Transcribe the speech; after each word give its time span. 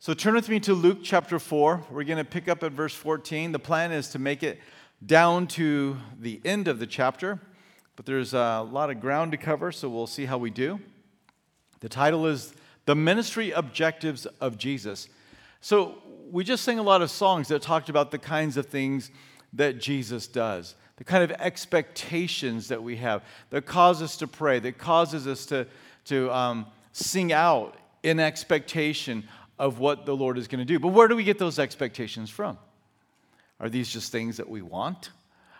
So 0.00 0.14
turn 0.14 0.34
with 0.34 0.48
me 0.48 0.60
to 0.60 0.74
Luke 0.74 0.98
chapter 1.02 1.40
4. 1.40 1.86
We're 1.90 2.04
going 2.04 2.18
to 2.18 2.24
pick 2.24 2.46
up 2.46 2.62
at 2.62 2.70
verse 2.70 2.94
14. 2.94 3.50
The 3.50 3.58
plan 3.58 3.90
is 3.90 4.10
to 4.10 4.20
make 4.20 4.44
it 4.44 4.60
down 5.04 5.48
to 5.48 5.96
the 6.20 6.40
end 6.44 6.68
of 6.68 6.78
the 6.78 6.86
chapter, 6.86 7.40
but 7.96 8.06
there's 8.06 8.32
a 8.32 8.60
lot 8.70 8.90
of 8.90 9.00
ground 9.00 9.32
to 9.32 9.38
cover, 9.38 9.72
so 9.72 9.88
we'll 9.88 10.06
see 10.06 10.26
how 10.26 10.38
we 10.38 10.50
do. 10.50 10.78
The 11.80 11.88
title 11.88 12.26
is 12.26 12.54
The 12.84 12.94
Ministry 12.94 13.50
Objectives 13.50 14.26
of 14.40 14.56
Jesus. 14.56 15.08
So 15.60 15.98
we 16.30 16.44
just 16.44 16.62
sang 16.62 16.78
a 16.78 16.84
lot 16.84 17.02
of 17.02 17.10
songs 17.10 17.48
that 17.48 17.60
talked 17.60 17.88
about 17.88 18.12
the 18.12 18.18
kinds 18.18 18.56
of 18.56 18.66
things 18.66 19.10
that 19.54 19.80
Jesus 19.80 20.28
does, 20.28 20.76
the 20.94 21.02
kind 21.04 21.24
of 21.24 21.32
expectations 21.40 22.68
that 22.68 22.80
we 22.80 22.94
have 22.98 23.24
that 23.50 23.66
cause 23.66 24.00
us 24.00 24.16
to 24.18 24.28
pray, 24.28 24.60
that 24.60 24.78
causes 24.78 25.26
us 25.26 25.44
to, 25.46 25.66
to 26.04 26.32
um, 26.32 26.66
sing 26.92 27.32
out 27.32 27.74
in 28.04 28.20
expectation 28.20 29.24
of 29.58 29.78
what 29.78 30.06
the 30.06 30.14
Lord 30.14 30.38
is 30.38 30.48
going 30.48 30.60
to 30.60 30.64
do. 30.64 30.78
But 30.78 30.88
where 30.88 31.08
do 31.08 31.16
we 31.16 31.24
get 31.24 31.38
those 31.38 31.58
expectations 31.58 32.30
from? 32.30 32.58
Are 33.60 33.68
these 33.68 33.88
just 33.88 34.12
things 34.12 34.36
that 34.36 34.48
we 34.48 34.62
want? 34.62 35.10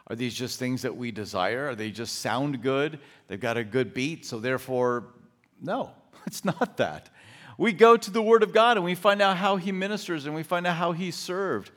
Are 0.06 0.16
these 0.16 0.34
just 0.34 0.58
things 0.58 0.82
that 0.82 0.96
we 0.96 1.10
desire? 1.10 1.68
Are 1.68 1.74
they 1.74 1.90
just 1.90 2.20
sound 2.20 2.62
good? 2.62 2.98
They've 3.26 3.40
got 3.40 3.56
a 3.56 3.64
good 3.64 3.92
beat, 3.92 4.24
so 4.24 4.38
therefore, 4.38 5.08
no, 5.60 5.90
it's 6.26 6.44
not 6.44 6.76
that. 6.78 7.10
We 7.58 7.72
go 7.72 7.96
to 7.96 8.10
the 8.10 8.22
Word 8.22 8.42
of 8.42 8.52
God 8.52 8.76
and 8.76 8.84
we 8.84 8.94
find 8.94 9.20
out 9.20 9.36
how 9.36 9.56
He 9.56 9.72
ministers 9.72 10.26
and 10.26 10.34
we 10.34 10.44
find 10.44 10.66
out 10.66 10.76
how 10.76 10.92
He 10.92 11.10
served. 11.10 11.72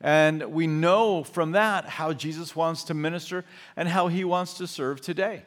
And 0.00 0.52
we 0.52 0.66
know 0.66 1.24
from 1.24 1.52
that 1.52 1.86
how 1.86 2.12
Jesus 2.12 2.54
wants 2.54 2.84
to 2.84 2.94
minister 2.94 3.44
and 3.76 3.88
how 3.88 4.08
He 4.08 4.24
wants 4.24 4.54
to 4.54 4.66
serve 4.66 5.00
today. 5.00 5.42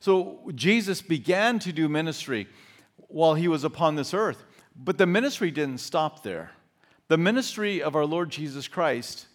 So 0.00 0.50
Jesus 0.54 1.00
began 1.00 1.58
to 1.60 1.72
do 1.72 1.88
ministry 1.88 2.48
while 3.08 3.34
He 3.34 3.48
was 3.48 3.64
upon 3.64 3.94
this 3.94 4.12
earth. 4.12 4.42
But 4.76 4.98
the 4.98 5.06
ministry 5.06 5.50
didn't 5.50 5.78
stop 5.78 6.22
there. 6.22 6.52
The 7.08 7.18
ministry 7.18 7.82
of 7.82 7.94
our 7.94 8.06
Lord 8.06 8.30
Jesus 8.30 8.68
Christ 8.68 9.26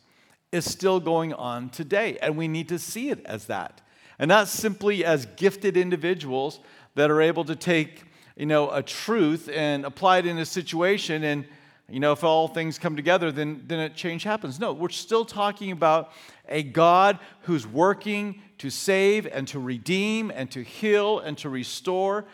is 0.51 0.69
still 0.69 0.99
going 0.99 1.33
on 1.33 1.69
today, 1.69 2.17
and 2.21 2.37
we 2.37 2.47
need 2.47 2.69
to 2.69 2.79
see 2.79 3.09
it 3.09 3.25
as 3.25 3.45
that. 3.45 3.81
And 4.17 4.29
not 4.29 4.47
simply 4.47 5.05
as 5.05 5.25
gifted 5.35 5.77
individuals 5.77 6.59
that 6.95 7.11
are 7.11 7.21
able 7.21 7.45
to 7.45 7.55
take, 7.55 8.03
you 8.35 8.45
know, 8.45 8.71
a 8.71 8.81
truth 8.81 9.49
and 9.53 9.85
apply 9.85 10.19
it 10.19 10.25
in 10.25 10.37
a 10.39 10.45
situation 10.45 11.23
and 11.23 11.45
you 11.89 12.01
know, 12.01 12.11
if 12.11 12.23
all 12.25 12.49
things 12.49 12.77
come 12.77 12.97
together, 12.97 13.31
then, 13.31 13.63
then 13.65 13.79
a 13.79 13.89
change 13.89 14.23
happens. 14.23 14.59
No, 14.59 14.73
we're 14.73 14.89
still 14.89 15.23
talking 15.23 15.71
about 15.71 16.11
a 16.49 16.61
God 16.61 17.17
who's 17.43 17.65
working 17.65 18.41
to 18.57 18.69
save 18.69 19.25
and 19.25 19.47
to 19.49 19.59
redeem 19.59 20.29
and 20.29 20.51
to 20.51 20.63
heal 20.63 21.19
and 21.19 21.37
to 21.37 21.49
restore. 21.49 22.25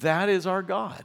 That 0.00 0.28
is 0.28 0.44
our 0.44 0.62
God. 0.62 1.04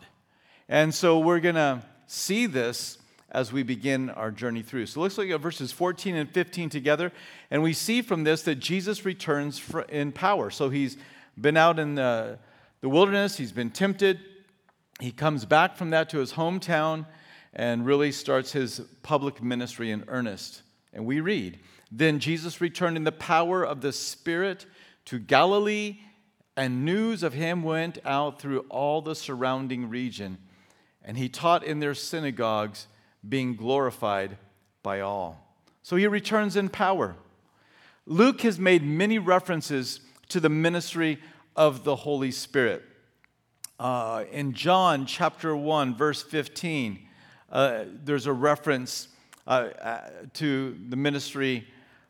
And 0.71 0.95
so 0.95 1.19
we're 1.19 1.41
going 1.41 1.55
to 1.55 1.83
see 2.07 2.45
this 2.45 2.97
as 3.29 3.51
we 3.51 3.61
begin 3.61 4.09
our 4.09 4.31
journey 4.31 4.61
through. 4.61 4.85
So 4.85 5.01
let's 5.01 5.17
look 5.17 5.29
at 5.29 5.41
verses 5.41 5.73
14 5.73 6.15
and 6.15 6.29
15 6.29 6.69
together. 6.69 7.11
And 7.51 7.61
we 7.61 7.73
see 7.73 8.01
from 8.01 8.23
this 8.23 8.43
that 8.43 8.55
Jesus 8.55 9.03
returns 9.03 9.61
in 9.89 10.13
power. 10.13 10.49
So 10.49 10.69
he's 10.69 10.95
been 11.39 11.57
out 11.57 11.77
in 11.77 11.95
the, 11.95 12.39
the 12.79 12.87
wilderness, 12.87 13.35
he's 13.35 13.51
been 13.51 13.69
tempted. 13.69 14.21
He 15.01 15.11
comes 15.11 15.43
back 15.43 15.75
from 15.75 15.89
that 15.89 16.09
to 16.11 16.19
his 16.19 16.31
hometown 16.31 17.05
and 17.53 17.85
really 17.85 18.13
starts 18.13 18.53
his 18.53 18.79
public 19.03 19.43
ministry 19.43 19.91
in 19.91 20.05
earnest. 20.07 20.61
And 20.93 21.05
we 21.05 21.19
read 21.19 21.59
Then 21.91 22.19
Jesus 22.19 22.61
returned 22.61 22.95
in 22.95 23.03
the 23.03 23.11
power 23.11 23.61
of 23.65 23.81
the 23.81 23.91
Spirit 23.91 24.65
to 25.03 25.19
Galilee, 25.19 25.99
and 26.55 26.85
news 26.85 27.23
of 27.23 27.33
him 27.33 27.61
went 27.61 27.97
out 28.05 28.39
through 28.39 28.61
all 28.69 29.01
the 29.01 29.15
surrounding 29.15 29.89
region 29.89 30.37
and 31.03 31.17
he 31.17 31.29
taught 31.29 31.63
in 31.63 31.79
their 31.79 31.93
synagogues, 31.93 32.87
being 33.27 33.55
glorified 33.55 34.37
by 34.83 34.99
all. 34.99 35.55
So 35.83 35.95
he 35.95 36.07
returns 36.07 36.55
in 36.55 36.69
power. 36.69 37.15
Luke 38.05 38.41
has 38.41 38.59
made 38.59 38.83
many 38.83 39.19
references 39.19 40.01
to 40.29 40.39
the 40.39 40.49
ministry 40.49 41.19
of 41.55 41.83
the 41.83 41.95
Holy 41.95 42.31
Spirit. 42.31 42.83
Uh, 43.79 44.25
in 44.31 44.53
John 44.53 45.05
chapter 45.05 45.55
1, 45.55 45.95
verse 45.95 46.21
15, 46.21 46.99
uh, 47.51 47.83
there's 48.03 48.27
a 48.27 48.33
reference 48.33 49.07
uh, 49.47 49.69
uh 49.81 50.01
to 50.33 50.77
the 50.89 50.95
ministry 50.95 51.67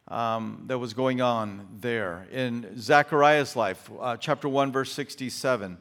um, 0.09 0.63
that 0.67 0.77
was 0.77 0.93
going 0.93 1.21
on 1.21 1.67
there. 1.79 2.27
In 2.31 2.77
Zechariah's 2.77 3.55
life, 3.55 3.89
uh, 3.99 4.17
chapter 4.17 4.49
1, 4.49 4.71
verse 4.71 4.91
67, 4.91 5.77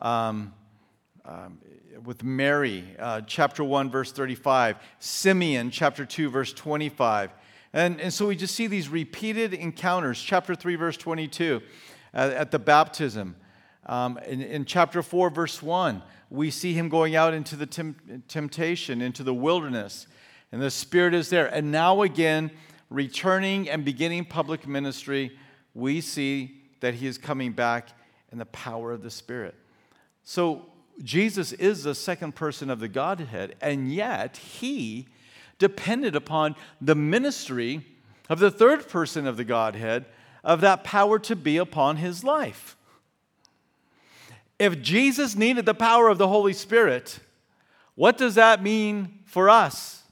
um, 0.00 0.54
um, 1.26 1.58
with 2.04 2.22
Mary, 2.22 2.84
uh, 2.98 3.20
chapter 3.22 3.64
1, 3.64 3.90
verse 3.90 4.12
35, 4.12 4.76
Simeon, 4.98 5.70
chapter 5.70 6.04
2, 6.04 6.30
verse 6.30 6.52
25. 6.52 7.30
And, 7.72 8.00
and 8.00 8.12
so 8.12 8.26
we 8.26 8.36
just 8.36 8.54
see 8.54 8.66
these 8.66 8.88
repeated 8.88 9.54
encounters. 9.54 10.20
Chapter 10.20 10.54
3, 10.54 10.76
verse 10.76 10.96
22, 10.96 11.62
at, 12.12 12.32
at 12.32 12.50
the 12.50 12.58
baptism. 12.58 13.36
Um, 13.86 14.18
in, 14.26 14.42
in, 14.42 14.64
chapter 14.64 15.02
4, 15.02 15.30
verse 15.30 15.62
1, 15.62 16.02
we 16.30 16.50
see 16.50 16.72
him 16.72 16.88
going 16.88 17.14
out 17.14 17.34
into 17.34 17.56
the 17.56 17.66
temptation, 18.28 19.00
into 19.00 19.22
the 19.22 19.34
wilderness, 19.34 20.06
and 20.52 20.60
the 20.60 20.70
Spirit 20.70 21.14
is 21.14 21.30
there. 21.30 21.46
And 21.46 21.70
now 21.70 22.02
again, 22.02 22.50
returning 22.90 23.68
and 23.70 23.84
beginning 23.84 24.24
public 24.24 24.66
ministry, 24.66 25.38
we 25.74 26.00
see 26.00 26.62
that 26.80 26.94
he 26.94 27.06
is 27.06 27.16
coming 27.18 27.52
back 27.52 27.88
in 28.32 28.38
the 28.38 28.46
power 28.46 28.92
of 28.92 29.02
the 29.02 29.10
Spirit. 29.10 29.54
So 30.24 30.66
Jesus 31.02 31.52
is 31.52 31.82
the 31.82 31.94
second 31.94 32.34
person 32.34 32.70
of 32.70 32.80
the 32.80 32.88
Godhead, 32.88 33.54
and 33.60 33.92
yet 33.92 34.36
he 34.36 35.06
depended 35.58 36.16
upon 36.16 36.56
the 36.80 36.94
ministry 36.94 37.84
of 38.28 38.38
the 38.38 38.50
third 38.50 38.88
person 38.88 39.26
of 39.26 39.36
the 39.36 39.44
Godhead, 39.44 40.06
of 40.42 40.60
that 40.60 40.84
power 40.84 41.18
to 41.20 41.36
be 41.36 41.56
upon 41.56 41.96
his 41.96 42.24
life. 42.24 42.76
If 44.58 44.80
Jesus 44.80 45.36
needed 45.36 45.66
the 45.66 45.74
power 45.74 46.08
of 46.08 46.18
the 46.18 46.28
Holy 46.28 46.52
Spirit, 46.52 47.18
what 47.94 48.16
does 48.16 48.36
that 48.36 48.62
mean 48.62 49.20
for 49.24 49.50
us? 49.50 50.02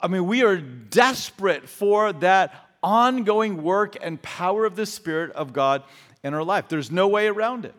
I 0.00 0.08
mean, 0.08 0.26
we 0.26 0.42
are 0.44 0.56
desperate 0.56 1.68
for 1.68 2.12
that 2.14 2.54
ongoing 2.82 3.62
work 3.62 3.96
and 4.00 4.20
power 4.22 4.64
of 4.64 4.76
the 4.76 4.86
Spirit 4.86 5.32
of 5.32 5.52
God 5.52 5.82
in 6.22 6.32
our 6.32 6.44
life. 6.44 6.68
There's 6.68 6.90
no 6.90 7.08
way 7.08 7.26
around 7.26 7.64
it. 7.64 7.74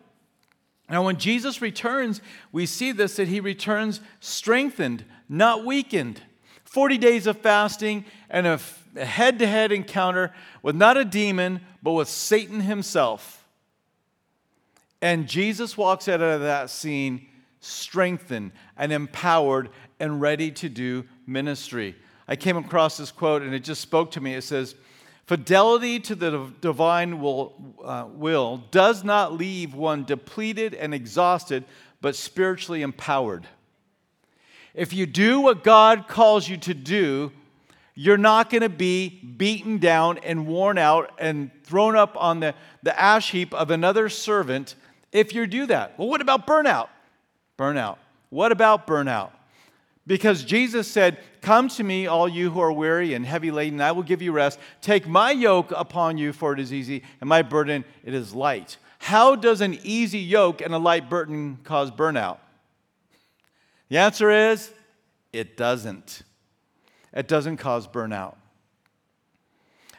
Now, 0.92 1.02
when 1.02 1.16
Jesus 1.16 1.62
returns, 1.62 2.20
we 2.52 2.66
see 2.66 2.92
this 2.92 3.16
that 3.16 3.26
he 3.26 3.40
returns 3.40 4.02
strengthened, 4.20 5.06
not 5.26 5.64
weakened. 5.64 6.20
40 6.64 6.98
days 6.98 7.26
of 7.26 7.38
fasting 7.38 8.04
and 8.28 8.46
a 8.46 8.60
head 9.02 9.38
to 9.38 9.46
head 9.46 9.72
encounter 9.72 10.34
with 10.62 10.76
not 10.76 10.98
a 10.98 11.04
demon, 11.06 11.62
but 11.82 11.92
with 11.92 12.08
Satan 12.08 12.60
himself. 12.60 13.48
And 15.00 15.26
Jesus 15.26 15.78
walks 15.78 16.08
out 16.08 16.20
of 16.20 16.42
that 16.42 16.68
scene 16.68 17.26
strengthened 17.60 18.52
and 18.76 18.92
empowered 18.92 19.70
and 19.98 20.20
ready 20.20 20.50
to 20.50 20.68
do 20.68 21.04
ministry. 21.26 21.96
I 22.28 22.36
came 22.36 22.58
across 22.58 22.98
this 22.98 23.10
quote 23.10 23.40
and 23.40 23.54
it 23.54 23.64
just 23.64 23.80
spoke 23.80 24.10
to 24.10 24.20
me. 24.20 24.34
It 24.34 24.44
says, 24.44 24.74
Fidelity 25.26 26.00
to 26.00 26.14
the 26.14 26.50
divine 26.60 27.20
will, 27.20 27.54
uh, 27.84 28.06
will 28.12 28.64
does 28.70 29.04
not 29.04 29.32
leave 29.32 29.74
one 29.74 30.04
depleted 30.04 30.74
and 30.74 30.92
exhausted, 30.92 31.64
but 32.00 32.16
spiritually 32.16 32.82
empowered. 32.82 33.46
If 34.74 34.92
you 34.92 35.06
do 35.06 35.40
what 35.40 35.62
God 35.62 36.08
calls 36.08 36.48
you 36.48 36.56
to 36.58 36.74
do, 36.74 37.30
you're 37.94 38.16
not 38.16 38.50
going 38.50 38.62
to 38.62 38.68
be 38.68 39.08
beaten 39.08 39.78
down 39.78 40.18
and 40.18 40.46
worn 40.46 40.78
out 40.78 41.12
and 41.18 41.50
thrown 41.64 41.94
up 41.94 42.16
on 42.16 42.40
the, 42.40 42.54
the 42.82 42.98
ash 42.98 43.30
heap 43.30 43.52
of 43.54 43.70
another 43.70 44.08
servant 44.08 44.74
if 45.12 45.34
you 45.34 45.46
do 45.46 45.66
that. 45.66 45.98
Well, 45.98 46.08
what 46.08 46.20
about 46.20 46.46
burnout? 46.46 46.88
Burnout. 47.58 47.98
What 48.30 48.50
about 48.50 48.86
burnout? 48.86 49.30
Because 50.06 50.42
Jesus 50.42 50.90
said, 50.90 51.18
Come 51.40 51.68
to 51.70 51.84
me, 51.84 52.06
all 52.06 52.28
you 52.28 52.50
who 52.50 52.60
are 52.60 52.72
weary 52.72 53.14
and 53.14 53.24
heavy 53.24 53.50
laden, 53.50 53.80
I 53.80 53.92
will 53.92 54.02
give 54.02 54.22
you 54.22 54.32
rest. 54.32 54.58
Take 54.80 55.06
my 55.06 55.30
yoke 55.30 55.72
upon 55.76 56.18
you, 56.18 56.32
for 56.32 56.52
it 56.52 56.60
is 56.60 56.72
easy, 56.72 57.02
and 57.20 57.28
my 57.28 57.42
burden, 57.42 57.84
it 58.04 58.14
is 58.14 58.34
light. 58.34 58.78
How 58.98 59.34
does 59.34 59.60
an 59.60 59.78
easy 59.82 60.20
yoke 60.20 60.60
and 60.60 60.74
a 60.74 60.78
light 60.78 61.10
burden 61.10 61.58
cause 61.64 61.90
burnout? 61.90 62.38
The 63.88 63.98
answer 63.98 64.30
is 64.30 64.72
it 65.32 65.56
doesn't. 65.56 66.22
It 67.12 67.28
doesn't 67.28 67.58
cause 67.58 67.86
burnout. 67.86 68.36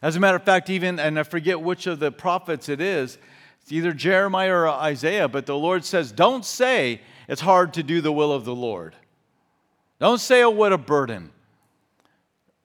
As 0.02 0.16
a 0.16 0.20
matter 0.20 0.36
of 0.36 0.44
fact, 0.44 0.70
even, 0.70 1.00
and 1.00 1.18
I 1.18 1.24
forget 1.24 1.62
which 1.62 1.88
of 1.88 2.00
the 2.00 2.12
prophets 2.12 2.68
it 2.68 2.82
is, 2.82 3.18
it's 3.62 3.72
either 3.72 3.94
Jeremiah 3.94 4.54
or 4.54 4.68
Isaiah, 4.68 5.30
but 5.30 5.46
the 5.46 5.58
Lord 5.58 5.86
says, 5.86 6.12
Don't 6.12 6.44
say 6.44 7.00
it's 7.30 7.42
hard 7.42 7.74
to 7.76 7.84
do 7.84 8.02
the 8.02 8.12
will 8.12 8.34
of 8.34 8.44
the 8.44 8.56
Lord. 8.56 8.96
Don't 10.04 10.20
say, 10.20 10.44
oh, 10.44 10.50
what 10.50 10.74
a 10.74 10.78
burden. 10.78 11.32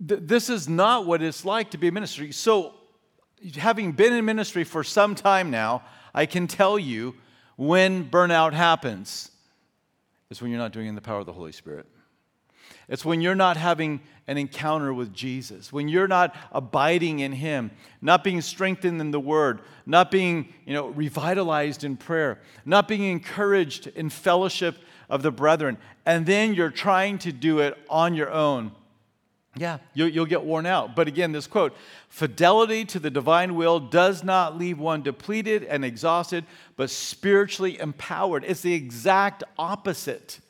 Th- 0.04 0.20
this 0.24 0.50
is 0.50 0.68
not 0.68 1.06
what 1.06 1.22
it's 1.22 1.44
like 1.44 1.70
to 1.70 1.78
be 1.78 1.86
a 1.86 1.92
ministry. 1.92 2.32
So, 2.32 2.74
having 3.54 3.92
been 3.92 4.12
in 4.12 4.24
ministry 4.24 4.64
for 4.64 4.82
some 4.82 5.14
time 5.14 5.48
now, 5.48 5.84
I 6.12 6.26
can 6.26 6.48
tell 6.48 6.80
you 6.80 7.14
when 7.54 8.10
burnout 8.10 8.54
happens 8.54 9.30
It's 10.28 10.42
when 10.42 10.50
you're 10.50 10.58
not 10.58 10.72
doing 10.72 10.88
in 10.88 10.96
the 10.96 11.00
power 11.00 11.20
of 11.20 11.26
the 11.26 11.32
Holy 11.32 11.52
Spirit. 11.52 11.86
It's 12.88 13.04
when 13.04 13.20
you're 13.20 13.36
not 13.36 13.56
having 13.56 14.00
an 14.26 14.36
encounter 14.36 14.92
with 14.92 15.14
Jesus, 15.14 15.72
when 15.72 15.86
you're 15.86 16.08
not 16.08 16.34
abiding 16.50 17.20
in 17.20 17.30
Him, 17.30 17.70
not 18.02 18.24
being 18.24 18.40
strengthened 18.40 19.00
in 19.00 19.12
the 19.12 19.20
Word, 19.20 19.60
not 19.86 20.10
being 20.10 20.52
you 20.66 20.74
know, 20.74 20.88
revitalized 20.88 21.84
in 21.84 21.96
prayer, 21.96 22.40
not 22.64 22.88
being 22.88 23.04
encouraged 23.04 23.86
in 23.86 24.10
fellowship 24.10 24.76
of 25.08 25.22
the 25.22 25.30
brethren, 25.30 25.78
and 26.04 26.26
then 26.26 26.54
you're 26.54 26.70
trying 26.70 27.18
to 27.18 27.32
do 27.32 27.60
it 27.60 27.76
on 27.88 28.14
your 28.14 28.30
own. 28.30 28.72
Yeah, 29.56 29.78
you'll, 29.94 30.08
you'll 30.08 30.26
get 30.26 30.44
worn 30.44 30.66
out. 30.66 30.94
But 30.94 31.08
again, 31.08 31.32
this 31.32 31.46
quote 31.46 31.74
fidelity 32.08 32.84
to 32.86 32.98
the 32.98 33.10
divine 33.10 33.56
will 33.56 33.80
does 33.80 34.22
not 34.22 34.56
leave 34.56 34.78
one 34.78 35.02
depleted 35.02 35.64
and 35.64 35.84
exhausted, 35.84 36.44
but 36.76 36.90
spiritually 36.90 37.78
empowered. 37.78 38.44
It's 38.46 38.60
the 38.60 38.74
exact 38.74 39.42
opposite. 39.58 40.40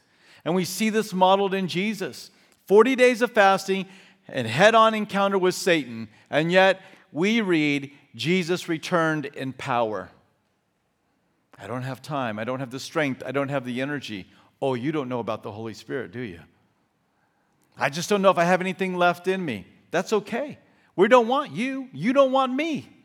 And 0.45 0.55
we 0.55 0.65
see 0.65 0.91
this 0.91 1.13
modeled 1.13 1.55
in 1.55 1.69
Jesus 1.69 2.31
40 2.67 2.97
days 2.97 3.23
of 3.23 3.33
fasting 3.33 3.87
and 4.29 4.47
head 4.47 4.75
on 4.75 4.95
encounter 4.95 5.39
with 5.39 5.55
Satan. 5.55 6.09
And 6.29 6.53
yet 6.53 6.83
we 7.13 7.41
read 7.41 7.91
Jesus 8.15 8.69
returned 8.69 9.27
in 9.27 9.53
power. 9.53 10.11
I 11.59 11.67
don't 11.67 11.83
have 11.83 12.03
time. 12.03 12.39
I 12.39 12.45
don't 12.45 12.61
have 12.61 12.71
the 12.71 12.79
strength. 12.79 13.23
I 13.25 13.33
don't 13.33 13.49
have 13.49 13.65
the 13.65 13.81
energy. 13.81 14.27
Oh, 14.61 14.75
you 14.75 14.93
don't 14.93 15.09
know 15.09 15.21
about 15.21 15.43
the 15.43 15.53
Holy 15.53 15.75
Spirit, 15.75 16.13
do 16.13 16.21
you? 16.21 16.41
I 17.77 17.91
just 17.91 18.09
don't 18.09 18.23
know 18.23 18.31
if 18.31 18.39
I 18.39 18.45
have 18.45 18.61
anything 18.61 18.97
left 18.97 19.29
in 19.29 19.45
me. 19.45 19.67
That's 19.91 20.13
okay. 20.13 20.59
We 20.97 21.07
don't 21.07 21.29
want 21.29 21.53
you. 21.53 21.89
You 21.93 22.13
don't 22.13 22.33
want 22.33 22.53
me. 22.55 22.89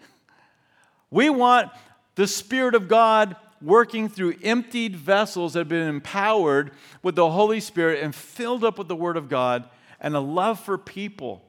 We 1.11 1.29
want 1.29 1.69
the 2.15 2.25
Spirit 2.25 2.73
of 2.73 2.87
God 2.87 3.35
working 3.61 4.09
through 4.09 4.33
emptied 4.41 4.95
vessels 4.95 5.53
that 5.53 5.59
have 5.59 5.69
been 5.69 5.87
empowered 5.87 6.71
with 7.03 7.13
the 7.13 7.29
Holy 7.29 7.59
Spirit 7.59 8.03
and 8.03 8.15
filled 8.15 8.63
up 8.63 8.79
with 8.79 8.87
the 8.87 8.95
Word 8.95 9.15
of 9.15 9.29
God 9.29 9.69
and 9.99 10.15
a 10.15 10.19
love 10.19 10.59
for 10.59 10.75
people. 10.75 11.43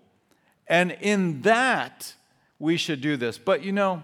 And 0.67 0.93
in 1.01 1.41
that, 1.43 2.15
we 2.59 2.77
should 2.77 3.01
do 3.01 3.17
this. 3.17 3.37
But 3.37 3.65
you 3.65 3.73
know, 3.73 4.03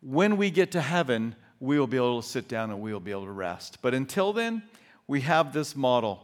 when 0.00 0.36
we 0.36 0.50
get 0.50 0.70
to 0.72 0.80
heaven, 0.80 1.34
we 1.60 1.78
will 1.78 1.86
be 1.86 1.96
able 1.96 2.20
to 2.20 2.28
sit 2.28 2.48
down 2.48 2.70
and 2.70 2.80
we 2.80 2.92
will 2.92 3.00
be 3.00 3.10
able 3.10 3.24
to 3.24 3.32
rest. 3.32 3.78
But 3.82 3.94
until 3.94 4.32
then, 4.32 4.62
we 5.06 5.22
have 5.22 5.52
this 5.52 5.74
model 5.74 6.22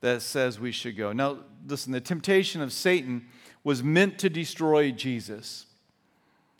that 0.00 0.22
says 0.22 0.58
we 0.58 0.72
should 0.72 0.96
go. 0.96 1.12
Now, 1.12 1.38
listen, 1.66 1.92
the 1.92 2.00
temptation 2.00 2.62
of 2.62 2.72
Satan 2.72 3.26
was 3.62 3.82
meant 3.82 4.18
to 4.20 4.30
destroy 4.30 4.90
Jesus. 4.90 5.66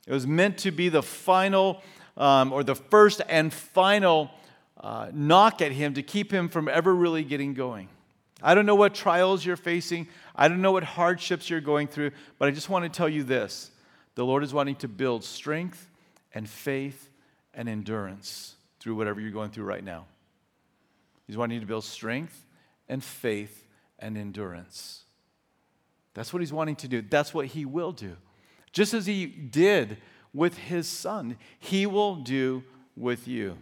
It 0.06 0.12
was 0.12 0.26
meant 0.26 0.58
to 0.58 0.70
be 0.70 0.88
the 0.88 1.02
final, 1.02 1.82
um, 2.17 2.52
or 2.52 2.62
the 2.62 2.75
first 2.75 3.22
and 3.28 3.52
final 3.52 4.31
uh, 4.78 5.08
knock 5.12 5.62
at 5.62 5.72
him 5.72 5.94
to 5.94 6.02
keep 6.02 6.32
him 6.32 6.49
from 6.49 6.69
ever 6.69 6.94
really 6.94 7.25
getting 7.25 7.55
going. 7.55 7.88
I 8.43 8.55
don't 8.55 8.67
know 8.67 8.75
what 8.75 8.94
trials 8.94 9.44
you're 9.44 9.56
facing, 9.56 10.08
I 10.34 10.49
don't 10.49 10.62
know 10.62 10.72
what 10.72 10.84
hardships 10.84 11.50
you're 11.50 11.61
going 11.61 11.88
through, 11.88 12.12
but 12.38 12.49
I 12.49 12.50
just 12.50 12.70
want 12.70 12.84
to 12.84 12.88
tell 12.88 13.08
you 13.08 13.22
this 13.22 13.70
the 14.14 14.25
Lord 14.25 14.43
is 14.43 14.52
wanting 14.52 14.76
to 14.76 14.88
build 14.88 15.25
strength 15.25 15.88
and 16.34 16.49
faith 16.49 17.09
and 17.60 17.68
endurance 17.68 18.54
through 18.78 18.94
whatever 18.94 19.20
you're 19.20 19.30
going 19.30 19.50
through 19.50 19.64
right 19.64 19.84
now. 19.84 20.06
He's 21.26 21.36
wanting 21.36 21.56
you 21.56 21.60
to 21.60 21.66
build 21.66 21.84
strength 21.84 22.46
and 22.88 23.04
faith 23.04 23.66
and 23.98 24.16
endurance. 24.16 25.04
That's 26.14 26.32
what 26.32 26.40
he's 26.40 26.54
wanting 26.54 26.76
to 26.76 26.88
do. 26.88 27.02
That's 27.02 27.34
what 27.34 27.44
he 27.44 27.66
will 27.66 27.92
do. 27.92 28.16
Just 28.72 28.94
as 28.94 29.04
he 29.04 29.26
did 29.26 29.98
with 30.32 30.56
his 30.56 30.88
son, 30.88 31.36
he 31.58 31.84
will 31.84 32.16
do 32.16 32.64
with 32.96 33.28
you. 33.28 33.58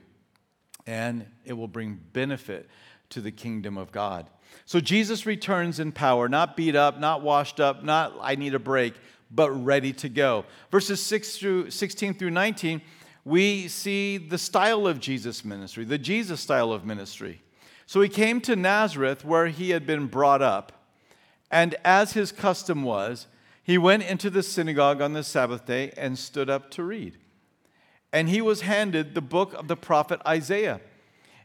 And 0.86 1.26
it 1.44 1.54
will 1.54 1.66
bring 1.66 1.98
benefit 2.12 2.70
to 3.10 3.20
the 3.20 3.32
kingdom 3.32 3.76
of 3.76 3.90
God. 3.90 4.30
So 4.64 4.78
Jesus 4.78 5.26
returns 5.26 5.80
in 5.80 5.90
power, 5.90 6.28
not 6.28 6.56
beat 6.56 6.76
up, 6.76 7.00
not 7.00 7.22
washed 7.22 7.58
up, 7.58 7.82
not 7.82 8.16
I 8.20 8.36
need 8.36 8.54
a 8.54 8.60
break, 8.60 8.94
but 9.28 9.50
ready 9.50 9.92
to 9.94 10.08
go. 10.08 10.44
Verses 10.70 11.02
6 11.02 11.36
through 11.36 11.70
16 11.70 12.14
through 12.14 12.30
19, 12.30 12.80
we 13.28 13.69
see 13.69 14.16
the 14.16 14.38
style 14.38 14.86
of 14.86 15.00
Jesus' 15.00 15.44
ministry, 15.44 15.84
the 15.84 15.98
Jesus 15.98 16.40
style 16.40 16.72
of 16.72 16.86
ministry. 16.86 17.42
So 17.84 18.00
he 18.00 18.08
came 18.08 18.40
to 18.42 18.56
Nazareth 18.56 19.22
where 19.22 19.48
he 19.48 19.70
had 19.70 19.86
been 19.86 20.06
brought 20.06 20.40
up. 20.40 20.72
And 21.50 21.75
as 21.84 22.14
his 22.14 22.32
custom 22.32 22.84
was, 22.84 23.26
he 23.62 23.76
went 23.76 24.04
into 24.04 24.30
the 24.30 24.42
synagogue 24.42 25.02
on 25.02 25.12
the 25.12 25.22
Sabbath 25.22 25.66
day 25.66 25.92
and 25.94 26.19
stood 26.19 26.48
up 26.48 26.70
to 26.70 26.82
read. 26.82 27.19
And 28.14 28.30
he 28.30 28.40
was 28.40 28.62
handed 28.62 29.14
the 29.14 29.20
book 29.20 29.52
of 29.52 29.69
the 29.69 29.76
prophet 29.76 30.22
Isaiah. 30.26 30.81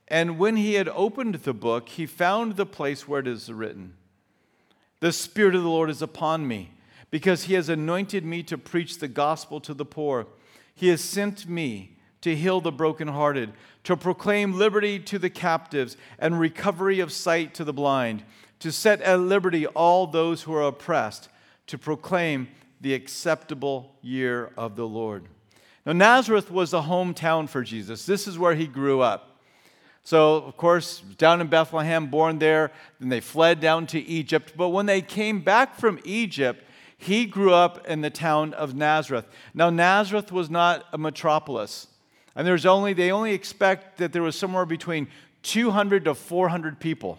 And 0.07 0.39
when 0.39 0.56
he 0.56 0.75
had 0.75 0.88
opened 0.88 1.36
the 1.36 1.53
book, 1.53 1.89
he 1.89 2.06
found 2.06 2.56
the 2.56 2.65
place 2.65 3.09
where 3.09 3.19
it 3.19 3.27
is 3.27 3.51
written 3.51 3.95
The 5.01 5.12
Spirit 5.12 5.53
of 5.53 5.63
the 5.63 5.69
Lord 5.69 5.89
is 5.89 6.01
upon 6.01 6.47
me, 6.47 6.71
because 7.12 7.44
he 7.44 7.56
has 7.56 7.68
anointed 7.68 8.24
me 8.24 8.41
to 8.44 8.57
preach 8.57 9.00
the 9.00 9.09
gospel 9.09 9.59
to 9.59 9.74
the 9.74 9.86
poor. 9.86 10.27
He 10.75 10.88
has 10.90 11.02
sent 11.02 11.48
me 11.48 11.98
to 12.22 12.36
heal 12.36 12.62
the 12.62 12.72
brokenhearted, 12.72 13.54
to 13.84 13.98
proclaim 13.98 14.54
liberty 14.54 14.98
to 14.98 15.20
the 15.20 15.30
captives 15.30 15.98
and 16.18 16.40
recovery 16.40 17.00
of 17.00 17.12
sight 17.12 17.54
to 17.56 17.64
the 17.64 17.74
blind, 17.74 18.24
to 18.60 18.72
set 18.72 19.02
at 19.02 19.20
liberty 19.20 19.68
all 19.68 20.08
those 20.08 20.44
who 20.44 20.54
are 20.54 20.64
oppressed, 20.64 21.30
to 21.68 21.78
proclaim 21.78 22.48
the 22.80 22.94
acceptable 22.94 23.96
year 24.02 24.52
of 24.58 24.75
the 24.75 24.88
Lord. 24.88 25.25
Now, 25.86 25.92
Nazareth 25.94 26.50
was 26.50 26.72
the 26.72 26.84
hometown 26.84 27.50
for 27.50 27.62
Jesus. 27.62 28.06
This 28.06 28.25
is 28.28 28.40
where 28.40 28.56
he 28.56 28.68
grew 28.68 29.02
up. 29.02 29.42
So, 30.06 30.36
of 30.36 30.58
course, 30.58 31.00
down 31.18 31.40
in 31.40 31.48
Bethlehem, 31.48 32.08
born 32.08 32.40
there, 32.40 32.72
then 33.00 33.10
they 33.10 33.22
fled 33.22 33.60
down 33.60 33.88
to 33.88 34.00
Egypt. 34.00 34.54
But 34.56 34.70
when 34.70 34.86
they 34.86 35.02
came 35.02 35.42
back 35.42 35.75
from 35.75 36.00
Egypt, 36.04 36.64
he 37.03 37.25
grew 37.25 37.53
up 37.53 37.88
in 37.88 38.01
the 38.01 38.09
town 38.09 38.53
of 38.53 38.75
Nazareth. 38.75 39.25
Now, 39.53 39.69
Nazareth 39.69 40.31
was 40.31 40.50
not 40.50 40.85
a 40.91 40.97
metropolis. 40.97 41.88
And 42.35 42.47
there's 42.47 42.65
only, 42.65 42.94
they 42.94 43.11
only 43.11 43.33
expect 43.33 43.97
that 43.97 44.13
there 44.13 44.21
was 44.21 44.35
somewhere 44.35 44.65
between 44.65 45.07
200 45.44 46.05
to 46.05 46.15
400 46.15 46.79
people. 46.79 47.17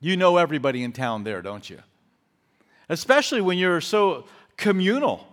You 0.00 0.16
know 0.16 0.36
everybody 0.36 0.82
in 0.82 0.92
town 0.92 1.24
there, 1.24 1.42
don't 1.42 1.68
you? 1.68 1.78
Especially 2.88 3.40
when 3.40 3.58
you're 3.58 3.80
so 3.80 4.26
communal, 4.56 5.26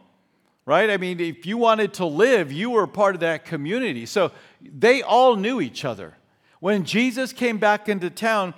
right? 0.65 0.89
I 0.89 0.97
mean, 0.97 1.19
if 1.19 1.45
you 1.45 1.57
wanted 1.57 1.93
to 1.95 2.05
live, 2.05 2.51
you 2.51 2.69
were 2.69 2.87
part 2.87 3.15
of 3.15 3.21
that 3.21 3.45
community. 3.45 4.05
So 4.05 4.31
they 4.61 5.01
all 5.01 5.35
knew 5.35 5.59
each 5.59 5.83
other. 5.83 6.15
When 6.59 6.85
Jesus 6.85 7.33
came 7.33 7.57
back 7.57 7.89
into 7.89 8.09
town, 8.09 8.53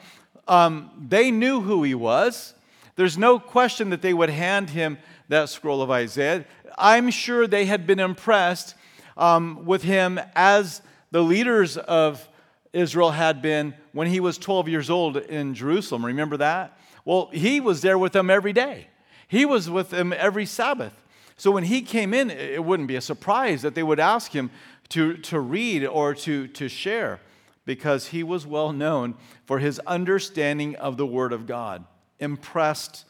um, 0.47 0.91
they 0.99 1.31
knew 1.31 1.61
who 1.61 1.83
he 1.83 1.95
was. 1.95 2.53
There's 2.99 3.17
no 3.17 3.39
question 3.39 3.91
that 3.91 4.01
they 4.01 4.13
would 4.13 4.29
hand 4.29 4.71
him 4.71 4.97
that 5.29 5.47
scroll 5.47 5.81
of 5.81 5.89
Isaiah. 5.89 6.43
I'm 6.77 7.11
sure 7.11 7.47
they 7.47 7.63
had 7.63 7.87
been 7.87 8.01
impressed 8.01 8.75
um, 9.15 9.63
with 9.63 9.83
him 9.83 10.19
as 10.35 10.81
the 11.09 11.21
leaders 11.21 11.77
of 11.77 12.27
Israel 12.73 13.11
had 13.11 13.41
been 13.41 13.73
when 13.93 14.07
he 14.07 14.19
was 14.19 14.37
12 14.37 14.67
years 14.67 14.89
old 14.89 15.15
in 15.15 15.53
Jerusalem. 15.53 16.05
Remember 16.05 16.35
that? 16.35 16.77
Well, 17.05 17.29
he 17.31 17.61
was 17.61 17.79
there 17.79 17.97
with 17.97 18.11
them 18.11 18.29
every 18.29 18.51
day, 18.51 18.87
he 19.29 19.45
was 19.45 19.69
with 19.69 19.91
them 19.91 20.11
every 20.11 20.45
Sabbath. 20.45 21.01
So 21.37 21.51
when 21.51 21.63
he 21.63 21.81
came 21.81 22.13
in, 22.13 22.29
it 22.29 22.65
wouldn't 22.65 22.89
be 22.89 22.97
a 22.97 23.01
surprise 23.01 23.61
that 23.61 23.75
they 23.75 23.83
would 23.83 24.01
ask 24.01 24.33
him 24.33 24.51
to, 24.89 25.15
to 25.15 25.39
read 25.39 25.85
or 25.85 26.13
to, 26.15 26.49
to 26.49 26.67
share 26.67 27.21
because 27.63 28.07
he 28.07 28.23
was 28.23 28.45
well 28.45 28.73
known 28.73 29.15
for 29.45 29.59
his 29.59 29.79
understanding 29.87 30.75
of 30.75 30.97
the 30.97 31.05
Word 31.05 31.31
of 31.31 31.47
God, 31.47 31.85
impressed 32.19 33.05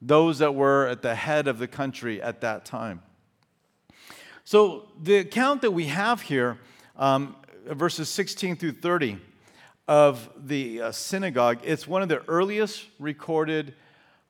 those 0.00 0.38
that 0.40 0.54
were 0.54 0.88
at 0.88 1.02
the 1.02 1.14
head 1.14 1.46
of 1.46 1.58
the 1.58 1.68
country 1.68 2.20
at 2.20 2.40
that 2.40 2.64
time. 2.64 3.02
So, 4.44 4.88
the 5.00 5.18
account 5.18 5.62
that 5.62 5.70
we 5.70 5.86
have 5.86 6.22
here, 6.22 6.58
um, 6.96 7.36
verses 7.64 8.08
16 8.08 8.56
through 8.56 8.72
30 8.72 9.18
of 9.86 10.28
the 10.36 10.82
uh, 10.82 10.92
synagogue, 10.92 11.58
it's 11.62 11.86
one 11.86 12.02
of 12.02 12.08
the 12.08 12.24
earliest 12.28 12.88
recorded 12.98 13.74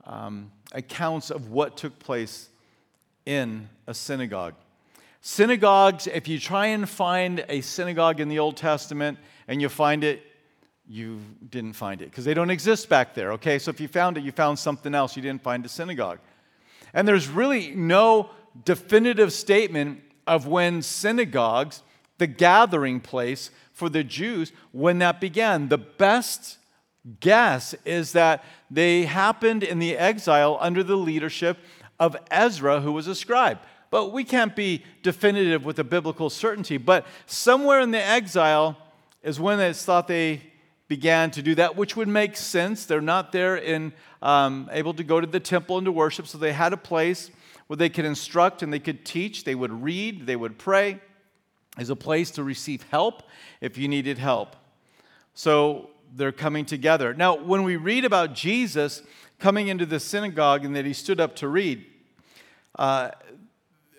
um, 0.04 0.50
accounts 0.73 1.30
of 1.30 1.50
what 1.50 1.78
took 1.78 1.99
place 1.99 2.50
in 3.25 3.68
a 3.87 3.94
synagogue. 3.94 4.54
Synagogues, 5.23 6.06
if 6.09 6.26
you 6.26 6.38
try 6.38 6.66
and 6.66 6.88
find 6.88 7.44
a 7.49 7.61
synagogue 7.61 8.21
in 8.21 8.28
the 8.28 8.38
Old 8.38 8.56
Testament 8.56 9.18
and 9.47 9.62
you 9.62 9.68
find 9.68 10.02
it, 10.04 10.23
you 10.88 11.20
didn't 11.48 11.74
find 11.74 12.02
it 12.02 12.06
because 12.06 12.24
they 12.24 12.34
don't 12.34 12.50
exist 12.50 12.88
back 12.88 13.14
there, 13.14 13.32
okay? 13.32 13.58
So 13.58 13.70
if 13.70 13.80
you 13.80 13.88
found 13.88 14.18
it, 14.18 14.24
you 14.24 14.32
found 14.32 14.58
something 14.58 14.94
else. 14.94 15.16
You 15.16 15.22
didn't 15.22 15.42
find 15.42 15.64
a 15.64 15.68
synagogue. 15.68 16.18
And 16.92 17.06
there's 17.06 17.28
really 17.28 17.74
no 17.74 18.30
definitive 18.64 19.32
statement 19.32 20.02
of 20.26 20.46
when 20.46 20.82
synagogues, 20.82 21.82
the 22.18 22.26
gathering 22.26 23.00
place 23.00 23.50
for 23.72 23.88
the 23.88 24.04
Jews, 24.04 24.52
when 24.72 24.98
that 24.98 25.20
began. 25.20 25.68
The 25.68 25.78
best 25.78 26.58
guess 27.20 27.74
is 27.84 28.12
that 28.12 28.44
they 28.70 29.04
happened 29.04 29.62
in 29.62 29.78
the 29.78 29.96
exile 29.96 30.58
under 30.60 30.82
the 30.82 30.96
leadership 30.96 31.58
of 31.98 32.16
Ezra, 32.30 32.80
who 32.80 32.92
was 32.92 33.06
a 33.06 33.14
scribe. 33.14 33.58
But 33.90 34.12
we 34.12 34.24
can't 34.24 34.56
be 34.56 34.84
definitive 35.02 35.64
with 35.64 35.78
a 35.78 35.84
biblical 35.84 36.30
certainty. 36.30 36.76
But 36.76 37.06
somewhere 37.26 37.80
in 37.80 37.90
the 37.90 38.02
exile 38.02 38.76
is 39.22 39.38
when 39.38 39.60
it's 39.60 39.84
thought 39.84 40.08
they 40.08 40.42
began 40.96 41.30
to 41.30 41.40
do 41.40 41.54
that, 41.54 41.75
which 41.75 41.96
would 41.96 42.06
make 42.06 42.37
sense. 42.37 42.84
They're 42.84 43.00
not 43.00 43.32
there 43.32 43.56
in 43.56 43.94
um, 44.20 44.68
able 44.72 44.92
to 44.92 45.02
go 45.02 45.22
to 45.22 45.26
the 45.26 45.40
temple 45.40 45.78
and 45.78 45.87
to 45.87 45.92
worship, 45.92 46.26
so 46.26 46.37
they 46.37 46.52
had 46.52 46.75
a 46.75 46.76
place 46.76 47.30
where 47.66 47.78
they 47.78 47.88
could 47.88 48.04
instruct 48.04 48.62
and 48.62 48.70
they 48.70 48.78
could 48.78 49.02
teach. 49.02 49.44
They 49.44 49.54
would 49.54 49.72
read, 49.72 50.26
they 50.26 50.37
would 50.37 50.58
pray. 50.58 51.00
As 51.78 51.88
a 51.88 51.96
place 51.96 52.30
to 52.32 52.44
receive 52.44 52.82
help 52.90 53.22
if 53.62 53.78
you 53.78 53.88
needed 53.88 54.18
help. 54.18 54.54
So 55.32 55.88
they're 56.14 56.30
coming 56.30 56.66
together. 56.66 57.14
Now, 57.14 57.38
when 57.38 57.62
we 57.62 57.76
read 57.76 58.04
about 58.04 58.34
Jesus 58.34 59.02
coming 59.38 59.68
into 59.68 59.87
the 59.87 59.99
synagogue 59.99 60.62
and 60.66 60.76
that 60.76 60.84
he 60.84 60.92
stood 60.92 61.20
up 61.20 61.34
to 61.37 61.49
read, 61.49 61.87
uh, 62.78 63.12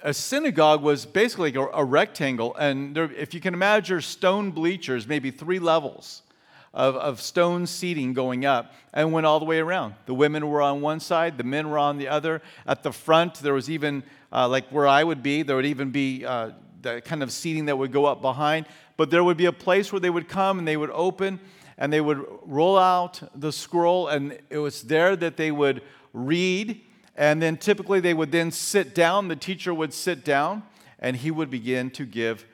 a 0.04 0.14
synagogue 0.14 0.84
was 0.84 1.08
basically 1.08 1.56
a, 1.56 1.62
a 1.62 1.84
rectangle, 1.84 2.56
and 2.58 2.96
there, 2.96 3.12
if 3.14 3.34
you 3.34 3.40
can 3.40 3.56
imagine 3.56 4.00
stone 4.02 4.52
bleachers, 4.52 5.08
maybe 5.08 5.32
three 5.32 5.58
levels 5.58 6.22
of, 6.74 6.96
of 6.96 7.22
stone 7.22 7.68
seating 7.68 8.14
going 8.14 8.46
up, 8.46 8.74
and 8.94 9.12
went 9.12 9.26
all 9.26 9.40
the 9.40 9.46
way 9.46 9.60
around. 9.60 9.96
The 10.06 10.14
women 10.14 10.50
were 10.50 10.62
on 10.62 10.82
one 10.82 11.00
side, 11.00 11.38
the 11.38 11.44
men 11.44 11.70
were 11.70 11.78
on 11.78 11.98
the 11.98 12.08
other. 12.08 12.42
At 12.66 12.84
the 12.84 12.92
front, 12.92 13.36
there 13.36 13.54
was 13.54 13.70
even, 13.70 14.04
uh, 14.32 14.48
like 14.48 14.68
where 14.70 14.88
I 14.88 15.04
would 15.04 15.22
be, 15.22 15.44
there 15.44 15.56
would 15.56 15.66
even 15.66 15.92
be 15.92 16.26
uh, 16.26 16.52
the 16.82 17.02
kind 17.02 17.22
of 17.22 17.32
seating 17.32 17.66
that 17.66 17.78
would 17.78 17.92
go 17.92 18.06
up 18.06 18.22
behind. 18.22 18.66
But 18.98 19.10
there 19.10 19.24
would 19.24 19.38
be 19.38 19.46
a 19.46 19.54
place 19.54 19.92
where 19.92 20.00
they 20.00 20.10
would 20.10 20.28
come 20.28 20.60
and 20.60 20.68
they 20.68 20.78
would 20.78 20.92
open 20.92 21.40
and 21.78 21.92
they 21.92 22.02
would 22.02 22.24
roll 22.46 22.78
out 22.78 23.22
the 23.36 23.52
scroll, 23.52 24.08
and 24.08 24.38
it 24.50 24.60
was 24.60 24.84
there 24.84 25.16
that 25.16 25.38
they 25.38 25.52
would 25.52 25.82
read 26.14 26.82
and 27.16 27.42
then 27.42 27.58
typically 27.58 28.00
they 28.00 28.14
would 28.14 28.32
then 28.32 28.52
sit 28.52 28.96
down, 28.96 29.28
the 29.28 29.36
teacher 29.36 29.74
would 29.74 29.94
sit 29.94 30.24
down, 30.24 30.64
and 31.00 31.18
he 31.18 31.32
would 31.32 31.50
begin 31.50 31.90
to 31.92 32.06
give 32.06 32.46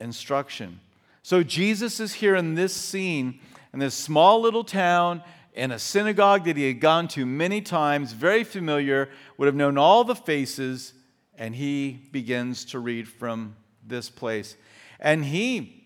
instruction. 0.00 0.80
So 1.22 1.42
Jesus 1.42 2.00
is 2.00 2.14
here 2.14 2.34
in 2.34 2.54
this 2.54 2.74
scene 2.74 3.40
in 3.72 3.78
this 3.78 3.94
small 3.94 4.40
little 4.40 4.64
town 4.64 5.22
in 5.54 5.72
a 5.72 5.78
synagogue 5.78 6.44
that 6.44 6.56
he 6.56 6.68
had 6.68 6.80
gone 6.80 7.08
to 7.08 7.26
many 7.26 7.60
times, 7.60 8.12
very 8.12 8.44
familiar, 8.44 9.08
would 9.36 9.46
have 9.46 9.56
known 9.56 9.76
all 9.76 10.04
the 10.04 10.14
faces, 10.14 10.94
and 11.36 11.54
he 11.54 11.98
begins 12.12 12.64
to 12.64 12.78
read 12.78 13.08
from 13.08 13.56
this 13.84 14.08
place. 14.08 14.56
And 15.00 15.24
he 15.24 15.84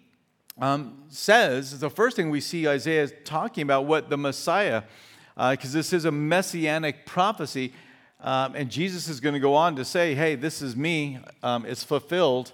um, 0.61 1.05
says, 1.09 1.81
the 1.81 1.89
first 1.89 2.17
thing 2.17 2.29
we 2.29 2.41
see 2.41 2.69
Isaiah 2.69 3.09
talking 3.09 3.63
about 3.63 3.87
what 3.87 4.11
the 4.11 4.19
Messiah, 4.19 4.83
because 5.35 5.75
uh, 5.75 5.79
this 5.79 5.93
is 5.95 6.05
a 6.05 6.13
messianic 6.13 7.07
prophecy, 7.07 7.73
um, 8.21 8.55
and 8.55 8.71
Jesus 8.71 9.09
is 9.09 9.21
going 9.21 9.33
to 9.33 9.41
go 9.41 9.55
on 9.55 9.75
to 9.77 9.85
say, 9.85 10.15
hey, 10.15 10.35
this 10.35 10.61
is 10.61 10.77
me, 10.77 11.19
um, 11.43 11.65
it's 11.65 11.83
fulfilled. 11.83 12.53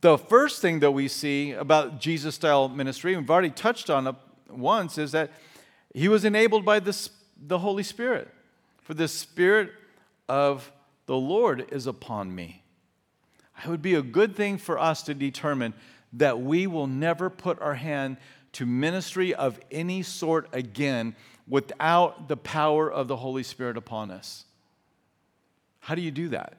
The 0.00 0.18
first 0.18 0.60
thing 0.60 0.80
that 0.80 0.90
we 0.90 1.08
see 1.08 1.52
about 1.52 2.00
Jesus 2.00 2.34
style 2.34 2.68
ministry, 2.68 3.16
we've 3.16 3.30
already 3.30 3.50
touched 3.50 3.88
on 3.88 4.14
once, 4.48 4.98
is 4.98 5.12
that 5.12 5.30
he 5.94 6.08
was 6.08 6.24
enabled 6.24 6.64
by 6.64 6.80
this, 6.80 7.10
the 7.40 7.58
Holy 7.58 7.82
Spirit. 7.82 8.28
For 8.82 8.94
the 8.94 9.08
Spirit 9.08 9.72
of 10.28 10.70
the 11.06 11.16
Lord 11.16 11.66
is 11.70 11.86
upon 11.86 12.34
me. 12.34 12.62
It 13.64 13.68
would 13.68 13.82
be 13.82 13.94
a 13.94 14.02
good 14.02 14.34
thing 14.34 14.58
for 14.58 14.78
us 14.78 15.02
to 15.04 15.14
determine 15.14 15.74
that 16.12 16.40
we 16.40 16.66
will 16.66 16.86
never 16.86 17.30
put 17.30 17.60
our 17.60 17.74
hand 17.74 18.16
to 18.52 18.66
ministry 18.66 19.34
of 19.34 19.58
any 19.70 20.02
sort 20.02 20.48
again 20.52 21.14
without 21.48 22.28
the 22.28 22.36
power 22.36 22.90
of 22.90 23.08
the 23.08 23.16
Holy 23.16 23.42
Spirit 23.42 23.76
upon 23.76 24.10
us. 24.10 24.44
How 25.80 25.94
do 25.94 26.02
you 26.02 26.10
do 26.10 26.28
that? 26.30 26.54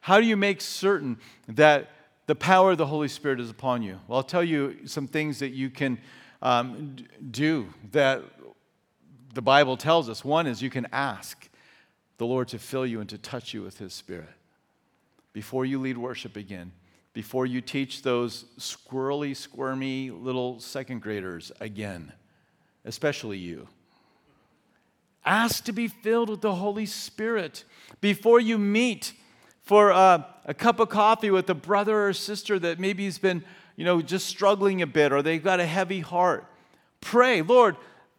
How 0.00 0.20
do 0.20 0.26
you 0.26 0.36
make 0.36 0.60
certain 0.60 1.18
that 1.48 1.90
the 2.26 2.34
power 2.34 2.72
of 2.72 2.78
the 2.78 2.86
Holy 2.86 3.08
Spirit 3.08 3.40
is 3.40 3.50
upon 3.50 3.82
you? 3.82 4.00
Well, 4.08 4.18
I'll 4.18 4.24
tell 4.24 4.42
you 4.42 4.86
some 4.86 5.06
things 5.06 5.38
that 5.38 5.50
you 5.50 5.70
can 5.70 5.98
um, 6.46 6.94
do 7.28 7.66
that 7.90 8.22
the 9.34 9.42
Bible 9.42 9.76
tells 9.76 10.08
us. 10.08 10.24
One 10.24 10.46
is 10.46 10.62
you 10.62 10.70
can 10.70 10.86
ask 10.92 11.48
the 12.18 12.26
Lord 12.26 12.46
to 12.48 12.58
fill 12.58 12.86
you 12.86 13.00
and 13.00 13.10
to 13.10 13.18
touch 13.18 13.52
you 13.52 13.62
with 13.62 13.78
His 13.78 13.92
Spirit 13.92 14.28
before 15.32 15.64
you 15.64 15.80
lead 15.80 15.98
worship 15.98 16.36
again, 16.36 16.70
before 17.12 17.46
you 17.46 17.60
teach 17.60 18.02
those 18.02 18.44
squirrely, 18.60 19.34
squirmy 19.34 20.10
little 20.10 20.60
second 20.60 21.02
graders 21.02 21.50
again, 21.58 22.12
especially 22.84 23.38
you. 23.38 23.66
Ask 25.24 25.64
to 25.64 25.72
be 25.72 25.88
filled 25.88 26.30
with 26.30 26.42
the 26.42 26.54
Holy 26.54 26.86
Spirit 26.86 27.64
before 28.00 28.38
you 28.38 28.56
meet 28.56 29.14
for 29.62 29.90
uh, 29.90 30.22
a 30.44 30.54
cup 30.54 30.78
of 30.78 30.90
coffee 30.90 31.32
with 31.32 31.50
a 31.50 31.54
brother 31.54 32.06
or 32.06 32.12
sister 32.12 32.56
that 32.60 32.78
maybe 32.78 33.04
has 33.04 33.18
been, 33.18 33.44
you 33.76 33.84
know, 33.84 34.02
just 34.02 34.26
struggling 34.26 34.82
a 34.82 34.86
bit 34.86 35.12
or 35.12 35.22
they've 35.22 35.42
got 35.42 35.60
a 35.60 35.66
heavy 35.66 36.00
heart. 36.00 36.46
Pray, 37.00 37.42
Lord, 37.42 37.76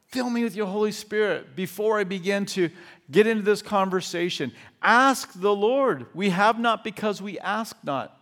fill 0.07 0.29
me 0.29 0.43
with 0.43 0.55
your 0.55 0.67
Holy 0.67 0.91
Spirit 0.91 1.55
before 1.55 1.99
I 1.99 2.03
begin 2.03 2.45
to 2.47 2.69
get 3.09 3.27
into 3.27 3.43
this 3.43 3.61
conversation. 3.61 4.51
Ask 4.81 5.31
the 5.35 5.53
Lord. 5.53 6.05
We 6.13 6.29
have 6.29 6.59
not 6.59 6.83
because 6.83 7.21
we 7.21 7.39
ask 7.39 7.75
not. 7.83 8.13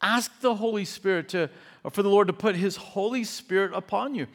Ask 0.00 0.40
the 0.40 0.54
Holy 0.54 0.84
Spirit 0.84 1.28
to, 1.30 1.50
for 1.90 2.02
the 2.02 2.08
Lord 2.08 2.28
to 2.28 2.32
put 2.32 2.54
His 2.54 2.76
Holy 2.76 3.24
Spirit 3.24 3.72
upon 3.74 4.14
you. 4.14 4.26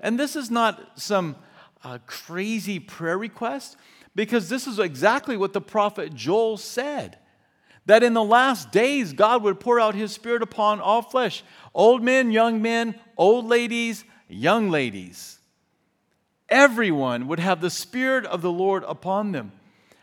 And 0.00 0.18
this 0.18 0.34
is 0.34 0.50
not 0.50 0.98
some 0.98 1.36
a 1.84 1.98
crazy 2.00 2.78
prayer 2.78 3.16
request 3.16 3.76
because 4.14 4.48
this 4.48 4.66
is 4.66 4.78
exactly 4.78 5.36
what 5.36 5.52
the 5.52 5.60
prophet 5.60 6.14
Joel 6.14 6.56
said 6.56 7.18
that 7.86 8.02
in 8.02 8.14
the 8.14 8.22
last 8.22 8.70
days 8.70 9.12
God 9.12 9.42
would 9.42 9.60
pour 9.60 9.80
out 9.80 9.94
his 9.94 10.12
spirit 10.12 10.42
upon 10.42 10.80
all 10.80 11.02
flesh 11.02 11.42
old 11.74 12.02
men, 12.02 12.32
young 12.32 12.60
men, 12.62 12.94
old 13.16 13.46
ladies, 13.46 14.04
young 14.28 14.70
ladies. 14.70 15.38
Everyone 16.48 17.28
would 17.28 17.38
have 17.38 17.60
the 17.60 17.70
spirit 17.70 18.26
of 18.26 18.42
the 18.42 18.50
Lord 18.50 18.84
upon 18.86 19.32
them. 19.32 19.52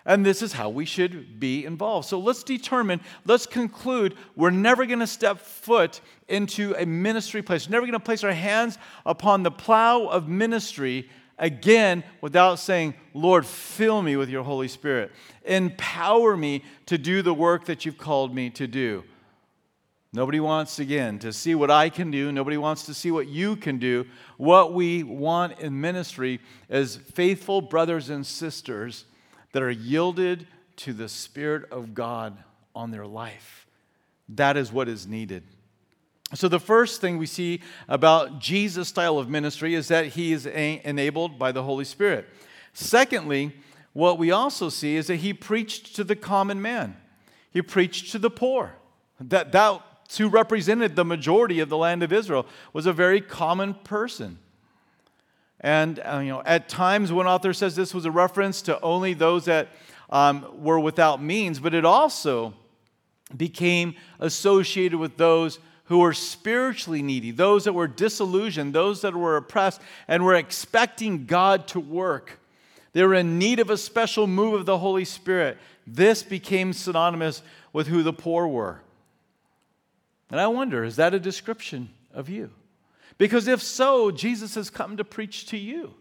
And 0.06 0.26
this 0.26 0.42
is 0.42 0.54
how 0.54 0.70
we 0.70 0.86
should 0.86 1.38
be 1.38 1.66
involved. 1.66 2.08
So 2.08 2.18
let's 2.18 2.42
determine, 2.42 3.02
let's 3.26 3.46
conclude 3.46 4.16
we're 4.38 4.52
never 4.52 4.86
going 4.86 5.00
to 5.00 5.08
step 5.08 5.40
foot 5.40 6.00
into 6.30 6.74
a 6.78 6.86
ministry 6.86 7.42
place. 7.42 7.68
We're 7.68 7.74
never 7.74 7.86
going 7.86 8.00
to 8.00 8.00
place 8.00 8.24
our 8.24 8.32
hands 8.32 8.78
upon 9.06 9.44
the 9.44 9.52
plow 9.52 10.06
of 10.06 10.30
ministry 10.30 11.10
again 11.38 12.04
without 12.22 12.60
saying, 12.60 12.94
Lord, 13.14 13.46
fill 13.46 14.02
me 14.02 14.16
with 14.16 14.30
your 14.30 14.44
Holy 14.44 14.68
Spirit. 14.68 15.12
Empower 15.46 16.36
me 16.36 16.64
to 16.88 16.98
do 16.98 17.22
the 17.22 17.34
work 17.34 17.66
that 17.66 17.86
you've 17.86 17.98
called 17.98 18.34
me 18.34 18.50
to 18.52 18.68
do. 18.68 19.04
Nobody 20.14 20.40
wants, 20.40 20.80
again, 20.80 21.20
to 21.20 21.34
see 21.34 21.54
what 21.54 21.70
I 21.70 21.90
can 21.90 22.12
do. 22.12 22.32
Nobody 22.32 22.58
wants 22.58 22.86
to 22.86 22.94
see 22.94 23.12
what 23.12 23.28
you 23.28 23.56
can 23.56 23.78
do. 23.78 24.06
What 24.38 24.74
we 24.74 25.04
want 25.04 25.60
in 25.60 25.80
ministry 25.80 26.40
is 26.70 26.96
faithful 26.96 27.62
brothers 27.62 28.10
and 28.10 28.26
sisters 28.26 29.06
that 29.52 29.62
are 29.62 29.70
yielded 29.70 30.48
to 30.78 30.94
the 30.94 31.10
Spirit 31.10 31.72
of 31.72 31.94
God 31.94 32.38
on 32.74 32.92
their 32.92 33.06
life. 33.06 33.68
That 34.30 34.58
is 34.58 34.72
what 34.72 34.88
is 34.88 35.08
needed. 35.08 35.44
So, 36.34 36.50
the 36.50 36.60
first 36.60 37.00
thing 37.00 37.18
we 37.18 37.26
see 37.26 37.62
about 37.88 38.40
Jesus' 38.40 38.90
style 38.90 39.18
of 39.18 39.30
ministry 39.30 39.76
is 39.76 39.88
that 39.88 40.08
he 40.08 40.34
is 40.34 40.46
a- 40.46 40.82
enabled 40.84 41.40
by 41.40 41.54
the 41.54 41.64
Holy 41.64 41.86
Spirit. 41.86 42.28
Secondly, 42.74 43.54
what 43.94 44.20
we 44.20 44.30
also 44.30 44.70
see 44.70 44.98
is 44.98 45.08
that 45.08 45.18
he 45.18 45.34
preached 45.34 45.96
to 45.96 46.04
the 46.04 46.16
common 46.16 46.62
man, 46.62 46.98
he 47.52 47.62
preached 47.62 48.12
to 48.12 48.20
the 48.20 48.30
poor. 48.30 48.76
That, 49.20 49.52
that 49.54 49.82
who 50.18 50.30
represented 50.30 50.96
the 50.96 51.04
majority 51.04 51.60
of 51.60 51.70
the 51.70 51.78
land 51.78 52.04
of 52.04 52.14
Israel 52.14 52.46
was 52.72 52.86
a 52.86 52.94
very 52.94 53.20
common 53.20 53.74
person. 53.74 54.38
And 55.60 56.00
uh, 56.00 56.20
you 56.20 56.30
know, 56.30 56.44
at 56.46 56.70
times, 56.70 57.12
one 57.12 57.26
author 57.26 57.54
says 57.54 57.76
this 57.76 57.94
was 57.94 58.06
a 58.06 58.12
reference 58.12 58.62
to 58.64 58.80
only 58.82 59.14
those 59.14 59.46
that 59.46 59.70
um, 60.10 60.46
were 60.62 60.80
without 60.80 61.22
means, 61.22 61.60
but 61.60 61.74
it 61.74 61.84
also 61.84 62.54
became 63.36 63.96
associated 64.20 64.98
with 65.00 65.18
those 65.18 65.60
who 65.88 66.00
were 66.00 66.14
spiritually 66.14 67.02
needy, 67.02 67.32
those 67.32 67.64
that 67.64 67.74
were 67.74 67.88
disillusioned, 67.88 68.74
those 68.74 69.02
that 69.02 69.16
were 69.16 69.38
oppressed, 69.38 69.82
and 70.08 70.24
were 70.24 70.36
expecting 70.36 71.26
God 71.26 71.68
to 71.70 71.80
work. 71.80 72.40
They 72.94 73.04
were 73.04 73.14
in 73.14 73.40
need 73.40 73.60
of 73.60 73.70
a 73.70 73.78
special 73.78 74.28
move 74.28 74.54
of 74.54 74.66
the 74.66 74.78
Holy 74.78 75.06
Spirit. 75.06 75.58
This 75.86 76.24
became 76.24 76.74
synonymous 76.74 77.42
with 77.72 77.88
who 77.88 78.04
the 78.04 78.14
poor 78.14 78.48
were. 78.48 78.82
And 80.30 80.40
I 80.40 80.48
wonder, 80.48 80.84
is 80.84 80.98
that 80.98 81.14
a 81.14 81.20
description 81.20 81.90
of 82.14 82.28
you? 82.28 82.50
Because 83.18 83.48
if 83.48 83.62
so, 83.62 84.12
Jesus 84.12 84.56
has 84.56 84.70
come 84.70 84.98
to 84.98 85.04
preach 85.04 85.46
to 85.48 85.58
you. 85.58 85.94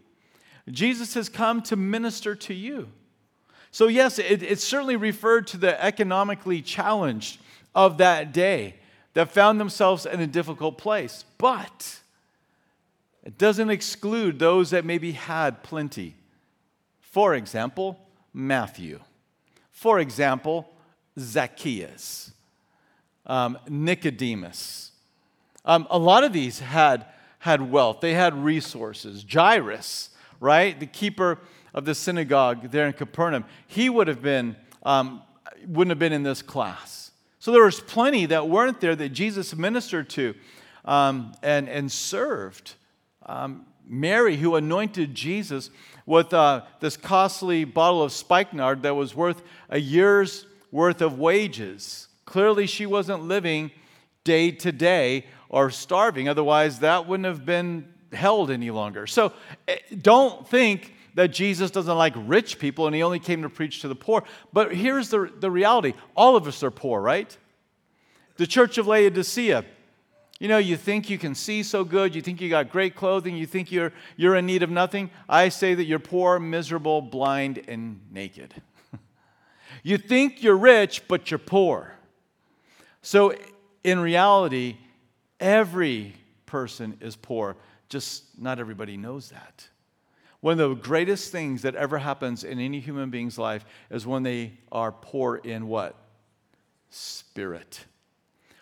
Jesus 0.69 1.13
has 1.13 1.29
come 1.29 1.61
to 1.63 1.77
minister 1.77 2.35
to 2.35 2.53
you. 2.53 2.89
So, 3.71 3.87
yes, 3.87 4.19
it, 4.19 4.43
it 4.43 4.59
certainly 4.59 4.97
referred 4.97 5.47
to 5.47 5.57
the 5.57 5.81
economically 5.81 6.61
challenged 6.61 7.39
of 7.73 7.99
that 7.99 8.33
day 8.33 8.75
that 9.17 9.31
found 9.31 9.59
themselves 9.59 10.05
in 10.05 10.19
a 10.19 10.27
difficult 10.27 10.77
place. 10.77 11.25
But 11.39 12.01
it 13.23 13.39
doesn't 13.39 13.71
exclude 13.71 14.37
those 14.37 14.69
that 14.69 14.85
maybe 14.85 15.13
had 15.13 15.63
plenty. 15.63 16.13
For 17.01 17.33
example, 17.33 17.99
Matthew. 18.31 18.99
For 19.71 19.97
example, 19.97 20.69
Zacchaeus, 21.17 22.31
um, 23.25 23.57
Nicodemus. 23.67 24.91
Um, 25.65 25.87
a 25.89 25.97
lot 25.97 26.23
of 26.23 26.31
these 26.31 26.59
had, 26.59 27.07
had 27.39 27.71
wealth, 27.71 28.01
they 28.01 28.13
had 28.13 28.35
resources. 28.35 29.25
Jairus, 29.27 30.11
right, 30.39 30.79
the 30.79 30.85
keeper 30.85 31.39
of 31.73 31.85
the 31.85 31.95
synagogue 31.95 32.69
there 32.69 32.85
in 32.85 32.93
Capernaum, 32.93 33.45
he 33.65 33.89
would 33.89 34.09
have 34.09 34.21
been, 34.21 34.55
um, 34.83 35.23
wouldn't 35.65 35.89
have 35.89 35.97
been 35.97 36.13
in 36.13 36.21
this 36.21 36.43
class. 36.43 37.06
So 37.47 37.53
there 37.53 37.63
was 37.63 37.79
plenty 37.79 38.25
that 38.25 38.49
weren't 38.49 38.81
there 38.81 38.93
that 38.93 39.13
Jesus 39.13 39.55
ministered 39.55 40.09
to 40.09 40.35
um, 40.83 41.33
and, 41.41 41.69
and 41.69 41.89
served. 41.89 42.73
Um, 43.25 43.65
Mary, 43.85 44.35
who 44.35 44.55
anointed 44.55 45.15
Jesus 45.15 45.69
with 46.05 46.33
uh, 46.33 46.63
this 46.81 46.97
costly 46.97 47.63
bottle 47.63 48.03
of 48.03 48.11
spikenard 48.11 48.81
that 48.81 48.97
was 48.97 49.15
worth 49.15 49.41
a 49.69 49.79
year's 49.79 50.45
worth 50.73 51.01
of 51.01 51.19
wages. 51.19 52.09
Clearly, 52.25 52.67
she 52.67 52.85
wasn't 52.85 53.23
living 53.23 53.71
day 54.25 54.51
to 54.51 54.73
day 54.73 55.25
or 55.47 55.69
starving. 55.69 56.27
Otherwise, 56.27 56.79
that 56.79 57.07
wouldn't 57.07 57.27
have 57.27 57.45
been 57.45 57.87
held 58.11 58.51
any 58.51 58.71
longer. 58.71 59.07
So 59.07 59.31
eh, 59.69 59.77
don't 60.01 60.45
think 60.49 60.93
that 61.17 61.29
Jesus 61.29 61.71
doesn't 61.71 61.97
like 61.97 62.13
rich 62.15 62.59
people 62.59 62.85
and 62.85 62.95
he 62.95 63.01
only 63.01 63.17
came 63.17 63.41
to 63.41 63.49
preach 63.49 63.81
to 63.81 63.87
the 63.87 63.95
poor. 63.95 64.23
But 64.53 64.75
here's 64.75 65.09
the, 65.09 65.31
the 65.39 65.49
reality 65.49 65.95
all 66.15 66.35
of 66.35 66.47
us 66.47 66.61
are 66.61 66.69
poor, 66.69 67.01
right? 67.01 67.35
The 68.35 68.45
church 68.45 68.77
of 68.77 68.85
Laodicea, 68.85 69.65
you 70.39 70.47
know, 70.47 70.59
you 70.59 70.77
think 70.77 71.09
you 71.09 71.17
can 71.17 71.33
see 71.33 71.63
so 71.63 71.83
good, 71.83 72.13
you 72.13 72.21
think 72.21 72.39
you 72.39 72.51
got 72.51 72.69
great 72.69 72.95
clothing, 72.95 73.35
you 73.35 73.47
think 73.47 73.71
you're, 73.71 73.93
you're 74.15 74.35
in 74.35 74.45
need 74.45 74.61
of 74.61 74.69
nothing. 74.69 75.09
I 75.27 75.49
say 75.49 75.73
that 75.73 75.85
you're 75.85 75.97
poor, 75.97 76.37
miserable, 76.37 77.01
blind, 77.01 77.63
and 77.67 77.99
naked. 78.11 78.53
you 79.81 79.97
think 79.97 80.43
you're 80.43 80.55
rich, 80.55 81.07
but 81.07 81.31
you're 81.31 81.39
poor. 81.39 81.95
So, 83.01 83.33
in 83.83 83.99
reality, 83.99 84.77
every 85.39 86.13
person 86.45 86.95
is 87.01 87.15
poor, 87.15 87.57
just 87.89 88.39
not 88.39 88.59
everybody 88.59 88.97
knows 88.97 89.29
that. 89.29 89.67
One 90.41 90.59
of 90.59 90.69
the 90.69 90.75
greatest 90.75 91.31
things 91.31 91.63
that 91.63 91.75
ever 91.75 91.97
happens 91.97 92.43
in 92.43 92.59
any 92.59 92.79
human 92.79 93.09
being's 93.09 93.37
life 93.37 93.65
is 93.89 94.05
when 94.05 94.23
they 94.23 94.53
are 94.71 94.91
poor 94.91 95.37
in 95.37 95.67
what? 95.67 95.95
Spirit. 96.89 97.85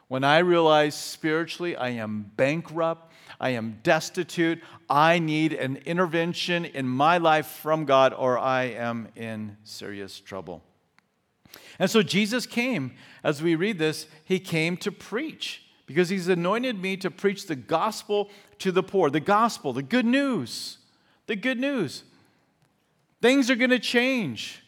When 0.08 0.24
I 0.24 0.39
realize 0.39 0.96
spiritually 0.96 1.75
I 1.75 1.89
am 1.89 2.32
bankrupt, 2.38 3.12
I 3.39 3.50
am 3.51 3.79
destitute, 3.84 4.62
I 4.89 5.20
need 5.20 5.53
an 5.53 5.77
intervention 5.77 6.63
in 6.63 6.88
my 6.88 7.17
life 7.17 7.48
from 7.48 7.86
God, 7.86 8.13
or 8.13 8.38
I 8.38 8.63
am 8.65 9.10
in 9.15 9.58
serious 9.63 10.20
trouble. 10.20 10.63
And 11.79 11.89
so 11.89 12.01
Jesus 12.01 12.46
came, 12.46 12.94
as 13.24 13.41
we 13.41 13.55
read 13.55 13.79
this, 13.79 14.08
he 14.24 14.39
came 14.39 14.77
to 14.77 14.91
preach 14.91 15.63
because 15.86 16.10
he's 16.10 16.27
anointed 16.27 16.82
me 16.82 16.98
to 16.98 17.12
preach 17.12 17.48
the 17.48 17.55
gospel 17.55 18.29
to 18.60 18.72
the 18.72 18.84
poor. 18.84 19.10
The 19.10 19.20
gospel, 19.20 19.74
the 19.74 19.84
good 19.84 20.05
news, 20.05 20.77
the 21.27 21.36
good 21.36 21.60
news. 21.60 22.03
Things 23.22 23.50
are 23.50 23.55
going 23.55 23.72
to 23.72 23.79
change. 23.79 24.62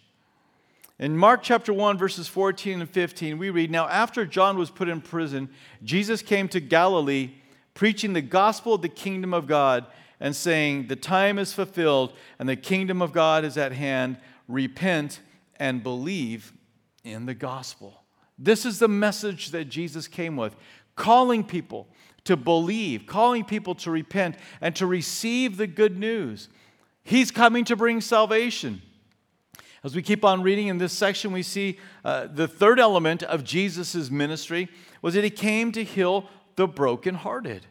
In 1.00 1.16
Mark 1.16 1.44
chapter 1.44 1.72
1, 1.72 1.98
verses 1.98 2.28
14 2.28 2.82
and 2.82 2.90
15, 2.90 3.38
we 3.38 3.52
read 3.52 3.70
Now, 3.70 3.88
after 3.88 4.26
John 4.26 4.58
was 4.58 4.72
put 4.72 4.90
in 4.90 5.02
prison, 5.02 5.50
Jesus 5.84 6.22
came 6.24 6.48
to 6.50 6.60
Galilee, 6.60 7.34
preaching 7.76 8.14
the 8.14 8.22
gospel 8.22 8.74
of 8.74 8.82
the 8.82 8.90
kingdom 8.90 9.34
of 9.34 9.46
God, 9.46 9.86
and 10.20 10.36
saying, 10.36 10.88
The 10.88 10.96
time 10.96 11.38
is 11.38 11.54
fulfilled, 11.54 12.14
and 12.40 12.50
the 12.50 12.56
kingdom 12.56 13.02
of 13.02 13.12
God 13.12 13.46
is 13.46 13.58
at 13.58 13.74
hand. 13.74 14.18
Repent 14.48 15.20
and 15.58 15.84
believe 15.84 16.54
in 17.04 17.28
the 17.28 17.36
gospel. 17.36 18.04
This 18.40 18.66
is 18.66 18.80
the 18.80 18.88
message 18.88 19.52
that 19.52 19.66
Jesus 19.66 20.08
came 20.08 20.36
with, 20.36 20.56
calling 20.96 21.44
people 21.44 21.88
to 22.28 22.36
believe, 22.38 23.06
calling 23.06 23.44
people 23.44 23.74
to 23.74 23.90
repent, 23.90 24.36
and 24.62 24.76
to 24.76 24.86
receive 24.86 25.58
the 25.58 25.68
good 25.68 25.98
news. 25.98 26.50
He's 27.04 27.32
coming 27.32 27.64
to 27.66 27.76
bring 27.76 28.02
salvation. 28.02 28.82
As 29.84 29.96
we 29.96 30.02
keep 30.02 30.26
on 30.26 30.44
reading 30.44 30.68
in 30.68 30.78
this 30.78 30.92
section, 30.92 31.32
we 31.32 31.44
see 31.44 31.80
uh, 32.04 32.28
the 32.28 32.48
third 32.48 32.80
element 32.80 33.24
of 33.24 33.46
Jesus' 33.46 34.12
ministry 34.12 34.68
was 35.02 35.14
that 35.14 35.24
he 35.24 35.30
came 35.30 35.72
to 35.72 35.84
heal 35.86 36.30
the 36.58 36.68
brokenhearted. 36.68 37.66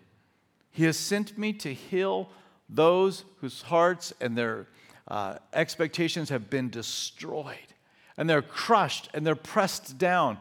He 0.71 0.85
has 0.85 0.97
sent 0.97 1.37
me 1.37 1.53
to 1.55 1.75
heal 1.75 2.31
those 2.69 3.25
whose 3.40 3.61
hearts 3.62 4.14
and 4.21 4.38
their 4.38 4.69
uh, 5.09 5.37
expectations 5.53 6.31
have 6.31 6.49
been 6.49 6.71
destroyed, 6.71 7.75
and 8.16 8.31
they're 8.31 8.40
crushed 8.40 9.11
and 9.12 9.27
they're 9.27 9.35
pressed 9.35 9.99
down. 9.99 10.38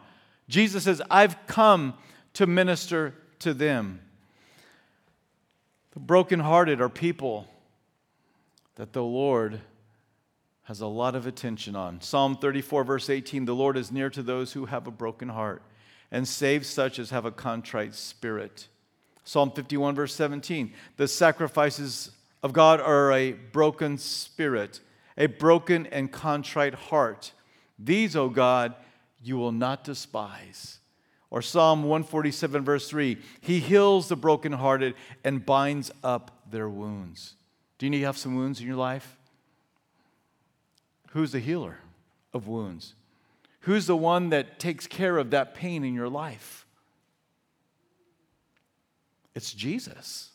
Jesus 0.47 0.85
says, 0.85 1.01
I've 1.11 1.35
come 1.47 1.95
to 2.33 2.47
minister 2.47 3.13
to 3.39 3.53
them. 3.53 3.99
The 5.95 6.01
brokenhearted 6.01 6.81
are 6.81 6.89
people 6.89 7.47
that 8.75 8.91
the 8.91 9.03
Lord 9.03 9.61
has 10.63 10.81
a 10.81 10.87
lot 10.87 11.15
of 11.15 11.25
attention 11.25 11.73
on. 11.73 12.01
Psalm 12.01 12.35
34, 12.35 12.83
verse 12.83 13.09
18 13.09 13.45
The 13.45 13.55
Lord 13.55 13.77
is 13.77 13.93
near 13.93 14.09
to 14.09 14.21
those 14.21 14.51
who 14.51 14.65
have 14.65 14.87
a 14.87 14.91
broken 14.91 15.29
heart 15.29 15.63
and 16.11 16.27
saves 16.27 16.67
such 16.67 16.99
as 16.99 17.11
have 17.11 17.23
a 17.23 17.31
contrite 17.31 17.95
spirit. 17.95 18.67
Psalm 19.23 19.51
51, 19.51 19.95
verse 19.95 20.13
17 20.13 20.73
The 20.97 21.07
sacrifices 21.07 22.11
of 22.43 22.51
God 22.51 22.81
are 22.81 23.13
a 23.13 23.31
broken 23.31 23.97
spirit, 23.97 24.81
a 25.17 25.27
broken 25.27 25.85
and 25.85 26.11
contrite 26.11 26.75
heart. 26.75 27.31
These, 27.79 28.17
O 28.17 28.27
God, 28.27 28.75
you 29.23 29.37
will 29.37 29.53
not 29.53 29.85
despise. 29.85 30.79
Or 31.29 31.41
Psalm 31.41 31.83
147, 31.83 32.63
verse 32.63 32.89
3 32.89 33.17
He 33.41 33.59
heals 33.59 34.07
the 34.07 34.15
brokenhearted 34.15 34.95
and 35.23 35.45
binds 35.45 35.91
up 36.03 36.31
their 36.49 36.69
wounds. 36.69 37.35
Do 37.77 37.85
you 37.85 37.89
need 37.89 37.99
to 37.99 38.05
have 38.05 38.17
some 38.17 38.35
wounds 38.35 38.59
in 38.59 38.67
your 38.67 38.75
life? 38.75 39.17
Who's 41.09 41.31
the 41.31 41.39
healer 41.39 41.79
of 42.33 42.47
wounds? 42.47 42.93
Who's 43.61 43.87
the 43.87 43.97
one 43.97 44.29
that 44.29 44.59
takes 44.59 44.85
care 44.85 45.17
of 45.17 45.31
that 45.31 45.55
pain 45.55 45.83
in 45.83 45.93
your 45.93 46.09
life? 46.09 46.65
It's 49.33 49.51
Jesus. 49.53 50.31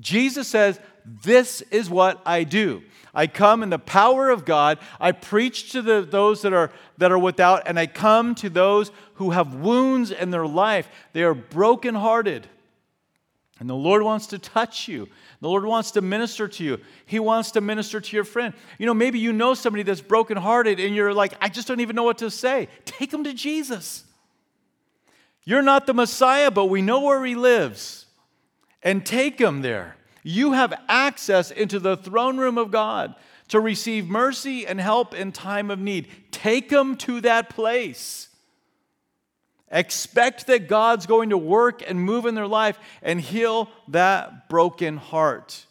Jesus 0.00 0.48
says, 0.48 0.80
This 1.04 1.60
is 1.70 1.90
what 1.90 2.20
I 2.24 2.44
do. 2.44 2.82
I 3.14 3.26
come 3.26 3.62
in 3.62 3.70
the 3.70 3.78
power 3.78 4.30
of 4.30 4.44
God. 4.44 4.78
I 4.98 5.12
preach 5.12 5.72
to 5.72 5.82
the, 5.82 6.00
those 6.00 6.42
that 6.42 6.54
are, 6.54 6.70
that 6.98 7.12
are 7.12 7.18
without, 7.18 7.64
and 7.66 7.78
I 7.78 7.86
come 7.86 8.34
to 8.36 8.48
those 8.48 8.90
who 9.14 9.30
have 9.30 9.54
wounds 9.54 10.10
in 10.10 10.30
their 10.30 10.46
life. 10.46 10.88
They 11.12 11.22
are 11.22 11.34
brokenhearted. 11.34 12.46
And 13.60 13.68
the 13.68 13.74
Lord 13.74 14.02
wants 14.02 14.28
to 14.28 14.38
touch 14.38 14.88
you. 14.88 15.08
The 15.40 15.48
Lord 15.48 15.64
wants 15.64 15.92
to 15.92 16.00
minister 16.00 16.48
to 16.48 16.64
you. 16.64 16.80
He 17.06 17.18
wants 17.18 17.52
to 17.52 17.60
minister 17.60 18.00
to 18.00 18.16
your 18.16 18.24
friend. 18.24 18.54
You 18.78 18.86
know, 18.86 18.94
maybe 18.94 19.18
you 19.18 19.32
know 19.32 19.54
somebody 19.54 19.82
that's 19.82 20.00
brokenhearted 20.00 20.80
and 20.80 20.96
you're 20.96 21.14
like, 21.14 21.34
I 21.40 21.48
just 21.48 21.68
don't 21.68 21.80
even 21.80 21.94
know 21.94 22.02
what 22.02 22.18
to 22.18 22.30
say. 22.30 22.68
Take 22.84 23.10
them 23.10 23.24
to 23.24 23.32
Jesus. 23.32 24.04
You're 25.44 25.62
not 25.62 25.86
the 25.86 25.94
Messiah, 25.94 26.50
but 26.50 26.66
we 26.66 26.82
know 26.82 27.02
where 27.02 27.24
he 27.24 27.34
lives. 27.34 28.06
And 28.82 29.04
take 29.06 29.40
him 29.40 29.62
there. 29.62 29.96
You 30.22 30.52
have 30.52 30.74
access 30.88 31.50
into 31.50 31.78
the 31.78 31.96
throne 31.96 32.38
room 32.38 32.58
of 32.58 32.70
God 32.70 33.14
to 33.48 33.60
receive 33.60 34.08
mercy 34.08 34.66
and 34.66 34.80
help 34.80 35.14
in 35.14 35.32
time 35.32 35.70
of 35.70 35.78
need. 35.78 36.08
Take 36.30 36.68
them 36.68 36.96
to 36.98 37.20
that 37.20 37.50
place. 37.50 38.28
Expect 39.70 40.46
that 40.48 40.68
God's 40.68 41.06
going 41.06 41.30
to 41.30 41.38
work 41.38 41.82
and 41.86 42.00
move 42.00 42.26
in 42.26 42.34
their 42.34 42.46
life 42.46 42.78
and 43.02 43.20
heal 43.20 43.68
that 43.88 44.48
broken 44.48 44.96
heart. 44.96 45.66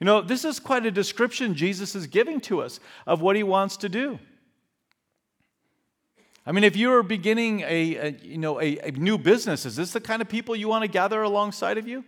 You 0.00 0.04
know, 0.04 0.22
this 0.22 0.44
is 0.44 0.60
quite 0.60 0.86
a 0.86 0.90
description 0.90 1.54
Jesus 1.54 1.94
is 1.94 2.06
giving 2.06 2.40
to 2.42 2.62
us 2.62 2.80
of 3.06 3.20
what 3.20 3.36
he 3.36 3.42
wants 3.42 3.78
to 3.78 3.88
do. 3.88 4.18
I 6.46 6.52
mean, 6.52 6.62
if 6.62 6.76
you 6.76 6.92
are 6.92 7.02
beginning 7.02 7.60
a, 7.60 7.96
a 7.96 8.10
you 8.22 8.38
know, 8.38 8.60
a, 8.60 8.78
a 8.78 8.92
new 8.92 9.18
business, 9.18 9.66
is 9.66 9.74
this 9.74 9.92
the 9.92 10.00
kind 10.00 10.22
of 10.22 10.28
people 10.28 10.54
you 10.54 10.68
want 10.68 10.82
to 10.82 10.88
gather 10.88 11.22
alongside 11.22 11.76
of 11.76 11.88
you? 11.88 12.04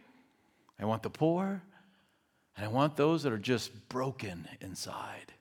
I 0.80 0.84
want 0.84 1.02
the 1.02 1.10
poor, 1.10 1.60
and 2.56 2.64
I 2.64 2.68
want 2.68 2.96
those 2.96 3.24
that 3.24 3.32
are 3.32 3.38
just 3.38 3.88
broken 3.88 4.46
inside. 4.60 5.32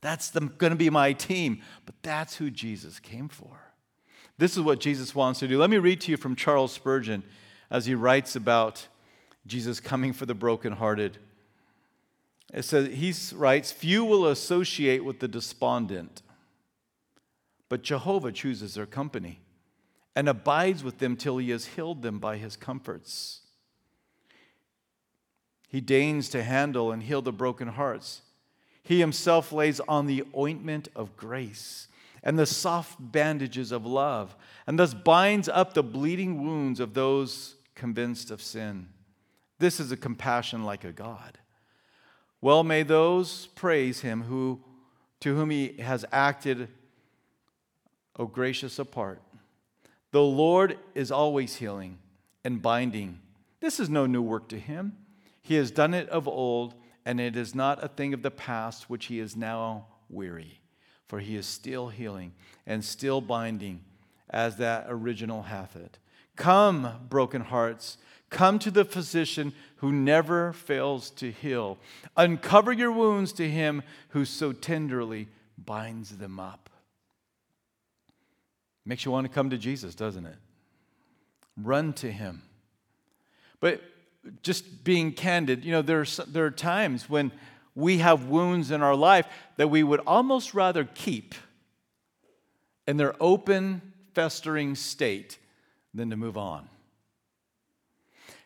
That's 0.00 0.30
going 0.30 0.70
to 0.70 0.76
be 0.76 0.88
my 0.88 1.12
team, 1.12 1.60
but 1.84 1.94
that's 2.02 2.36
who 2.36 2.50
Jesus 2.50 2.98
came 2.98 3.28
for. 3.28 3.68
This 4.38 4.56
is 4.56 4.62
what 4.62 4.80
Jesus 4.80 5.14
wants 5.14 5.40
to 5.40 5.48
do. 5.48 5.58
Let 5.58 5.68
me 5.68 5.78
read 5.78 6.00
to 6.02 6.10
you 6.12 6.16
from 6.16 6.36
Charles 6.36 6.72
Spurgeon 6.72 7.24
as 7.70 7.86
he 7.86 7.94
writes 7.94 8.36
about 8.36 8.86
Jesus 9.46 9.80
coming 9.80 10.12
for 10.12 10.24
the 10.24 10.34
brokenhearted. 10.34 11.18
It 12.54 12.64
says, 12.64 12.94
he 12.94 13.12
writes, 13.36 13.72
Few 13.72 14.04
will 14.04 14.26
associate 14.26 15.04
with 15.04 15.18
the 15.18 15.28
despondent, 15.28 16.22
but 17.68 17.82
Jehovah 17.82 18.32
chooses 18.32 18.74
their 18.74 18.86
company 18.86 19.40
and 20.16 20.28
abides 20.28 20.82
with 20.82 20.98
them 20.98 21.16
till 21.16 21.38
he 21.38 21.50
has 21.50 21.66
healed 21.66 22.02
them 22.02 22.18
by 22.18 22.36
his 22.36 22.56
comforts. 22.56 23.40
He 25.68 25.80
deigns 25.80 26.28
to 26.30 26.42
handle 26.42 26.90
and 26.90 27.02
heal 27.02 27.22
the 27.22 27.32
broken 27.32 27.68
hearts. 27.68 28.22
He 28.82 29.00
himself 29.00 29.52
lays 29.52 29.80
on 29.80 30.06
the 30.06 30.24
ointment 30.36 30.88
of 30.96 31.16
grace 31.16 31.88
and 32.22 32.38
the 32.38 32.46
soft 32.46 32.96
bandages 32.98 33.70
of 33.70 33.86
love, 33.86 34.34
and 34.66 34.78
thus 34.78 34.92
binds 34.92 35.48
up 35.48 35.74
the 35.74 35.82
bleeding 35.82 36.42
wounds 36.42 36.80
of 36.80 36.94
those 36.94 37.54
convinced 37.74 38.30
of 38.30 38.42
sin. 38.42 38.88
This 39.58 39.78
is 39.78 39.92
a 39.92 39.96
compassion 39.96 40.64
like 40.64 40.84
a 40.84 40.92
God. 40.92 41.38
Well, 42.40 42.64
may 42.64 42.82
those 42.82 43.46
praise 43.54 44.00
him 44.00 44.22
who, 44.22 44.60
to 45.20 45.34
whom 45.36 45.50
he 45.50 45.74
has 45.80 46.04
acted, 46.12 46.68
O 48.18 48.26
gracious 48.26 48.78
apart. 48.78 49.22
The 50.10 50.22
Lord 50.22 50.78
is 50.94 51.10
always 51.10 51.56
healing 51.56 51.98
and 52.44 52.62
binding. 52.62 53.20
This 53.60 53.78
is 53.78 53.88
no 53.88 54.06
new 54.06 54.22
work 54.22 54.48
to 54.48 54.58
him. 54.58 54.96
He 55.40 55.54
has 55.54 55.70
done 55.70 55.94
it 55.94 56.08
of 56.08 56.26
old, 56.26 56.74
and 57.04 57.20
it 57.20 57.36
is 57.36 57.54
not 57.54 57.82
a 57.82 57.88
thing 57.88 58.14
of 58.14 58.22
the 58.22 58.30
past 58.30 58.88
which 58.90 59.06
he 59.06 59.18
is 59.18 59.36
now 59.36 59.86
weary. 60.08 60.60
For 61.06 61.20
he 61.20 61.36
is 61.36 61.46
still 61.46 61.88
healing 61.88 62.32
and 62.66 62.84
still 62.84 63.20
binding, 63.20 63.80
as 64.28 64.56
that 64.56 64.86
original 64.88 65.42
hath 65.42 65.76
it. 65.76 65.98
Come, 66.36 67.06
broken 67.08 67.40
hearts 67.42 67.98
Come 68.30 68.58
to 68.58 68.70
the 68.70 68.84
physician 68.84 69.54
who 69.76 69.90
never 69.90 70.52
fails 70.52 71.10
to 71.10 71.30
heal. 71.30 71.78
Uncover 72.16 72.72
your 72.72 72.92
wounds 72.92 73.32
to 73.34 73.48
him 73.48 73.82
who 74.10 74.24
so 74.24 74.52
tenderly 74.52 75.28
binds 75.56 76.18
them 76.18 76.38
up. 76.38 76.68
Makes 78.88 79.04
you 79.04 79.12
want 79.12 79.26
to 79.26 79.28
come 79.28 79.50
to 79.50 79.58
Jesus, 79.58 79.94
doesn't 79.94 80.24
it? 80.24 80.36
Run 81.58 81.92
to 81.94 82.10
him. 82.10 82.40
But 83.60 83.82
just 84.42 84.82
being 84.82 85.12
candid, 85.12 85.62
you 85.62 85.72
know, 85.72 85.82
there's, 85.82 86.16
there 86.26 86.46
are 86.46 86.50
times 86.50 87.06
when 87.06 87.30
we 87.74 87.98
have 87.98 88.30
wounds 88.30 88.70
in 88.70 88.82
our 88.82 88.96
life 88.96 89.26
that 89.58 89.68
we 89.68 89.82
would 89.82 90.00
almost 90.06 90.54
rather 90.54 90.88
keep 90.94 91.34
in 92.86 92.96
their 92.96 93.14
open, 93.20 93.82
festering 94.14 94.74
state 94.74 95.36
than 95.92 96.08
to 96.08 96.16
move 96.16 96.38
on. 96.38 96.66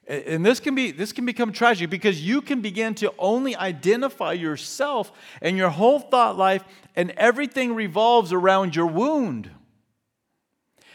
And 0.08 0.44
this 0.44 0.58
can 0.58 0.74
be 0.74 0.90
this 0.90 1.12
can 1.12 1.24
become 1.24 1.52
tragic 1.52 1.88
because 1.88 2.20
you 2.20 2.42
can 2.42 2.60
begin 2.60 2.96
to 2.96 3.14
only 3.20 3.54
identify 3.54 4.32
yourself 4.32 5.12
and 5.40 5.56
your 5.56 5.68
whole 5.70 6.00
thought 6.00 6.36
life 6.36 6.64
and 6.96 7.12
everything 7.12 7.76
revolves 7.76 8.32
around 8.32 8.74
your 8.74 8.88
wound. 8.88 9.48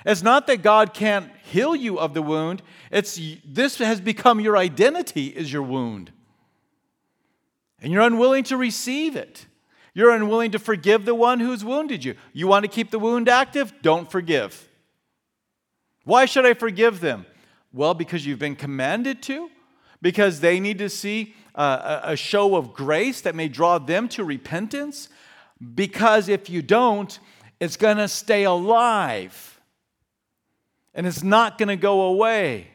It's 0.05 0.21
not 0.21 0.47
that 0.47 0.61
God 0.61 0.93
can't 0.93 1.31
heal 1.43 1.75
you 1.75 1.99
of 1.99 2.13
the 2.13 2.21
wound. 2.21 2.61
It's 2.91 3.19
this 3.45 3.77
has 3.77 4.01
become 4.01 4.39
your 4.39 4.57
identity 4.57 5.27
is 5.27 5.51
your 5.51 5.63
wound. 5.63 6.11
And 7.81 7.91
you're 7.93 8.01
unwilling 8.01 8.43
to 8.45 8.57
receive 8.57 9.15
it. 9.15 9.45
You're 9.93 10.11
unwilling 10.11 10.51
to 10.51 10.59
forgive 10.59 11.05
the 11.05 11.15
one 11.15 11.39
who's 11.39 11.65
wounded 11.65 12.03
you. 12.03 12.15
You 12.33 12.47
want 12.47 12.63
to 12.63 12.69
keep 12.69 12.91
the 12.91 12.99
wound 12.99 13.27
active? 13.27 13.73
Don't 13.81 14.09
forgive. 14.09 14.67
Why 16.03 16.25
should 16.25 16.45
I 16.45 16.53
forgive 16.53 16.99
them? 16.99 17.25
Well, 17.73 17.93
because 17.93 18.25
you've 18.25 18.39
been 18.39 18.55
commanded 18.55 19.21
to, 19.23 19.49
because 20.01 20.39
they 20.39 20.59
need 20.59 20.77
to 20.77 20.89
see 20.89 21.35
uh, 21.53 22.01
a 22.03 22.15
show 22.15 22.55
of 22.55 22.73
grace 22.73 23.21
that 23.21 23.35
may 23.35 23.47
draw 23.47 23.77
them 23.77 24.07
to 24.09 24.23
repentance, 24.23 25.09
because 25.75 26.29
if 26.29 26.49
you 26.49 26.61
don't, 26.61 27.19
it's 27.59 27.77
going 27.77 27.97
to 27.97 28.07
stay 28.07 28.43
alive 28.43 29.46
and 30.97 31.05
it's 31.05 31.23
not 31.23 31.59
going 31.59 31.69
to 31.69 31.75
go 31.75 32.01
away. 32.01 32.67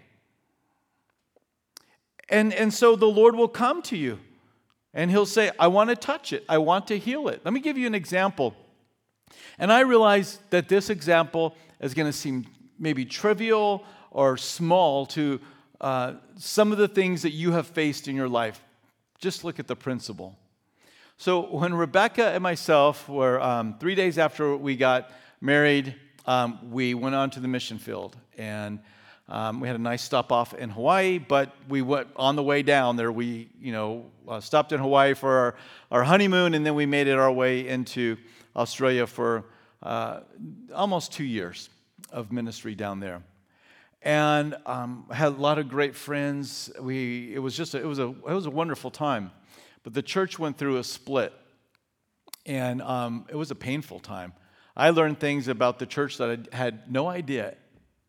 And, 2.29 2.55
and 2.55 2.73
so 2.73 2.95
the 2.95 3.07
Lord 3.07 3.35
will 3.35 3.49
come 3.49 3.83
to 3.83 3.97
you 3.97 4.21
and 4.95 5.11
He'll 5.11 5.27
say, 5.27 5.51
I 5.59 5.67
want 5.67 5.91
to 5.91 5.97
touch 5.97 6.33
it, 6.33 6.45
I 6.49 6.59
want 6.59 6.87
to 6.87 6.99
heal 6.99 7.29
it. 7.29 7.43
Let 7.45 7.53
me 7.53 7.61
give 7.61 7.77
you 7.77 7.87
an 7.87 7.95
example. 7.95 8.55
And 9.59 9.73
I 9.73 9.81
realize 9.81 10.39
that 10.51 10.69
this 10.69 10.89
example 10.89 11.57
is 11.81 11.95
going 11.95 12.07
to 12.07 12.13
seem 12.13 12.47
maybe 12.79 13.05
trivial 13.05 13.85
or 14.11 14.37
small 14.37 15.05
to 15.07 15.41
uh, 15.81 16.15
some 16.37 16.71
of 16.71 16.79
the 16.79 16.89
things 16.89 17.23
that 17.23 17.33
you 17.33 17.53
have 17.53 17.67
faced 17.67 18.07
in 18.07 18.15
your 18.15 18.29
life. 18.29 18.63
Just 19.19 19.43
look 19.43 19.59
at 19.59 19.67
the 19.67 19.77
principle. 19.77 20.39
So, 21.17 21.41
when 21.41 21.75
Rebecca 21.75 22.27
and 22.31 22.43
myself 22.43 23.09
were 23.09 23.41
um, 23.41 23.77
three 23.79 23.95
days 23.95 24.19
after 24.19 24.57
we 24.57 24.77
got 24.77 25.11
married, 25.41 25.95
um, 26.27 26.71
we 26.71 26.95
went 26.95 27.15
on 27.15 27.31
to 27.31 27.41
the 27.41 27.49
mission 27.49 27.79
field. 27.79 28.17
And 28.39 28.81
um, 29.29 29.61
we 29.61 29.69
had 29.69 29.77
a 29.77 29.83
nice 29.83 30.03
stop 30.03 30.33
off 30.33 30.55
in 30.55 30.71
Hawaii, 30.71 31.19
but 31.19 31.55
we 31.69 31.83
went 31.83 32.09
on 32.17 32.37
the 32.37 32.43
way 32.43 32.63
down 32.63 32.97
there. 32.97 33.11
We, 33.11 33.49
you 33.61 33.73
know, 33.73 34.07
uh, 34.29 34.41
stopped 34.41 34.73
in 34.73 34.81
Hawaii 34.81 35.15
for 35.15 35.31
our, 35.31 35.55
our, 35.91 36.05
honeymoon, 36.05 36.55
and 36.55 36.67
then 36.67 36.75
we 36.75 36.87
made 36.87 37.07
it 37.07 37.19
our 37.19 37.33
way 37.33 37.67
into 37.67 38.17
Australia 38.57 39.07
for 39.07 39.45
uh, 39.83 40.21
almost 40.75 41.13
two 41.13 41.25
years 41.25 41.71
of 42.11 42.33
ministry 42.33 42.75
down 42.75 43.01
there 43.01 43.23
and 44.03 44.57
um, 44.67 45.07
had 45.13 45.29
a 45.29 45.37
lot 45.37 45.59
of 45.59 45.69
great 45.69 45.95
friends. 45.95 46.71
We, 46.81 47.35
it 47.35 47.39
was 47.39 47.57
just 47.57 47.75
a, 47.75 47.79
it 47.79 47.87
was 47.87 47.99
a 47.99 48.09
it 48.09 48.35
was 48.35 48.47
a 48.47 48.51
wonderful 48.51 48.91
time, 48.91 49.31
but 49.83 49.95
the 49.95 50.03
church 50.03 50.39
went 50.39 50.59
through 50.59 50.79
a 50.79 50.85
split, 50.85 51.33
and 52.45 52.83
um, 52.83 53.27
it 53.29 53.37
was 53.37 53.51
a 53.51 53.55
painful 53.55 54.01
time. 54.01 54.33
I 54.77 54.91
learned 54.91 55.21
things 55.21 55.49
about 55.49 55.79
the 55.79 55.87
church 55.87 56.19
that 56.19 56.49
I 56.53 56.57
had 56.57 56.91
no 56.91 57.09
idea 57.09 57.55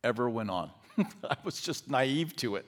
ever 0.03 0.29
went 0.29 0.49
on. 0.49 0.71
I 0.97 1.35
was 1.43 1.61
just 1.61 1.89
naive 1.89 2.35
to 2.37 2.55
it. 2.55 2.65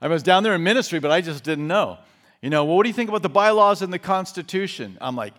I 0.00 0.08
was 0.08 0.22
down 0.22 0.42
there 0.42 0.54
in 0.54 0.62
ministry, 0.62 1.00
but 1.00 1.10
I 1.10 1.20
just 1.20 1.42
didn't 1.42 1.66
know. 1.66 1.98
You 2.40 2.50
know, 2.50 2.64
well, 2.64 2.76
what 2.76 2.84
do 2.84 2.88
you 2.88 2.94
think 2.94 3.08
about 3.08 3.22
the 3.22 3.28
bylaws 3.28 3.82
and 3.82 3.92
the 3.92 3.98
Constitution? 3.98 4.96
I'm 5.00 5.16
like, 5.16 5.34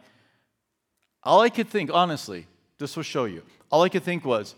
all 1.23 1.41
I 1.41 1.49
could 1.49 1.69
think, 1.69 1.91
honestly, 1.93 2.45
this 2.77 2.95
will 2.95 3.03
show 3.03 3.25
you. 3.25 3.43
All 3.71 3.83
I 3.83 3.89
could 3.89 4.03
think 4.03 4.25
was, 4.25 4.55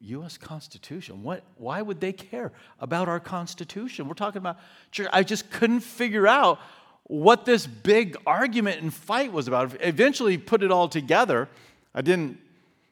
U.S. 0.00 0.38
Constitution. 0.38 1.22
What, 1.22 1.42
why 1.56 1.82
would 1.82 2.00
they 2.00 2.12
care 2.12 2.52
about 2.80 3.08
our 3.08 3.18
Constitution? 3.18 4.06
We're 4.06 4.14
talking 4.14 4.38
about 4.38 4.58
church. 4.92 5.08
I 5.12 5.22
just 5.22 5.50
couldn't 5.50 5.80
figure 5.80 6.26
out 6.26 6.60
what 7.04 7.44
this 7.44 7.66
big 7.66 8.16
argument 8.26 8.82
and 8.82 8.92
fight 8.92 9.32
was 9.32 9.48
about. 9.48 9.76
Eventually, 9.80 10.38
put 10.38 10.62
it 10.62 10.70
all 10.70 10.88
together. 10.88 11.48
I 11.96 12.02
didn't, 12.02 12.38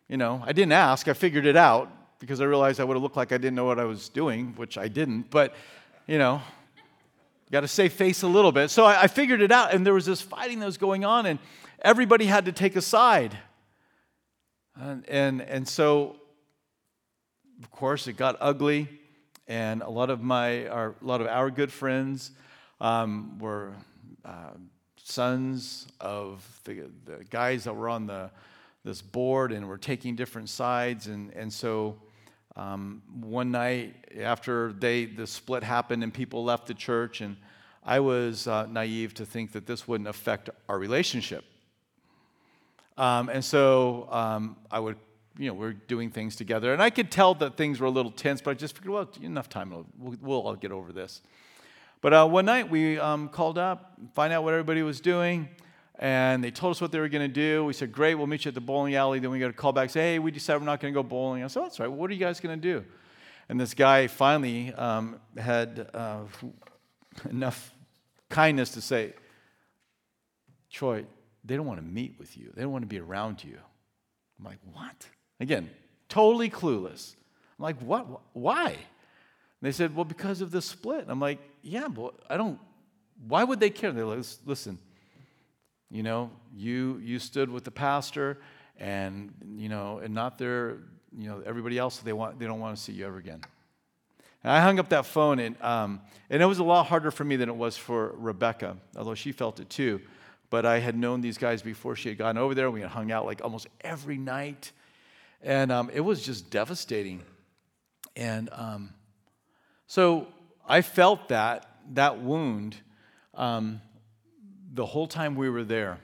you 0.09 0.17
know, 0.17 0.43
I 0.45 0.53
didn't 0.53 0.73
ask. 0.73 1.07
I 1.07 1.12
figured 1.12 1.47
it 1.47 1.57
out 1.57 1.88
because 2.19 2.40
I 2.40 2.45
realized 2.45 2.81
I 2.81 2.85
would 2.85 2.95
have 2.95 3.03
looked 3.03 3.17
like 3.17 3.31
I 3.31 3.38
didn't 3.38 3.55
know 3.55 3.67
what 3.67 3.79
I 3.79 3.85
was 3.85 4.09
doing, 4.09 4.55
which 4.57 4.77
I 4.77 4.88
didn't. 4.88 5.31
But, 5.31 5.55
you 6.09 6.19
know, 6.19 6.43
got 7.53 7.61
to 7.61 7.69
save 7.69 7.93
face 7.93 8.23
a 8.23 8.27
little 8.27 8.51
bit. 8.51 8.71
So 8.71 8.85
I, 8.85 9.03
I 9.03 9.07
figured 9.07 9.40
it 9.40 9.53
out, 9.53 9.73
and 9.73 9.87
there 9.87 9.95
was 9.95 10.07
this 10.07 10.21
fighting 10.21 10.59
that 10.59 10.67
was 10.67 10.79
going 10.79 11.05
on, 11.05 11.27
and 11.27 11.38
everybody 11.83 12.25
had 12.25 12.47
to 12.47 12.53
take 12.53 12.75
a 12.75 12.83
side. 12.83 13.38
And, 14.75 15.09
and, 15.09 15.40
and 15.43 15.69
so 15.69 16.17
of 17.62 17.71
course, 17.71 18.07
it 18.07 18.17
got 18.17 18.37
ugly, 18.40 18.88
and 19.47 19.83
a 19.83 19.88
lot 19.88 20.11
of 20.11 20.21
my, 20.21 20.67
our, 20.69 20.95
a 21.01 21.05
lot 21.05 21.21
of 21.21 21.27
our 21.29 21.51
good 21.51 21.73
friends 21.73 22.33
um, 22.81 23.38
were 23.38 23.73
uh, 24.25 24.51
sons 25.03 25.87
of 26.01 26.45
the, 26.64 26.90
the, 27.05 27.25
guys 27.31 27.64
that 27.64 27.75
were 27.75 27.88
on 27.88 28.07
the, 28.07 28.31
this 28.85 29.01
board 29.01 29.53
and 29.53 29.68
we're 29.68 29.77
taking 29.77 30.14
different 30.14 30.49
sides, 30.49 31.07
and, 31.07 31.33
and 31.33 31.53
so 31.53 31.97
um, 32.57 33.03
one 33.20 33.51
night 33.51 33.94
after 34.20 34.73
they, 34.73 35.07
the 35.07 35.27
split 35.27 35.62
happened 35.62 36.03
and 36.03 36.12
people 36.12 36.44
left 36.44 36.66
the 36.66 36.75
church, 36.75 37.20
and 37.20 37.37
I 37.83 38.01
was 38.01 38.47
uh, 38.47 38.66
naive 38.66 39.14
to 39.14 39.27
think 39.27 39.53
that 39.53 39.66
this 39.66 39.88
wouldn't 39.88 40.09
affect 40.09 40.51
our 40.68 40.79
relationship. 40.79 41.44
Um, 42.97 43.29
and 43.29 43.44
so 43.44 44.07
um, 44.11 44.57
I 44.70 44.79
would 44.79 44.97
you 45.37 45.49
know, 45.49 45.55
we're 45.55 45.73
doing 45.73 46.11
things 46.11 46.37
together. 46.37 46.73
And 46.73 46.83
I 46.83 46.90
could 46.90 47.11
tell 47.11 47.35
that 47.37 47.57
things 47.57 47.81
were 47.81 47.87
a 47.87 47.90
little 47.90 48.12
tense, 48.12 48.40
but 48.40 48.53
I 48.53 48.55
just 48.55 48.77
figured, 48.77 48.92
well, 48.92 49.09
enough 49.20 49.49
time, 49.49 49.70
we'll, 49.70 50.16
we'll 50.20 50.42
all 50.42 50.55
get 50.55 50.70
over 50.70 50.92
this. 50.92 51.23
But 52.01 52.12
uh, 52.12 52.29
one 52.29 52.44
night 52.44 52.70
we 52.70 52.99
um, 52.99 53.29
called 53.29 53.59
up, 53.59 53.99
find 54.14 54.33
out 54.33 54.44
what 54.44 54.53
everybody 54.53 54.83
was 54.83 55.01
doing, 55.01 55.49
and 55.99 56.43
they 56.43 56.51
told 56.51 56.73
us 56.73 56.81
what 56.81 56.91
they 56.93 56.99
were 56.99 57.09
going 57.09 57.29
to 57.29 57.33
do. 57.33 57.65
We 57.65 57.73
said, 57.73 57.93
great, 57.93 58.15
we'll 58.17 58.27
meet 58.27 58.45
you 58.45 58.49
at 58.49 58.55
the 58.55 58.61
bowling 58.61 58.95
alley. 58.95 59.21
Then 59.21 59.31
we 59.31 59.39
got 59.39 59.51
a 59.51 59.55
call 59.55 59.73
back, 59.73 59.91
say, 59.91 60.15
hey, 60.15 60.19
we 60.19 60.31
decided 60.31 60.61
we're 60.61 60.67
not 60.67 60.81
going 60.81 60.93
to 60.93 60.99
go 60.99 61.03
bowling. 61.03 61.45
I 61.45 61.47
said, 61.47 61.61
oh, 61.61 61.63
that's 61.65 61.79
right. 61.79 61.91
What 61.91 62.11
are 62.11 62.15
you 62.15 62.21
guys 62.21 62.41
going 62.41 62.61
to 62.61 62.63
do? 62.63 62.85
And 63.49 63.61
this 63.61 63.75
guy 63.75 64.07
finally 64.07 64.73
um, 64.75 65.21
had 65.37 65.89
uh, 65.95 66.23
enough 67.31 67.73
kindness 68.29 68.71
to 68.71 68.81
say, 68.81 69.13
Troy, 70.71 71.05
they 71.45 71.57
don't 71.57 71.67
want 71.67 71.79
to 71.79 71.87
meet 71.87 72.17
with 72.19 72.37
you. 72.37 72.51
They 72.55 72.63
don't 72.63 72.73
want 72.73 72.83
to 72.83 72.89
be 72.89 72.99
around 72.99 73.45
you. 73.45 73.59
I'm 74.39 74.45
like, 74.45 74.59
what? 74.73 75.07
Again, 75.39 75.71
totally 76.09 76.51
clueless. 76.51 77.15
I'm 77.59 77.63
like, 77.63 77.79
what? 77.81 78.07
Why? 78.33 78.71
And 78.71 78.77
they 79.61 79.73
said, 79.73 79.95
well, 79.95 80.05
because 80.05 80.41
of 80.41 80.51
the 80.51 80.61
split. 80.61 81.05
I'm 81.07 81.21
like, 81.21 81.39
yeah, 81.63 81.87
but 81.87 82.15
I 82.29 82.37
don't, 82.37 82.59
why 83.29 83.45
would 83.45 83.61
they 83.61 83.71
care? 83.71 83.93
They're 83.93 84.05
like, 84.05 84.25
listen, 84.45 84.79
you 85.95 86.03
know, 86.03 86.29
you, 86.53 87.01
you 87.05 87.21
stood 87.21 87.49
with 87.49 87.63
the 87.63 87.71
pastor 87.71 88.39
and, 88.79 89.33
you 89.55 89.69
know, 89.69 89.99
and 89.99 90.13
not 90.13 90.39
their, 90.39 90.79
you 91.17 91.29
know, 91.29 91.41
everybody 91.47 91.79
else, 91.79 91.99
they, 91.99 92.13
want, 92.13 92.37
they 92.41 92.47
don't 92.47 92.59
want 92.59 92.77
to 92.77 92.83
see 92.83 92.93
you 92.93 93.07
ever 93.07 93.17
again. 93.17 93.41
And 94.43 94.53
I 94.53 94.61
hung 94.61 94.81
up 94.81 94.89
that 94.89 95.07
phone, 95.07 95.39
and, 95.39 95.57
um, 95.63 96.01
and 96.29 96.43
it 96.43 96.47
was 96.47 96.59
a 96.59 96.65
lot 96.65 96.87
harder 96.89 97.13
for 97.13 97.23
me 97.23 97.37
than 97.37 97.49
it 97.49 97.55
was 97.55 97.77
for 97.77 98.13
Rebecca, 98.19 98.77
although 98.97 99.15
she 99.15 99.31
felt 99.31 99.61
it 99.61 99.71
too. 99.71 100.01
But 100.51 100.67
I 100.67 100.81
had 100.81 100.97
known 100.97 101.21
these 101.21 101.39
guys 101.39 101.63
before 101.63 101.95
she 101.95 102.09
had 102.09 102.19
gone 102.19 102.39
over 102.39 102.57
there. 102.57 102.73
We 102.73 102.81
had 102.81 102.91
hung 102.91 103.13
out 103.13 103.25
like 103.25 103.41
almost 103.45 103.69
every 103.81 104.19
night. 104.19 104.73
And 105.43 105.71
um, 105.71 105.91
it 105.95 106.01
was 106.01 106.25
just 106.25 106.51
devastating. 106.51 107.23
And 108.17 108.49
um, 108.53 108.95
so 109.87 110.27
I 110.69 110.83
felt 110.83 111.29
that, 111.29 111.71
that 111.93 112.21
wound 112.21 112.77
um, 113.35 113.81
the 114.75 114.85
whole 114.85 115.07
time 115.07 115.37
we 115.37 115.49
were 115.49 115.65
there. 115.65 115.99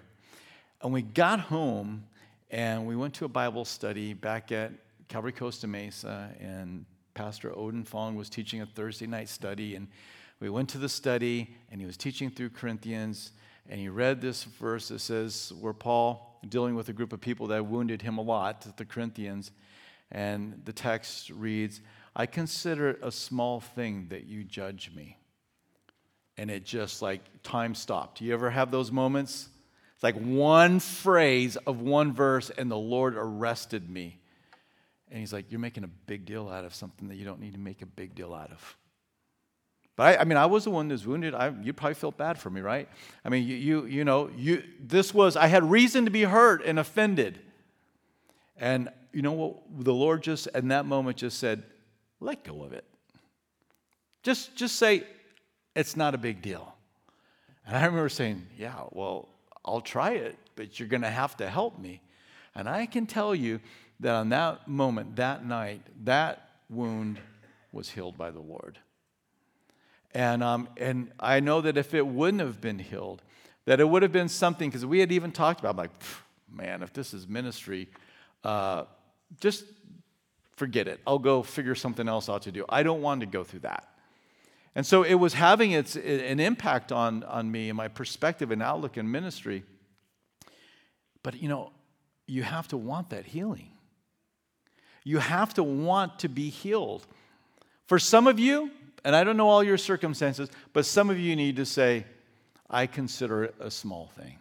And 0.81 0.93
we 0.93 1.03
got 1.03 1.41
home 1.41 2.05
and 2.51 2.87
we 2.87 2.97
went 2.97 3.15
to 3.15 3.25
a 3.25 3.29
Bible 3.29 3.65
study 3.65 4.15
back 4.15 4.53
at 4.53 4.73
Calvary 5.09 5.33
Costa 5.33 5.67
Mesa, 5.67 6.31
and 6.41 6.85
Pastor 7.15 7.51
Oden 7.51 7.87
Fong 7.87 8.15
was 8.15 8.29
teaching 8.31 8.61
a 8.61 8.67
Thursday 8.67 9.07
night 9.07 9.29
study. 9.29 9.75
And 9.75 9.89
we 10.39 10.51
went 10.51 10.69
to 10.71 10.79
the 10.79 10.89
study, 10.89 11.57
and 11.71 11.81
he 11.81 11.87
was 11.87 11.97
teaching 11.97 12.31
through 12.31 12.51
Corinthians, 12.51 13.33
and 13.69 13.79
he 13.79 13.89
read 13.89 14.21
this 14.21 14.45
verse 14.45 14.89
that 14.89 15.01
says, 15.01 15.53
where 15.61 15.73
Paul, 15.73 16.41
dealing 16.49 16.75
with 16.75 16.89
a 16.89 16.93
group 16.93 17.13
of 17.13 17.21
people 17.21 17.49
that 17.49 17.67
wounded 17.67 18.03
him 18.03 18.19
a 18.19 18.23
lot, 18.23 18.67
the 18.77 18.85
Corinthians, 18.85 19.51
and 20.11 20.63
the 20.65 20.73
text 20.73 21.31
reads, 21.31 21.81
I 22.17 22.27
consider 22.27 22.91
it 22.91 22.99
a 23.03 23.13
small 23.13 23.61
thing 23.61 24.07
that 24.11 24.27
you 24.27 24.43
judge 24.43 24.91
me. 24.95 25.17
And 26.37 26.51
it 26.51 26.65
just 26.65 27.03
like 27.03 27.21
time 27.43 27.75
stopped. 27.75 28.19
Do 28.19 28.25
you 28.25 28.33
ever 28.33 28.51
have 28.51 28.71
those 28.71 28.91
moments? 28.91 29.49
It's 29.95 30.03
like 30.03 30.17
one 30.17 30.81
phrase 30.81 31.57
of 31.57 31.81
one 31.81 32.13
verse, 32.13 32.51
and 32.51 32.71
the 32.71 32.79
Lord 32.79 33.15
arrested 33.17 33.91
me. 33.91 34.19
And 35.11 35.21
he's 35.21 35.33
like, 35.33 35.51
You're 35.51 35.61
making 35.61 35.85
a 35.85 35.91
big 36.07 36.25
deal 36.25 36.49
out 36.49 36.65
of 36.65 36.75
something 36.75 37.09
that 37.09 37.17
you 37.17 37.25
don't 37.25 37.41
need 37.41 37.53
to 37.53 37.59
make 37.59 37.83
a 37.83 37.87
big 37.87 38.15
deal 38.15 38.33
out 38.33 38.51
of. 38.51 38.77
But 40.01 40.19
I, 40.19 40.23
I 40.23 40.25
mean, 40.25 40.39
I 40.39 40.47
was 40.47 40.65
the 40.65 40.71
one 40.71 40.89
that 40.89 40.95
was 40.95 41.07
wounded. 41.07 41.35
I, 41.35 41.53
you 41.61 41.75
probably 41.75 41.93
felt 41.93 42.17
bad 42.17 42.39
for 42.39 42.49
me, 42.49 42.63
right? 42.63 42.89
I 43.23 43.29
mean, 43.29 43.47
you, 43.47 43.57
you, 43.57 43.85
you 43.85 44.05
know, 44.05 44.31
you, 44.35 44.63
this 44.81 45.13
was, 45.13 45.37
I 45.37 45.47
had 45.47 45.71
reason 45.71 46.07
to 46.07 46.11
be 46.11 46.23
hurt 46.23 46.65
and 46.65 46.79
offended. 46.79 47.39
And 48.57 48.89
you 49.13 49.21
know 49.21 49.33
what? 49.33 49.57
The 49.85 49.93
Lord 49.93 50.23
just, 50.23 50.47
in 50.55 50.69
that 50.69 50.87
moment, 50.87 51.19
just 51.19 51.39
said, 51.39 51.65
let 52.19 52.45
go 52.45 52.63
of 52.63 52.73
it. 52.73 52.87
Just, 54.23 54.57
just 54.57 54.77
say, 54.77 55.03
it's 55.75 55.97
not 55.97 56.15
a 56.15 56.19
big 56.19 56.43
deal. 56.43 56.75
And 57.67 57.77
I 57.77 57.85
remember 57.85 58.09
saying, 58.09 58.47
yeah, 58.59 58.75
well, 58.91 59.29
I'll 59.65 59.81
try 59.81 60.13
it, 60.13 60.37
but 60.57 60.79
you're 60.79 60.89
going 60.89 61.03
to 61.03 61.11
have 61.11 61.37
to 61.37 61.49
help 61.49 61.79
me. 61.79 62.01
And 62.55 62.69
I 62.69 62.87
can 62.87 63.07
tell 63.07 63.35
you 63.35 63.61
that 64.01 64.15
on 64.15 64.31
that 64.31 64.67
moment, 64.67 65.17
that 65.17 65.45
night, 65.45 65.83
that 66.05 66.51
wound 66.69 67.19
was 67.71 67.91
healed 67.91 68.17
by 68.17 68.31
the 68.31 68.41
Lord. 68.41 68.79
And, 70.13 70.43
um, 70.43 70.69
and 70.77 71.13
I 71.21 71.39
know 71.41 71.61
that 71.61 71.77
if 71.77 71.95
it 71.95 72.05
wouldn't 72.05 72.41
have 72.41 72.61
been 72.61 72.79
healed, 72.79 73.23
that 73.67 73.79
it 73.79 73.89
would 73.89 74.03
have 74.03 74.11
been 74.11 74.29
something, 74.29 74.69
because 74.69 74.85
we 74.85 74.99
had 74.99 75.13
even 75.13 75.31
talked 75.31 75.61
about, 75.61 75.77
like, 75.77 75.91
man, 76.51 76.83
if 76.83 76.93
this 76.93 77.15
is 77.15 77.29
ministry, 77.29 77.89
uh, 78.43 78.85
just 79.41 79.65
forget 80.57 80.89
it. 80.89 81.01
I'll 81.07 81.21
go 81.21 81.43
figure 81.43 81.77
something 81.77 82.09
else 82.09 82.29
out 82.29 82.43
to 82.43 82.53
do. 82.53 82.65
I 82.69 82.83
don't 82.83 83.03
want 83.03 83.21
to 83.21 83.27
go 83.27 83.45
through 83.45 83.61
that. 83.61 83.87
And 84.75 84.87
so 84.87 85.03
it 85.03 85.15
was 85.15 85.35
having 85.35 85.73
its, 85.73 85.97
an 85.97 86.39
impact 86.39 86.93
on, 86.93 87.25
on 87.25 87.51
me 87.51 87.69
and 87.69 87.77
my 87.77 87.89
perspective 87.89 88.51
and 88.51 88.63
outlook 88.63 88.97
in 88.97 89.11
ministry. 89.11 89.65
But 91.23 91.43
you 91.43 91.49
know, 91.49 91.73
you 92.27 92.43
have 92.43 92.69
to 92.69 92.77
want 92.77 93.11
that 93.11 93.27
healing. 93.27 93.73
You 95.03 95.19
have 95.19 95.55
to 95.55 95.63
want 95.63 96.21
to 96.21 96.29
be 96.29 96.51
healed. 96.51 97.07
For 97.87 97.99
some 97.99 98.27
of 98.27 98.39
you, 98.39 98.71
and 99.05 99.17
I 99.17 99.25
don't 99.25 99.37
know 99.37 99.49
all 99.49 99.65
your 99.65 99.79
circumstances, 99.79 100.49
but 100.73 100.87
some 100.87 101.11
of 101.11 101.19
you 101.19 101.35
need 101.35 101.57
to 101.57 101.67
say, 101.67 102.05
I 102.69 102.87
consider 102.87 103.45
it 103.45 103.55
a 103.59 103.71
small 103.71 104.13
thing. 104.17 104.39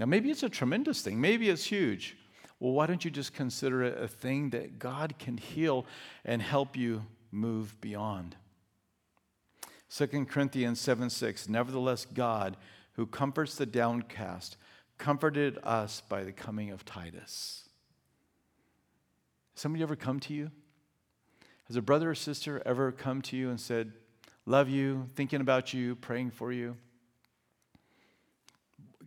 Now, 0.00 0.06
maybe 0.06 0.30
it's 0.30 0.42
a 0.42 0.48
tremendous 0.48 1.02
thing, 1.02 1.20
maybe 1.20 1.50
it's 1.50 1.64
huge. 1.64 2.16
Well, 2.58 2.72
why 2.72 2.86
don't 2.86 3.04
you 3.04 3.10
just 3.10 3.34
consider 3.34 3.82
it 3.82 4.00
a 4.00 4.06
thing 4.06 4.50
that 4.50 4.78
God 4.78 5.18
can 5.18 5.36
heal 5.36 5.84
and 6.24 6.40
help 6.40 6.76
you 6.76 7.04
move 7.32 7.78
beyond? 7.80 8.36
2 9.94 10.06
Corinthians 10.24 10.80
7 10.80 11.10
6, 11.10 11.48
nevertheless, 11.48 12.06
God, 12.06 12.56
who 12.94 13.06
comforts 13.06 13.56
the 13.56 13.66
downcast, 13.66 14.56
comforted 14.96 15.58
us 15.62 16.02
by 16.08 16.24
the 16.24 16.32
coming 16.32 16.70
of 16.70 16.84
Titus. 16.84 17.68
Somebody 19.54 19.82
ever 19.82 19.96
come 19.96 20.18
to 20.20 20.34
you? 20.34 20.50
Has 21.66 21.76
a 21.76 21.82
brother 21.82 22.10
or 22.10 22.14
sister 22.14 22.62
ever 22.64 22.90
come 22.90 23.20
to 23.22 23.36
you 23.36 23.50
and 23.50 23.60
said, 23.60 23.92
Love 24.46 24.68
you, 24.68 25.06
thinking 25.14 25.40
about 25.40 25.72
you, 25.74 25.94
praying 25.94 26.30
for 26.30 26.52
you? 26.52 26.76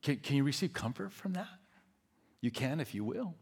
Can, 0.02 0.18
can 0.18 0.36
you 0.38 0.44
receive 0.44 0.72
comfort 0.72 1.12
from 1.12 1.34
that? 1.34 1.48
You 2.42 2.52
can 2.52 2.80
if 2.80 2.94
you 2.94 3.04
will. 3.04 3.34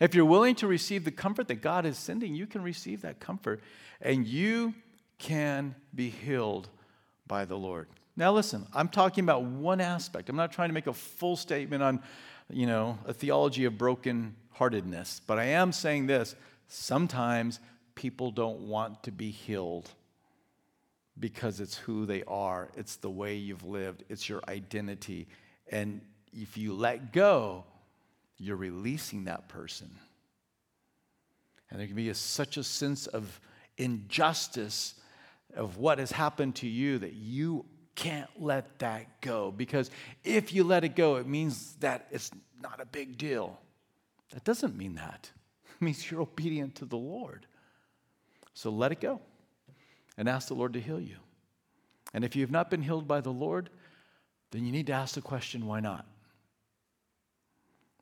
If 0.00 0.14
you're 0.14 0.24
willing 0.24 0.54
to 0.56 0.66
receive 0.66 1.04
the 1.04 1.10
comfort 1.10 1.48
that 1.48 1.62
God 1.62 1.86
is 1.86 1.96
sending, 1.96 2.34
you 2.34 2.46
can 2.46 2.62
receive 2.62 3.02
that 3.02 3.20
comfort 3.20 3.60
and 4.00 4.26
you 4.26 4.74
can 5.18 5.74
be 5.94 6.10
healed 6.10 6.68
by 7.26 7.44
the 7.44 7.56
Lord. 7.56 7.88
Now, 8.16 8.32
listen, 8.32 8.66
I'm 8.74 8.88
talking 8.88 9.22
about 9.22 9.44
one 9.44 9.80
aspect. 9.80 10.28
I'm 10.28 10.36
not 10.36 10.52
trying 10.52 10.70
to 10.70 10.74
make 10.74 10.86
a 10.86 10.92
full 10.92 11.36
statement 11.36 11.82
on, 11.82 12.02
you 12.50 12.66
know, 12.66 12.98
a 13.06 13.12
theology 13.12 13.64
of 13.64 13.78
broken 13.78 14.34
heartedness, 14.50 15.20
but 15.26 15.38
I 15.38 15.44
am 15.44 15.70
saying 15.72 16.06
this 16.06 16.34
sometimes 16.66 17.60
people 17.94 18.30
don't 18.30 18.60
want 18.60 19.02
to 19.04 19.12
be 19.12 19.30
healed 19.30 19.90
because 21.18 21.60
it's 21.60 21.76
who 21.76 22.06
they 22.06 22.22
are, 22.24 22.68
it's 22.76 22.96
the 22.96 23.10
way 23.10 23.36
you've 23.36 23.64
lived, 23.64 24.04
it's 24.08 24.28
your 24.28 24.40
identity. 24.48 25.26
And 25.70 26.00
if 26.32 26.56
you 26.56 26.72
let 26.72 27.12
go, 27.12 27.64
you're 28.36 28.56
releasing 28.56 29.24
that 29.24 29.48
person. 29.48 29.90
And 31.70 31.80
there 31.80 31.86
can 31.86 31.96
be 31.96 32.08
a, 32.08 32.14
such 32.14 32.56
a 32.56 32.64
sense 32.64 33.06
of 33.06 33.40
injustice 33.76 34.94
of 35.54 35.76
what 35.76 35.98
has 35.98 36.12
happened 36.12 36.56
to 36.56 36.68
you 36.68 36.98
that 36.98 37.14
you 37.14 37.64
can't 37.94 38.30
let 38.38 38.78
that 38.78 39.20
go. 39.20 39.50
Because 39.50 39.90
if 40.24 40.52
you 40.52 40.62
let 40.64 40.84
it 40.84 40.94
go, 40.94 41.16
it 41.16 41.26
means 41.26 41.74
that 41.80 42.06
it's 42.10 42.30
not 42.62 42.80
a 42.80 42.86
big 42.86 43.18
deal. 43.18 43.58
That 44.32 44.44
doesn't 44.44 44.76
mean 44.76 44.94
that. 44.94 45.30
It 45.80 45.84
means 45.84 46.10
you're 46.10 46.22
obedient 46.22 46.74
to 46.76 46.86
the 46.86 46.96
Lord. 46.96 47.46
So 48.52 48.70
let 48.70 48.90
it 48.90 49.00
go 49.00 49.20
and 50.16 50.28
ask 50.28 50.48
the 50.48 50.54
Lord 50.54 50.72
to 50.72 50.80
heal 50.80 51.00
you. 51.00 51.18
And 52.12 52.24
if 52.24 52.34
you 52.34 52.42
have 52.42 52.50
not 52.50 52.68
been 52.68 52.82
healed 52.82 53.06
by 53.06 53.20
the 53.20 53.30
Lord, 53.30 53.70
then 54.50 54.64
you 54.64 54.72
need 54.72 54.88
to 54.88 54.92
ask 54.92 55.14
the 55.14 55.20
question 55.20 55.66
why 55.66 55.78
not? 55.78 56.04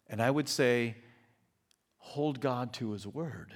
And 0.08 0.22
I 0.22 0.30
would 0.30 0.48
say, 0.48 0.96
hold 1.98 2.40
God 2.40 2.72
to 2.74 2.92
his 2.92 3.06
word, 3.06 3.52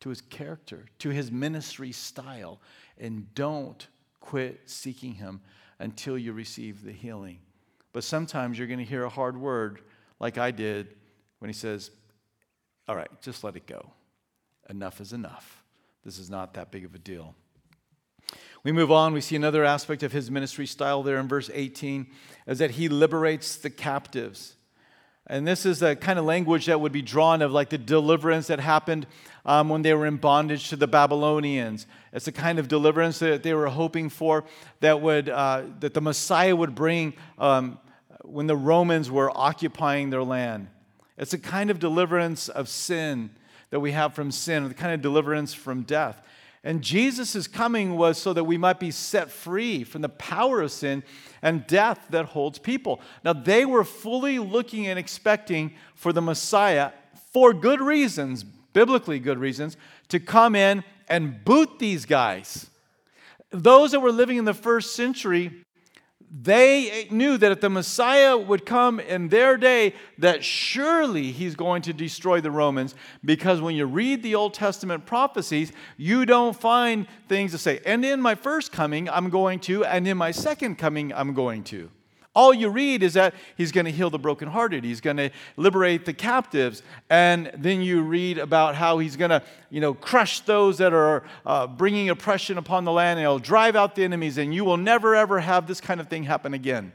to 0.00 0.08
his 0.08 0.20
character, 0.20 0.86
to 0.98 1.10
his 1.10 1.30
ministry 1.30 1.92
style, 1.92 2.60
and 3.00 3.34
don't 3.34 3.88
quit 4.20 4.60
seeking 4.66 5.14
him 5.14 5.40
until 5.78 6.16
you 6.16 6.32
receive 6.32 6.84
the 6.84 6.92
healing. 6.92 7.38
But 7.92 8.04
sometimes 8.04 8.58
you're 8.58 8.68
going 8.68 8.78
to 8.78 8.84
hear 8.84 9.04
a 9.04 9.08
hard 9.08 9.36
word, 9.36 9.80
like 10.20 10.38
I 10.38 10.50
did 10.50 10.94
when 11.38 11.48
he 11.48 11.54
says, 11.54 11.90
All 12.86 12.94
right, 12.94 13.10
just 13.20 13.42
let 13.42 13.56
it 13.56 13.66
go. 13.66 13.90
Enough 14.68 15.00
is 15.00 15.12
enough. 15.12 15.64
This 16.04 16.18
is 16.18 16.30
not 16.30 16.54
that 16.54 16.70
big 16.70 16.84
of 16.84 16.94
a 16.94 16.98
deal. 16.98 17.34
We 18.62 18.72
move 18.72 18.92
on. 18.92 19.12
We 19.12 19.20
see 19.20 19.36
another 19.36 19.64
aspect 19.64 20.02
of 20.02 20.12
his 20.12 20.30
ministry 20.30 20.66
style 20.66 21.02
there 21.02 21.18
in 21.18 21.28
verse 21.28 21.50
18 21.52 22.06
is 22.46 22.58
that 22.58 22.72
he 22.72 22.88
liberates 22.88 23.56
the 23.56 23.70
captives. 23.70 24.54
And 25.30 25.46
this 25.46 25.64
is 25.64 25.80
a 25.80 25.94
kind 25.94 26.18
of 26.18 26.24
language 26.24 26.66
that 26.66 26.80
would 26.80 26.90
be 26.90 27.02
drawn 27.02 27.40
of 27.40 27.52
like 27.52 27.68
the 27.68 27.78
deliverance 27.78 28.48
that 28.48 28.58
happened 28.58 29.06
um, 29.46 29.68
when 29.68 29.82
they 29.82 29.94
were 29.94 30.06
in 30.06 30.16
bondage 30.16 30.70
to 30.70 30.76
the 30.76 30.88
Babylonians. 30.88 31.86
It's 32.12 32.26
a 32.26 32.32
kind 32.32 32.58
of 32.58 32.66
deliverance 32.66 33.20
that 33.20 33.44
they 33.44 33.54
were 33.54 33.68
hoping 33.68 34.08
for 34.08 34.42
that 34.80 35.00
would 35.00 35.28
uh, 35.28 35.62
that 35.78 35.94
the 35.94 36.00
Messiah 36.00 36.56
would 36.56 36.74
bring 36.74 37.14
um, 37.38 37.78
when 38.24 38.48
the 38.48 38.56
Romans 38.56 39.08
were 39.08 39.30
occupying 39.32 40.10
their 40.10 40.24
land. 40.24 40.66
It's 41.16 41.32
a 41.32 41.38
kind 41.38 41.70
of 41.70 41.78
deliverance 41.78 42.48
of 42.48 42.68
sin 42.68 43.30
that 43.70 43.78
we 43.78 43.92
have 43.92 44.14
from 44.14 44.32
sin, 44.32 44.66
the 44.66 44.74
kind 44.74 44.92
of 44.92 45.00
deliverance 45.00 45.54
from 45.54 45.82
death. 45.82 46.20
And 46.62 46.82
Jesus' 46.82 47.46
coming 47.46 47.96
was 47.96 48.18
so 48.18 48.32
that 48.34 48.44
we 48.44 48.58
might 48.58 48.78
be 48.78 48.90
set 48.90 49.30
free 49.30 49.82
from 49.82 50.02
the 50.02 50.10
power 50.10 50.60
of 50.60 50.70
sin 50.70 51.02
and 51.40 51.66
death 51.66 52.06
that 52.10 52.26
holds 52.26 52.58
people. 52.58 53.00
Now, 53.24 53.32
they 53.32 53.64
were 53.64 53.84
fully 53.84 54.38
looking 54.38 54.86
and 54.86 54.98
expecting 54.98 55.72
for 55.94 56.12
the 56.12 56.20
Messiah 56.20 56.92
for 57.32 57.54
good 57.54 57.80
reasons, 57.80 58.44
biblically 58.44 59.18
good 59.18 59.38
reasons, 59.38 59.78
to 60.08 60.20
come 60.20 60.54
in 60.54 60.84
and 61.08 61.42
boot 61.44 61.78
these 61.78 62.04
guys. 62.04 62.68
Those 63.50 63.92
that 63.92 64.00
were 64.00 64.12
living 64.12 64.36
in 64.36 64.44
the 64.44 64.54
first 64.54 64.94
century 64.94 65.64
they 66.30 67.08
knew 67.10 67.36
that 67.36 67.50
if 67.50 67.60
the 67.60 67.68
Messiah 67.68 68.36
would 68.36 68.64
come 68.64 69.00
in 69.00 69.28
their 69.28 69.56
day, 69.56 69.94
that 70.18 70.44
surely 70.44 71.32
he's 71.32 71.56
going 71.56 71.82
to 71.82 71.92
destroy 71.92 72.40
the 72.40 72.52
Romans. 72.52 72.94
Because 73.24 73.60
when 73.60 73.74
you 73.74 73.86
read 73.86 74.22
the 74.22 74.36
Old 74.36 74.54
Testament 74.54 75.06
prophecies, 75.06 75.72
you 75.96 76.24
don't 76.24 76.54
find 76.54 77.08
things 77.28 77.50
to 77.50 77.58
say, 77.58 77.80
and 77.84 78.04
in 78.04 78.20
my 78.20 78.36
first 78.36 78.70
coming, 78.70 79.10
I'm 79.10 79.28
going 79.28 79.58
to, 79.60 79.84
and 79.84 80.06
in 80.06 80.16
my 80.16 80.30
second 80.30 80.76
coming, 80.76 81.12
I'm 81.12 81.34
going 81.34 81.64
to. 81.64 81.90
All 82.32 82.54
you 82.54 82.68
read 82.68 83.02
is 83.02 83.14
that 83.14 83.34
he's 83.56 83.72
going 83.72 83.86
to 83.86 83.90
heal 83.90 84.08
the 84.08 84.18
brokenhearted, 84.18 84.84
he's 84.84 85.00
going 85.00 85.16
to 85.16 85.30
liberate 85.56 86.04
the 86.04 86.12
captives, 86.12 86.82
and 87.08 87.50
then 87.56 87.82
you 87.82 88.02
read 88.02 88.38
about 88.38 88.76
how 88.76 88.98
he's 88.98 89.16
going 89.16 89.30
to, 89.30 89.42
you 89.68 89.80
know, 89.80 89.94
crush 89.94 90.40
those 90.40 90.78
that 90.78 90.92
are 90.92 91.24
uh, 91.44 91.66
bringing 91.66 92.08
oppression 92.08 92.56
upon 92.56 92.84
the 92.84 92.92
land, 92.92 93.18
and 93.18 93.24
he'll 93.24 93.40
drive 93.40 93.74
out 93.74 93.96
the 93.96 94.04
enemies, 94.04 94.38
and 94.38 94.54
you 94.54 94.64
will 94.64 94.76
never 94.76 95.16
ever 95.16 95.40
have 95.40 95.66
this 95.66 95.80
kind 95.80 96.00
of 96.00 96.08
thing 96.08 96.22
happen 96.22 96.54
again. 96.54 96.92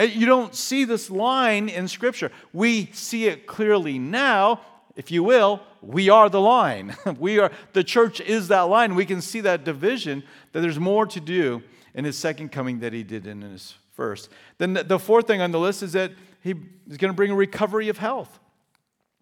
You 0.00 0.26
don't 0.26 0.54
see 0.54 0.84
this 0.84 1.10
line 1.10 1.68
in 1.68 1.86
Scripture. 1.86 2.32
We 2.52 2.86
see 2.92 3.26
it 3.26 3.46
clearly 3.46 3.98
now, 3.98 4.60
if 4.96 5.10
you 5.10 5.22
will. 5.22 5.60
We 5.82 6.08
are 6.08 6.30
the 6.30 6.40
line. 6.40 6.96
we 7.18 7.38
are 7.38 7.52
the 7.74 7.84
church 7.84 8.20
is 8.22 8.48
that 8.48 8.62
line. 8.62 8.94
We 8.94 9.04
can 9.04 9.20
see 9.20 9.40
that 9.42 9.64
division 9.64 10.24
that 10.52 10.62
there's 10.62 10.80
more 10.80 11.06
to 11.06 11.20
do 11.20 11.62
in 11.94 12.06
his 12.06 12.18
second 12.18 12.50
coming 12.50 12.80
that 12.80 12.92
he 12.92 13.04
did 13.04 13.26
in 13.26 13.42
his 13.42 13.74
first. 13.94 14.28
Then 14.58 14.74
the 14.74 14.98
fourth 14.98 15.26
thing 15.26 15.40
on 15.40 15.50
the 15.50 15.58
list 15.58 15.82
is 15.82 15.92
that 15.92 16.12
he 16.42 16.54
is 16.88 16.98
going 16.98 17.12
to 17.12 17.16
bring 17.16 17.30
a 17.30 17.34
recovery 17.34 17.88
of 17.88 17.98
health. 17.98 18.38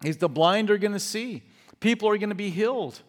He's 0.03 0.17
the 0.17 0.29
blind 0.29 0.69
are 0.69 0.77
going 0.77 0.93
to 0.93 0.99
see. 0.99 1.43
People 1.79 2.09
are 2.09 2.17
going 2.17 2.29
to 2.29 2.35
be 2.35 2.49
healed. 2.49 3.01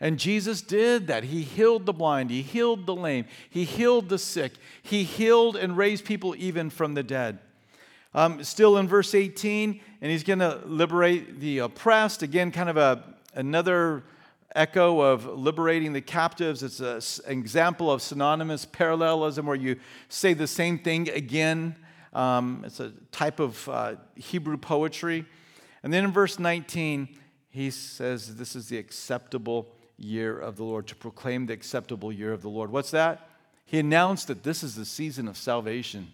And 0.00 0.18
Jesus 0.18 0.62
did 0.62 1.06
that. 1.06 1.22
He 1.24 1.42
healed 1.42 1.86
the 1.86 1.92
blind, 1.92 2.30
he 2.30 2.42
healed 2.42 2.86
the 2.86 2.94
lame, 2.94 3.26
he 3.48 3.64
healed 3.64 4.08
the 4.08 4.18
sick, 4.18 4.52
he 4.82 5.04
healed 5.04 5.54
and 5.54 5.76
raised 5.76 6.04
people 6.04 6.34
even 6.36 6.70
from 6.70 6.94
the 6.94 7.04
dead. 7.04 7.38
Um, 8.12 8.42
still 8.42 8.76
in 8.78 8.88
verse 8.88 9.14
18, 9.14 9.80
and 10.00 10.10
he's 10.10 10.24
going 10.24 10.40
to 10.40 10.60
liberate 10.66 11.38
the 11.38 11.58
oppressed. 11.58 12.22
Again, 12.22 12.50
kind 12.50 12.68
of 12.68 12.76
a, 12.76 13.14
another 13.34 14.02
echo 14.54 15.00
of 15.00 15.26
liberating 15.26 15.92
the 15.92 16.00
captives. 16.00 16.62
It's 16.62 16.80
an 16.80 17.38
example 17.38 17.90
of 17.90 18.02
synonymous 18.02 18.64
parallelism 18.64 19.46
where 19.46 19.56
you 19.56 19.76
say 20.08 20.34
the 20.34 20.46
same 20.46 20.78
thing 20.78 21.08
again. 21.10 21.76
Um, 22.12 22.62
it's 22.66 22.80
a 22.80 22.92
type 23.10 23.40
of 23.40 23.68
uh, 23.68 23.94
Hebrew 24.16 24.56
poetry. 24.56 25.24
And 25.82 25.92
then 25.92 26.04
in 26.04 26.12
verse 26.12 26.38
19, 26.38 27.08
he 27.50 27.70
says, 27.70 28.36
This 28.36 28.54
is 28.54 28.68
the 28.68 28.78
acceptable 28.78 29.74
year 29.96 30.38
of 30.38 30.56
the 30.56 30.64
Lord, 30.64 30.86
to 30.88 30.96
proclaim 30.96 31.46
the 31.46 31.52
acceptable 31.52 32.12
year 32.12 32.32
of 32.32 32.42
the 32.42 32.48
Lord. 32.48 32.70
What's 32.70 32.90
that? 32.90 33.28
He 33.64 33.78
announced 33.78 34.28
that 34.28 34.42
this 34.42 34.62
is 34.62 34.74
the 34.74 34.84
season 34.84 35.28
of 35.28 35.36
salvation. 35.36 36.12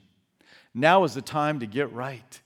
Now 0.75 1.05
is 1.05 1.15
the 1.15 1.23
time 1.23 1.61
to 1.61 1.67
get 1.67 1.93
right. 1.93 2.41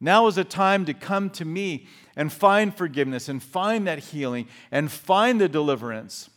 Now 0.00 0.26
is 0.28 0.36
the 0.36 0.44
time 0.44 0.84
to 0.84 0.94
come 0.94 1.30
to 1.30 1.44
me 1.44 1.86
and 2.16 2.32
find 2.32 2.74
forgiveness 2.74 3.28
and 3.28 3.42
find 3.42 3.86
that 3.86 3.98
healing 3.98 4.48
and 4.70 4.90
find 4.90 5.40
the 5.40 5.48
deliverance. 5.48 6.30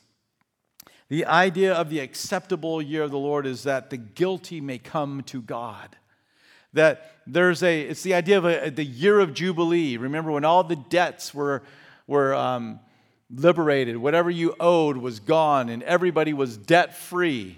The 1.10 1.26
idea 1.26 1.74
of 1.74 1.90
the 1.90 2.00
acceptable 2.00 2.82
year 2.82 3.04
of 3.04 3.12
the 3.12 3.18
Lord 3.18 3.46
is 3.46 3.64
that 3.64 3.90
the 3.90 3.98
guilty 3.98 4.62
may 4.62 4.78
come 4.78 5.24
to 5.24 5.42
God. 5.42 5.98
That 6.74 7.18
there's 7.28 7.62
a, 7.64 7.82
it's 7.82 8.02
the 8.02 8.14
idea 8.14 8.38
of 8.38 8.46
a, 8.46 8.70
the 8.70 8.86
year 8.86 9.20
of 9.20 9.34
Jubilee. 9.34 9.98
Remember 9.98 10.32
when 10.32 10.46
all 10.46 10.64
the 10.64 10.78
debts 10.78 11.34
were, 11.34 11.64
were 12.08 12.34
um, 12.34 12.80
liberated, 13.30 13.98
whatever 13.98 14.30
you 14.30 14.56
owed 14.60 14.98
was 14.98 15.20
gone, 15.20 15.70
and 15.70 15.84
everybody 15.84 16.34
was 16.34 16.58
debt 16.58 16.96
free 16.96 17.58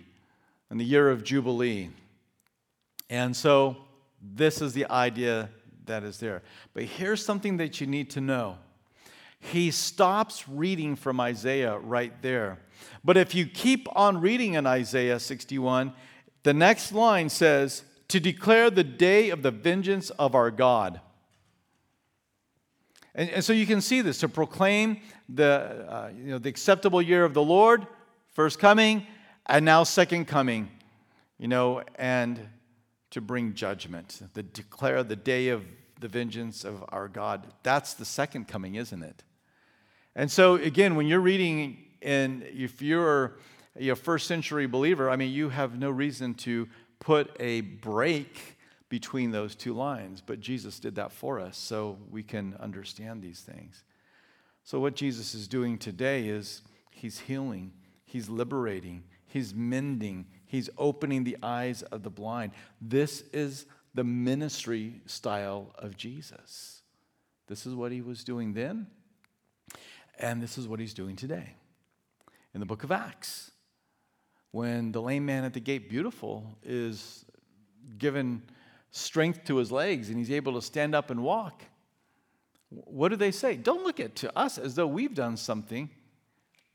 in 0.72 0.78
the 0.78 0.84
year 0.84 1.10
of 1.10 1.24
Jubilee. 1.24 1.89
And 3.10 3.36
so 3.36 3.78
this 4.20 4.62
is 4.62 4.74
the 4.74 4.88
idea 4.89 5.50
that 5.86 6.04
is 6.04 6.19
there. 6.19 6.43
But 6.74 6.84
here's 6.84 7.24
something 7.24 7.58
that 7.58 7.82
you 7.82 7.88
need 7.88 8.10
to 8.12 8.22
know. 8.22 8.58
He 9.39 9.72
stops 9.72 10.48
reading 10.48 10.96
from 10.96 11.19
Isaiah 11.19 11.78
right 11.78 12.13
there. 12.22 12.60
But 13.04 13.17
if 13.17 13.36
you 13.36 13.46
keep 13.46 13.88
on 13.96 14.22
reading 14.22 14.54
in 14.54 14.65
Isaiah 14.65 15.19
61, 15.19 15.93
the 16.43 16.54
next 16.54 16.93
line 16.93 17.30
says, 17.30 17.84
To 18.10 18.19
declare 18.19 18.69
the 18.69 18.84
day 18.84 19.30
of 19.30 19.41
the 19.41 19.52
vengeance 19.52 20.10
of 20.12 20.34
our 20.34 20.50
God. 20.50 21.02
And, 23.15 23.30
and 23.30 23.43
so 23.43 23.54
you 23.54 23.65
can 23.65 23.82
see 23.82 24.02
this 24.02 24.19
to 24.19 24.30
proclaim 24.30 25.02
the, 25.28 25.86
uh, 25.89 26.10
you 26.15 26.32
know, 26.32 26.39
the 26.39 26.50
acceptable 26.50 27.02
year 27.02 27.26
of 27.26 27.34
the 27.34 27.43
Lord, 27.43 27.86
first 28.34 28.60
coming, 28.60 29.06
and 29.46 29.65
now 29.65 29.84
second 29.84 30.26
coming, 30.26 30.72
you 31.38 31.48
know, 31.48 31.84
and 31.96 32.39
to 33.13 33.21
bring 33.21 33.54
judgment, 33.54 34.21
to 34.34 34.41
declare 34.41 35.04
the 35.04 35.15
day 35.15 35.49
of 35.49 35.63
the 35.99 36.08
vengeance 36.08 36.63
of 36.63 36.84
our 36.89 37.08
God. 37.08 37.45
That's 37.62 37.93
the 37.93 38.06
second 38.06 38.47
coming, 38.47 38.73
isn't 38.73 39.04
it? 39.04 39.23
And 40.15 40.32
so, 40.32 40.56
again, 40.56 40.95
when 40.95 41.06
you're 41.06 41.19
reading, 41.19 41.78
and 42.02 42.41
if 42.41 42.82
you're 42.82 43.38
a 43.80 43.93
first 43.93 44.26
century 44.26 44.65
believer, 44.65 45.12
I 45.12 45.15
mean, 45.15 45.32
you 45.32 45.49
have 45.49 45.78
no 45.78 45.91
reason 45.91 46.34
to 46.36 46.67
put 46.99 47.36
a 47.39 47.62
break 47.62 48.58
between 48.89 49.30
those 49.30 49.54
two 49.54 49.76
lines, 49.76 50.19
but 50.19 50.39
Jesus 50.39 50.80
did 50.80 50.95
that 50.95 51.12
for 51.12 51.39
us 51.39 51.56
so 51.56 51.99
we 52.10 52.23
can 52.23 52.56
understand 52.60 53.21
these 53.21 53.41
things. 53.41 53.84
So, 54.63 54.80
what 54.80 54.95
Jesus 54.95 55.36
is 55.36 55.47
doing 55.47 55.78
today 55.78 56.30
is 56.30 56.63
he's 56.89 57.19
healing, 57.19 57.73
he's 58.06 58.28
liberating, 58.28 59.04
he's 59.28 59.54
mending, 59.54 60.26
he's 60.54 60.70
opening 60.78 61.24
the 61.24 61.36
eyes 61.42 61.82
of 61.82 62.04
the 62.04 62.12
blind. 62.12 62.52
This 62.80 63.24
is 63.34 63.66
the 63.96 64.04
ministry 64.04 65.02
style 65.08 65.74
of 65.80 65.98
Jesus. 65.98 66.84
This 67.48 67.66
is 67.66 67.74
what 67.74 67.92
he 67.92 68.02
was 68.02 68.24
doing 68.24 68.54
then, 68.54 68.86
and 70.20 70.44
this 70.44 70.60
is 70.60 70.68
what 70.68 70.80
he's 70.80 70.94
doing 70.94 71.16
today. 71.16 71.56
In 72.54 72.60
the 72.60 72.68
book 72.68 72.84
of 72.84 72.92
Acts, 72.92 73.50
when 74.52 74.92
the 74.92 75.02
lame 75.02 75.26
man 75.26 75.44
at 75.44 75.54
the 75.54 75.60
gate, 75.60 75.89
beautiful, 75.89 76.56
is 76.63 77.26
given 77.98 78.44
strength 78.92 79.46
to 79.46 79.58
his 79.58 79.72
legs 79.72 80.10
and 80.10 80.20
he's 80.20 80.30
able 80.30 80.54
to 80.54 80.62
stand 80.62 80.94
up 80.94 81.10
and 81.10 81.24
walk, 81.24 81.63
what 82.70 83.10
do 83.10 83.16
they 83.16 83.32
say? 83.32 83.56
Don't 83.56 83.84
look 83.84 84.00
at 84.00 84.16
to 84.18 84.38
us 84.38 84.60
as 84.60 84.76
though 84.76 84.86
we've 84.86 85.16
done 85.16 85.36
something. 85.36 85.89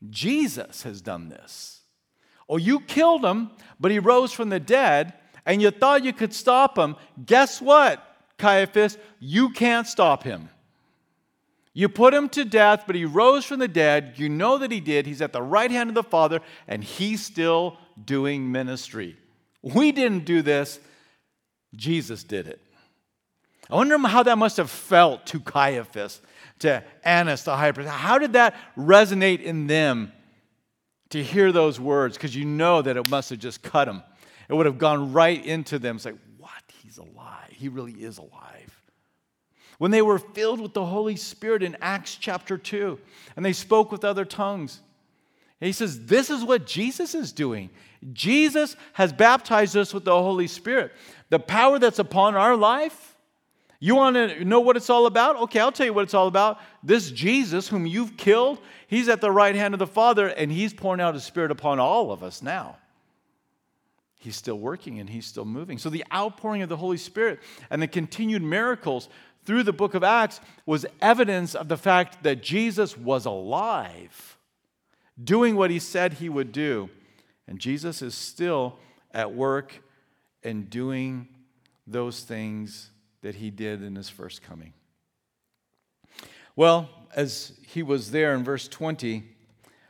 Jesus 0.09 0.83
has 0.83 0.99
done 0.99 1.29
this. 1.29 1.78
Or 2.49 2.59
you 2.59 2.79
killed 2.81 3.23
him, 3.23 3.51
but 3.79 3.91
he 3.91 3.99
rose 3.99 4.33
from 4.33 4.49
the 4.49 4.59
dead 4.59 5.13
and 5.45 5.61
you 5.61 5.71
thought 5.71 6.03
you 6.03 6.13
could 6.13 6.33
stop 6.33 6.77
him, 6.77 6.95
guess 7.25 7.61
what, 7.61 8.03
Caiaphas? 8.37 8.97
You 9.19 9.51
can't 9.51 9.87
stop 9.87 10.23
him. 10.23 10.49
You 11.73 11.89
put 11.89 12.13
him 12.13 12.27
to 12.29 12.43
death, 12.43 12.83
but 12.87 12.95
he 12.95 13.05
rose 13.05 13.45
from 13.45 13.59
the 13.59 13.67
dead. 13.67 14.13
You 14.17 14.29
know 14.29 14.57
that 14.57 14.71
he 14.71 14.79
did. 14.79 15.05
He's 15.05 15.21
at 15.21 15.31
the 15.31 15.41
right 15.41 15.69
hand 15.69 15.89
of 15.89 15.95
the 15.95 16.03
Father, 16.03 16.41
and 16.67 16.83
he's 16.83 17.23
still 17.25 17.77
doing 18.03 18.51
ministry. 18.51 19.15
We 19.61 19.91
didn't 19.91 20.25
do 20.25 20.41
this, 20.41 20.79
Jesus 21.75 22.23
did 22.23 22.47
it. 22.47 22.59
I 23.69 23.75
wonder 23.75 23.97
how 23.99 24.23
that 24.23 24.37
must 24.37 24.57
have 24.57 24.71
felt 24.71 25.27
to 25.27 25.39
Caiaphas, 25.39 26.21
to 26.59 26.83
Annas, 27.03 27.43
the 27.43 27.55
high 27.55 27.71
priest. 27.71 27.89
How 27.89 28.17
did 28.17 28.33
that 28.33 28.55
resonate 28.75 29.43
in 29.43 29.67
them 29.67 30.11
to 31.09 31.23
hear 31.23 31.51
those 31.51 31.79
words? 31.79 32.17
Because 32.17 32.35
you 32.35 32.45
know 32.45 32.81
that 32.81 32.97
it 32.97 33.09
must 33.09 33.29
have 33.29 33.39
just 33.39 33.61
cut 33.61 33.85
them. 33.85 34.03
It 34.49 34.53
would 34.53 34.65
have 34.65 34.77
gone 34.77 35.13
right 35.13 35.43
into 35.43 35.79
them. 35.79 35.97
It's 35.97 36.05
like, 36.05 36.17
what? 36.37 36.51
He's 36.83 36.97
alive. 36.97 37.49
He 37.51 37.69
really 37.69 37.93
is 37.93 38.17
alive. 38.17 38.75
When 39.77 39.91
they 39.91 40.01
were 40.01 40.19
filled 40.19 40.59
with 40.59 40.73
the 40.73 40.85
Holy 40.85 41.15
Spirit 41.15 41.63
in 41.63 41.77
Acts 41.81 42.15
chapter 42.15 42.57
2, 42.57 42.99
and 43.35 43.45
they 43.45 43.53
spoke 43.53 43.91
with 43.91 44.03
other 44.03 44.25
tongues. 44.25 44.81
he 45.59 45.71
says, 45.71 46.05
This 46.05 46.29
is 46.29 46.43
what 46.43 46.65
Jesus 46.65 47.15
is 47.15 47.31
doing. 47.31 47.69
Jesus 48.13 48.75
has 48.93 49.13
baptized 49.13 49.77
us 49.77 49.93
with 49.93 50.03
the 50.05 50.11
Holy 50.11 50.47
Spirit. 50.47 50.91
The 51.29 51.39
power 51.39 51.79
that's 51.79 51.99
upon 51.99 52.35
our 52.35 52.55
life, 52.55 53.15
you 53.79 53.95
want 53.95 54.15
to 54.15 54.43
know 54.43 54.59
what 54.59 54.75
it's 54.75 54.89
all 54.89 55.05
about? 55.05 55.37
Okay, 55.43 55.59
I'll 55.59 55.71
tell 55.71 55.85
you 55.85 55.93
what 55.93 56.03
it's 56.03 56.13
all 56.13 56.27
about. 56.27 56.59
This 56.83 57.11
Jesus, 57.11 57.69
whom 57.69 57.85
you've 57.85 58.17
killed, 58.17 58.59
he's 58.89 59.07
at 59.07 59.21
the 59.21 59.31
right 59.31 59.55
hand 59.55 59.73
of 59.73 59.79
the 59.79 59.87
Father, 59.87 60.27
and 60.27 60.51
he's 60.51 60.73
pouring 60.73 60.99
out 60.99 61.13
his 61.13 61.23
Spirit 61.23 61.51
upon 61.51 61.79
all 61.79 62.11
of 62.11 62.21
us 62.23 62.41
now 62.41 62.75
he's 64.19 64.35
still 64.35 64.59
working 64.59 64.99
and 64.99 65.09
he's 65.09 65.25
still 65.25 65.45
moving. 65.45 65.77
So 65.77 65.89
the 65.89 66.05
outpouring 66.13 66.61
of 66.61 66.69
the 66.69 66.77
Holy 66.77 66.97
Spirit 66.97 67.39
and 67.69 67.81
the 67.81 67.87
continued 67.87 68.43
miracles 68.43 69.09
through 69.45 69.63
the 69.63 69.73
book 69.73 69.95
of 69.95 70.03
Acts 70.03 70.41
was 70.65 70.85
evidence 71.01 71.55
of 71.55 71.69
the 71.69 71.77
fact 71.77 72.23
that 72.23 72.43
Jesus 72.43 72.97
was 72.97 73.25
alive, 73.25 74.37
doing 75.21 75.55
what 75.55 75.71
he 75.71 75.79
said 75.79 76.13
he 76.13 76.29
would 76.29 76.51
do. 76.51 76.89
And 77.47 77.57
Jesus 77.59 78.01
is 78.01 78.13
still 78.13 78.77
at 79.11 79.33
work 79.33 79.81
and 80.43 80.69
doing 80.69 81.27
those 81.87 82.21
things 82.21 82.91
that 83.21 83.35
he 83.35 83.49
did 83.49 83.81
in 83.81 83.95
his 83.95 84.09
first 84.09 84.43
coming. 84.43 84.73
Well, 86.55 86.89
as 87.15 87.53
he 87.67 87.83
was 87.83 88.11
there 88.11 88.33
in 88.33 88.43
verse 88.43 88.67
20, 88.67 89.23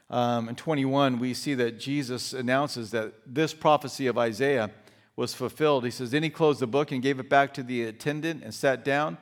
um, 0.10 0.50
in 0.50 0.56
21, 0.56 1.20
we 1.20 1.34
see 1.34 1.54
that 1.54 1.80
Jesus 1.80 2.34
announces 2.34 2.92
that 2.92 3.14
this 3.26 3.54
prophecy 3.54 4.08
of 4.08 4.18
Isaiah 4.18 4.72
was 5.16 5.34
fulfilled. 5.34 5.86
He 5.86 5.92
says, 5.92 6.12
Then 6.12 6.24
he 6.24 6.30
closed 6.30 6.60
the 6.60 6.68
book 6.68 6.92
and 6.92 7.02
gave 7.02 7.20
it 7.20 7.30
back 7.30 7.54
to 7.56 7.64
the 7.64 7.84
attendant 7.84 8.44
and 8.44 8.54
sat 8.54 8.84
down. 8.84 9.18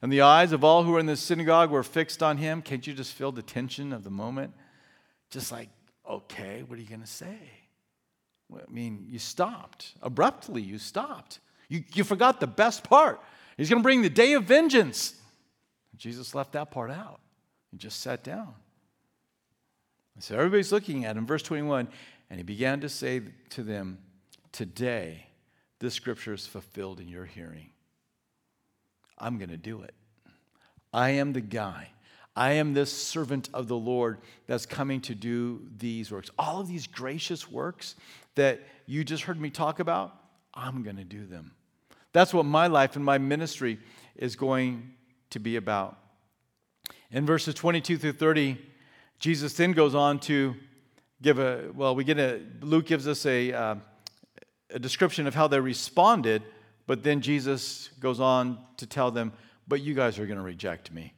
And 0.00 0.12
the 0.12 0.22
eyes 0.22 0.50
of 0.50 0.64
all 0.64 0.82
who 0.82 0.92
were 0.92 0.98
in 0.98 1.06
the 1.06 1.16
synagogue 1.16 1.70
were 1.70 1.84
fixed 1.84 2.22
on 2.22 2.38
him. 2.38 2.60
Can't 2.60 2.84
you 2.84 2.92
just 2.92 3.12
feel 3.12 3.30
the 3.30 3.42
tension 3.42 3.92
of 3.92 4.02
the 4.02 4.10
moment? 4.10 4.52
Just 5.30 5.52
like, 5.52 5.68
okay, 6.08 6.64
what 6.66 6.76
are 6.76 6.82
you 6.82 6.88
going 6.88 7.02
to 7.02 7.06
say? 7.06 7.38
I 8.52 8.70
mean, 8.70 9.06
you 9.08 9.18
stopped. 9.18 9.94
Abruptly, 10.02 10.60
you 10.60 10.78
stopped. 10.78 11.38
You, 11.68 11.84
you 11.94 12.02
forgot 12.02 12.40
the 12.40 12.48
best 12.48 12.82
part. 12.82 13.20
He's 13.56 13.70
going 13.70 13.80
to 13.80 13.84
bring 13.84 14.02
the 14.02 14.10
day 14.10 14.32
of 14.32 14.44
vengeance. 14.44 15.14
Jesus 15.96 16.34
left 16.34 16.52
that 16.52 16.70
part 16.70 16.90
out. 16.90 17.20
He 17.72 17.78
just 17.78 18.00
sat 18.00 18.22
down. 18.22 18.54
So 20.20 20.36
everybody's 20.36 20.70
looking 20.70 21.04
at 21.04 21.16
him. 21.16 21.26
Verse 21.26 21.42
21 21.42 21.88
And 22.30 22.38
he 22.38 22.44
began 22.44 22.80
to 22.80 22.88
say 22.88 23.22
to 23.50 23.62
them, 23.62 23.98
Today, 24.52 25.26
this 25.80 25.94
scripture 25.94 26.34
is 26.34 26.46
fulfilled 26.46 27.00
in 27.00 27.08
your 27.08 27.24
hearing. 27.24 27.70
I'm 29.18 29.38
going 29.38 29.50
to 29.50 29.56
do 29.56 29.82
it. 29.82 29.94
I 30.92 31.10
am 31.10 31.32
the 31.32 31.40
guy. 31.40 31.88
I 32.36 32.52
am 32.52 32.72
this 32.72 32.92
servant 32.92 33.48
of 33.52 33.68
the 33.68 33.76
Lord 33.76 34.18
that's 34.46 34.66
coming 34.66 35.00
to 35.02 35.14
do 35.14 35.62
these 35.78 36.10
works. 36.10 36.30
All 36.38 36.60
of 36.60 36.68
these 36.68 36.86
gracious 36.86 37.50
works 37.50 37.94
that 38.36 38.60
you 38.86 39.04
just 39.04 39.24
heard 39.24 39.40
me 39.40 39.50
talk 39.50 39.80
about, 39.80 40.14
I'm 40.54 40.82
going 40.82 40.96
to 40.96 41.04
do 41.04 41.26
them. 41.26 41.52
That's 42.12 42.32
what 42.32 42.44
my 42.44 42.66
life 42.66 42.96
and 42.96 43.04
my 43.04 43.18
ministry 43.18 43.78
is 44.16 44.36
going 44.36 44.92
to 45.30 45.40
be 45.40 45.56
about. 45.56 45.98
In 47.14 47.26
verses 47.26 47.54
22 47.54 47.98
through 47.98 48.12
30, 48.12 48.58
Jesus 49.18 49.52
then 49.52 49.72
goes 49.72 49.94
on 49.94 50.18
to 50.20 50.54
give 51.20 51.38
a, 51.38 51.70
well, 51.74 51.94
we 51.94 52.04
get 52.04 52.18
a, 52.18 52.40
Luke 52.62 52.86
gives 52.86 53.06
us 53.06 53.26
a, 53.26 53.52
uh, 53.52 53.74
a 54.70 54.78
description 54.78 55.26
of 55.26 55.34
how 55.34 55.46
they 55.46 55.60
responded, 55.60 56.42
but 56.86 57.02
then 57.02 57.20
Jesus 57.20 57.90
goes 58.00 58.18
on 58.18 58.58
to 58.78 58.86
tell 58.86 59.10
them, 59.10 59.34
but 59.68 59.82
you 59.82 59.92
guys 59.92 60.18
are 60.18 60.24
going 60.24 60.38
to 60.38 60.44
reject 60.44 60.90
me. 60.90 61.12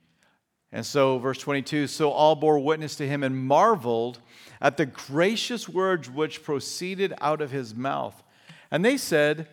And 0.73 0.85
so, 0.85 1.19
verse 1.19 1.39
22 1.39 1.87
so 1.87 2.11
all 2.11 2.35
bore 2.35 2.59
witness 2.59 2.97
to 2.97 3.07
him 3.07 3.23
and 3.23 3.39
marveled 3.39 4.19
at 4.61 4.77
the 4.77 4.87
gracious 4.87 5.69
words 5.69 6.11
which 6.11 6.43
proceeded 6.43 7.15
out 7.21 7.41
of 7.41 7.53
his 7.53 7.73
mouth. 7.73 8.21
And 8.69 8.85
they 8.85 8.97
said, 8.97 9.47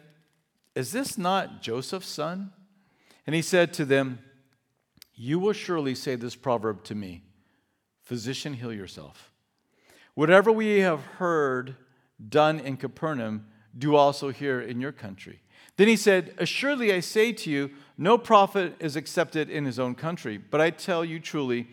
Is 0.74 0.92
this 0.92 1.20
not 1.20 1.62
Joseph's 1.62 2.08
son? 2.08 2.52
And 3.28 3.36
he 3.36 3.44
said 3.44 3.74
to 3.74 3.86
them, 3.86 4.18
You 5.24 5.38
will 5.38 5.54
surely 5.54 5.94
say 5.94 6.16
this 6.16 6.36
proverb 6.36 6.84
to 6.86 6.96
me 6.96 7.22
Physician, 8.02 8.56
heal 8.56 8.74
yourself. 8.74 9.32
Whatever 10.16 10.52
we 10.52 10.80
have 10.80 11.06
heard 11.20 11.76
done 12.28 12.60
in 12.60 12.76
Capernaum, 12.76 13.46
do 13.78 13.96
also 13.96 14.32
here 14.32 14.60
in 14.60 14.82
your 14.82 14.92
country. 14.92 15.44
Then 15.78 15.88
he 15.88 15.96
said, 15.96 16.34
Assuredly 16.40 16.92
I 16.92 17.02
say 17.02 17.34
to 17.34 17.52
you, 17.52 17.70
no 18.00 18.18
prophet 18.18 18.74
is 18.80 18.96
accepted 18.96 19.48
in 19.48 19.66
his 19.66 19.78
own 19.78 19.94
country. 19.94 20.40
But 20.40 20.60
I 20.60 20.72
tell 20.72 21.06
you 21.06 21.20
truly, 21.20 21.68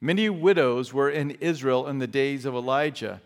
many 0.00 0.30
widows 0.30 0.94
were 0.94 1.10
in 1.10 1.32
Israel 1.32 1.88
in 1.88 1.98
the 1.98 2.06
days 2.06 2.44
of 2.44 2.54
Elijah, 2.54 3.20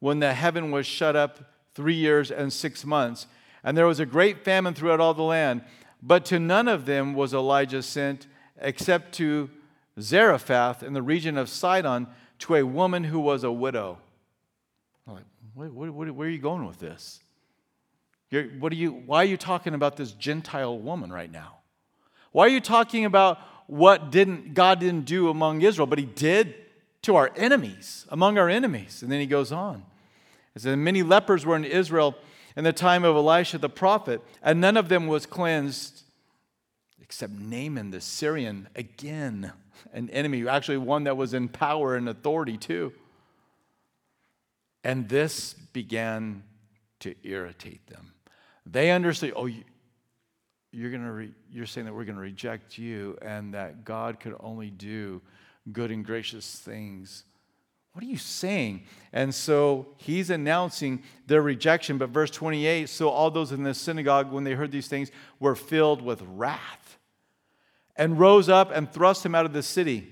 when 0.00 0.18
the 0.18 0.34
heaven 0.34 0.72
was 0.72 0.86
shut 0.86 1.14
up 1.14 1.52
three 1.76 1.94
years 1.94 2.32
and 2.32 2.52
six 2.52 2.84
months, 2.84 3.28
and 3.62 3.78
there 3.78 3.86
was 3.86 4.00
a 4.00 4.06
great 4.06 4.44
famine 4.44 4.74
throughout 4.74 4.98
all 4.98 5.14
the 5.14 5.22
land. 5.22 5.62
But 6.02 6.24
to 6.26 6.40
none 6.40 6.66
of 6.66 6.84
them 6.84 7.14
was 7.14 7.32
Elijah 7.32 7.84
sent, 7.84 8.26
except 8.60 9.14
to 9.14 9.50
Zarephath 10.00 10.82
in 10.82 10.92
the 10.92 11.02
region 11.02 11.36
of 11.36 11.48
Sidon, 11.48 12.06
to 12.40 12.54
a 12.56 12.62
woman 12.64 13.04
who 13.04 13.20
was 13.20 13.44
a 13.44 13.52
widow. 13.52 13.98
I'm 15.06 15.14
like, 15.14 15.24
where, 15.54 15.68
where, 15.68 16.12
where 16.12 16.28
are 16.28 16.30
you 16.30 16.38
going 16.38 16.66
with 16.66 16.78
this? 16.78 17.20
You're, 18.30 18.44
what 18.44 18.72
are 18.72 18.76
you, 18.76 18.92
why 18.92 19.18
are 19.18 19.26
you 19.26 19.36
talking 19.36 19.74
about 19.74 19.96
this 19.96 20.12
Gentile 20.12 20.78
woman 20.78 21.12
right 21.12 21.30
now? 21.30 21.58
Why 22.32 22.46
are 22.46 22.50
you 22.50 22.60
talking 22.60 23.04
about 23.04 23.38
what 23.66 24.10
didn't 24.10 24.54
God 24.54 24.80
didn't 24.80 25.04
do 25.04 25.28
among 25.28 25.62
Israel, 25.62 25.86
but 25.86 25.98
he 25.98 26.04
did 26.04 26.54
to 27.02 27.16
our 27.16 27.30
enemies, 27.36 28.06
among 28.08 28.38
our 28.38 28.48
enemies? 28.48 29.02
And 29.02 29.10
then 29.10 29.20
he 29.20 29.26
goes 29.26 29.52
on. 29.52 29.84
It 30.54 30.62
says, 30.62 30.76
Many 30.76 31.02
lepers 31.02 31.44
were 31.44 31.56
in 31.56 31.64
Israel 31.64 32.14
in 32.56 32.64
the 32.64 32.72
time 32.72 33.04
of 33.04 33.16
Elisha 33.16 33.58
the 33.58 33.68
prophet, 33.68 34.20
and 34.42 34.60
none 34.60 34.76
of 34.76 34.88
them 34.88 35.06
was 35.06 35.26
cleansed 35.26 35.99
except 37.10 37.32
Naaman 37.32 37.90
the 37.90 38.00
Syrian, 38.00 38.68
again, 38.76 39.52
an 39.92 40.08
enemy, 40.10 40.46
actually 40.46 40.76
one 40.76 41.04
that 41.04 41.16
was 41.16 41.34
in 41.34 41.48
power 41.48 41.96
and 41.96 42.08
authority 42.08 42.56
too. 42.56 42.92
And 44.84 45.08
this 45.08 45.54
began 45.72 46.44
to 47.00 47.16
irritate 47.24 47.84
them. 47.88 48.12
They 48.64 48.92
understood, 48.92 49.32
oh, 49.34 49.50
you're, 50.70 50.92
gonna 50.92 51.10
re- 51.10 51.34
you're 51.50 51.66
saying 51.66 51.86
that 51.86 51.92
we're 51.92 52.04
going 52.04 52.14
to 52.14 52.22
reject 52.22 52.78
you 52.78 53.18
and 53.20 53.54
that 53.54 53.84
God 53.84 54.20
could 54.20 54.36
only 54.38 54.70
do 54.70 55.20
good 55.72 55.90
and 55.90 56.04
gracious 56.04 56.60
things. 56.60 57.24
What 57.92 58.04
are 58.04 58.08
you 58.08 58.18
saying? 58.18 58.84
And 59.12 59.34
so 59.34 59.88
he's 59.96 60.30
announcing 60.30 61.02
their 61.26 61.42
rejection. 61.42 61.98
But 61.98 62.10
verse 62.10 62.30
28 62.30 62.88
so 62.88 63.08
all 63.08 63.32
those 63.32 63.50
in 63.50 63.64
the 63.64 63.74
synagogue, 63.74 64.30
when 64.30 64.44
they 64.44 64.52
heard 64.52 64.70
these 64.70 64.86
things, 64.86 65.10
were 65.40 65.56
filled 65.56 66.02
with 66.02 66.22
wrath 66.22 66.80
and 68.00 68.18
rose 68.18 68.48
up 68.48 68.72
and 68.74 68.90
thrust 68.90 69.26
him 69.26 69.34
out 69.34 69.44
of 69.44 69.52
the 69.52 69.62
city. 69.62 70.10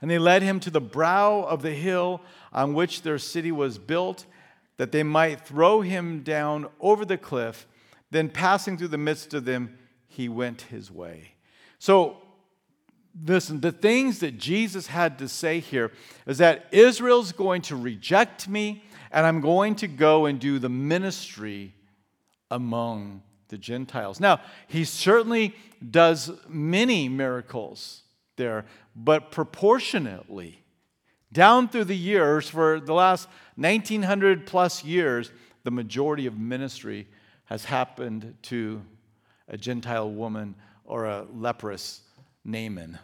And 0.00 0.10
they 0.10 0.18
led 0.18 0.40
him 0.40 0.58
to 0.60 0.70
the 0.70 0.80
brow 0.80 1.42
of 1.42 1.60
the 1.60 1.74
hill 1.74 2.22
on 2.50 2.72
which 2.72 3.02
their 3.02 3.18
city 3.18 3.52
was 3.52 3.76
built, 3.76 4.24
that 4.78 4.90
they 4.90 5.02
might 5.02 5.46
throw 5.46 5.82
him 5.82 6.22
down 6.22 6.66
over 6.80 7.04
the 7.04 7.18
cliff. 7.18 7.66
Then, 8.10 8.30
passing 8.30 8.78
through 8.78 8.88
the 8.88 8.96
midst 8.96 9.34
of 9.34 9.44
them, 9.44 9.76
he 10.06 10.30
went 10.30 10.62
his 10.62 10.90
way. 10.90 11.32
So, 11.78 12.16
listen, 13.22 13.60
the 13.60 13.70
things 13.70 14.20
that 14.20 14.38
Jesus 14.38 14.86
had 14.86 15.18
to 15.18 15.28
say 15.28 15.60
here 15.60 15.92
is 16.26 16.38
that 16.38 16.68
Israel's 16.72 17.32
going 17.32 17.60
to 17.62 17.76
reject 17.76 18.48
me, 18.48 18.82
and 19.12 19.26
I'm 19.26 19.42
going 19.42 19.74
to 19.76 19.88
go 19.88 20.24
and 20.24 20.40
do 20.40 20.58
the 20.58 20.70
ministry 20.70 21.74
among 22.50 23.22
the 23.48 23.58
Gentiles. 23.58 24.20
Now, 24.20 24.40
he 24.66 24.84
certainly 24.84 25.54
does 25.90 26.30
many 26.48 27.08
miracles 27.08 28.02
there, 28.36 28.66
but 28.94 29.30
proportionately, 29.30 30.62
down 31.32 31.68
through 31.68 31.84
the 31.84 31.96
years, 31.96 32.48
for 32.48 32.80
the 32.80 32.94
last 32.94 33.28
1900 33.56 34.46
plus 34.46 34.84
years, 34.84 35.30
the 35.64 35.70
majority 35.70 36.26
of 36.26 36.38
ministry 36.38 37.08
has 37.44 37.64
happened 37.64 38.34
to 38.42 38.82
a 39.48 39.56
Gentile 39.56 40.10
woman 40.10 40.54
or 40.84 41.06
a 41.06 41.26
leprous 41.34 42.02
Naaman. 42.44 42.98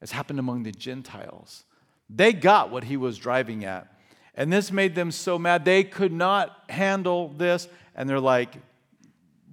It's 0.00 0.12
happened 0.12 0.38
among 0.38 0.62
the 0.62 0.72
Gentiles. 0.72 1.64
They 2.08 2.32
got 2.32 2.70
what 2.70 2.84
he 2.84 2.96
was 2.96 3.18
driving 3.18 3.64
at. 3.64 3.88
And 4.34 4.52
this 4.52 4.72
made 4.72 4.94
them 4.94 5.10
so 5.10 5.38
mad. 5.38 5.64
They 5.64 5.84
could 5.84 6.12
not 6.12 6.64
handle 6.68 7.28
this. 7.28 7.68
And 7.94 8.08
they're 8.08 8.20
like, 8.20 8.56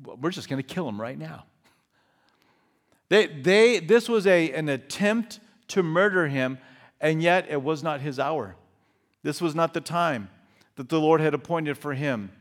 we're 0.04 0.32
just 0.32 0.50
going 0.50 0.62
to 0.62 0.68
kill 0.68 0.88
him 0.88 1.00
right 1.00 1.18
now. 1.18 1.46
They, 3.10 3.28
they, 3.28 3.80
this 3.80 4.08
was 4.08 4.26
a, 4.26 4.52
an 4.54 4.70
attempt 4.70 5.40
to 5.70 5.84
murder 5.84 6.28
him, 6.28 6.58
and 7.00 7.22
yet 7.22 7.48
it 7.50 7.62
was 7.62 7.84
not 7.84 8.02
his 8.02 8.20
hour. 8.20 8.56
This 9.24 9.42
was 9.42 9.54
not 9.54 9.74
the 9.74 9.82
time 9.82 10.30
that 10.76 10.90
the 10.90 11.00
Lord 11.00 11.22
had 11.22 11.34
appointed 11.34 11.78
for 11.78 11.94
him 11.94 12.32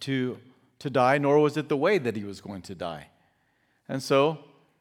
to 0.00 0.38
to 0.78 0.90
die, 0.90 1.18
nor 1.18 1.38
was 1.38 1.56
it 1.56 1.68
the 1.68 1.76
way 1.76 1.98
that 1.98 2.16
he 2.16 2.24
was 2.24 2.40
going 2.40 2.62
to 2.62 2.74
die. 2.74 3.08
And 3.88 4.02
so 4.02 4.38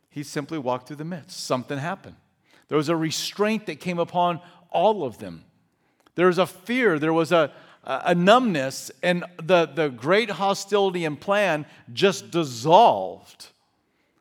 he 0.10 0.24
simply 0.24 0.58
walked 0.58 0.88
through 0.88 0.98
the 0.98 1.06
midst. 1.06 1.46
Something 1.46 1.78
happened. 1.78 2.16
There 2.68 2.78
was 2.78 2.90
a 2.90 2.96
restraint 2.96 3.66
that 3.68 3.80
came 3.80 4.00
upon 4.00 4.42
all 4.70 5.04
of 5.04 5.20
them. 5.20 5.46
There 6.16 6.28
was 6.28 6.38
a 6.38 6.48
fear, 6.48 6.98
there 6.98 7.14
was 7.14 7.32
a, 7.32 7.52
a 7.86 8.16
numbness, 8.16 8.92
and 9.04 9.24
the, 9.38 9.68
the 9.68 9.90
great 9.90 10.30
hostility 10.30 11.06
and 11.06 11.20
plan 11.20 11.66
just 11.94 12.32
dissolved. 12.32 13.48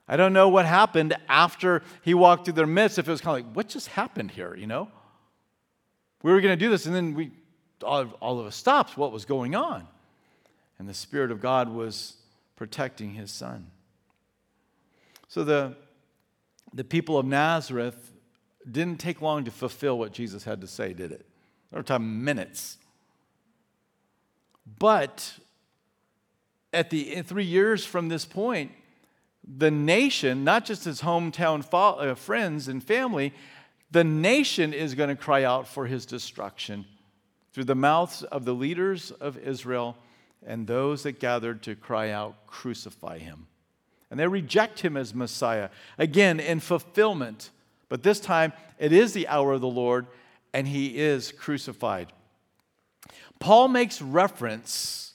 I 0.07 0.17
don't 0.17 0.35
know 0.35 0.49
what 0.49 0.67
happened 0.67 1.17
after 1.29 1.83
he 2.03 2.13
walked 2.13 2.45
through 2.45 2.55
their 2.55 2.67
midst, 2.67 2.99
if 2.99 3.09
it 3.09 3.11
was 3.11 3.23
kind 3.23 3.41
of 3.41 3.47
like, 3.47 3.57
what 3.57 3.69
just 3.69 3.89
happened 3.89 4.31
here, 4.31 4.55
you 4.55 4.67
know? 4.67 4.89
We 6.23 6.31
were 6.31 6.41
going 6.41 6.59
to 6.59 6.63
do 6.63 6.71
this, 6.71 6.87
and 6.87 6.95
then 6.95 7.15
we, 7.15 7.33
all, 7.83 8.07
all 8.21 8.39
of 8.39 8.47
us 8.47 8.55
stopped. 8.57 8.99
What 8.99 9.13
was 9.13 9.25
going 9.25 9.55
on? 9.55 9.89
and 10.79 10.89
the 10.89 10.95
Spirit 10.95 11.31
of 11.31 11.41
God 11.41 11.69
was 11.69 12.15
protecting 12.57 13.15
his 13.15 13.31
son. 13.31 13.71
So 15.29 15.45
the, 15.45 15.77
the 16.73 16.85
people 16.85 17.19
of 17.19 17.27
Nazareth 17.27 18.13
didn't 18.71 19.01
take 19.01 19.21
long 19.21 19.45
to 19.45 19.51
fulfill 19.51 19.99
what 19.99 20.13
Jesus 20.13 20.45
had 20.45 20.61
to 20.61 20.67
say, 20.67 20.93
did 20.93 21.13
it? 21.13 21.27
There 21.71 21.81
were 21.81 21.85
time 21.85 22.25
minutes. 22.25 22.79
But 24.67 25.39
at 26.73 26.91
the 26.91 27.23
three 27.23 27.45
years 27.45 27.85
from 27.85 28.09
this 28.09 28.25
point, 28.25 28.73
the 29.47 29.71
nation, 29.71 30.45
not 30.45 30.65
just 30.65 30.85
his 30.85 31.03
hometown 31.03 31.65
fo- 31.65 31.99
uh, 31.99 32.15
friends 32.15 32.69
and 32.69 32.83
family, 32.83 33.35
the 33.91 34.05
nation 34.05 34.73
is 34.73 34.95
going 34.95 35.11
to 35.11 35.17
cry 35.17 35.45
out 35.45 35.69
for 35.69 35.87
his 35.87 36.07
destruction 36.07 36.87
through 37.53 37.65
the 37.65 37.75
mouths 37.75 38.23
of 38.25 38.45
the 38.45 38.55
leaders 38.55 39.11
of 39.13 39.39
Israel 39.39 39.97
and 40.47 40.67
those 40.67 41.05
that 41.05 41.21
gathered 41.21 41.63
to 41.63 41.75
cry 41.75 42.11
out, 42.11 42.47
Crucify 42.47 43.19
him. 43.19 43.47
And 44.11 44.21
they 44.21 44.27
reject 44.27 44.81
him 44.81 44.97
as 44.97 45.15
Messiah, 45.15 45.71
again, 45.99 46.39
in 46.41 46.61
fulfillment. 46.61 47.51
But 47.89 48.03
this 48.03 48.21
time, 48.21 48.53
it 48.79 48.93
is 48.93 49.13
the 49.13 49.29
hour 49.29 49.53
of 49.53 49.61
the 49.61 49.67
Lord, 49.67 50.07
and 50.53 50.69
he 50.69 50.99
is 50.99 51.33
crucified. 51.33 52.13
Paul 53.39 53.69
makes 53.69 54.01
reference 54.01 55.13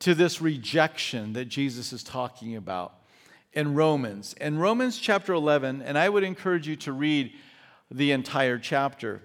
to 0.00 0.14
this 0.14 0.40
rejection 0.40 1.34
that 1.34 1.44
Jesus 1.44 1.92
is 1.92 2.02
talking 2.02 2.56
about 2.56 2.94
in 3.52 3.74
Romans. 3.74 4.34
In 4.40 4.58
Romans 4.58 4.98
chapter 4.98 5.32
11, 5.32 5.82
and 5.82 5.96
I 5.96 6.08
would 6.08 6.24
encourage 6.24 6.66
you 6.66 6.76
to 6.76 6.92
read 6.92 7.32
the 7.90 8.12
entire 8.12 8.58
chapter. 8.58 9.22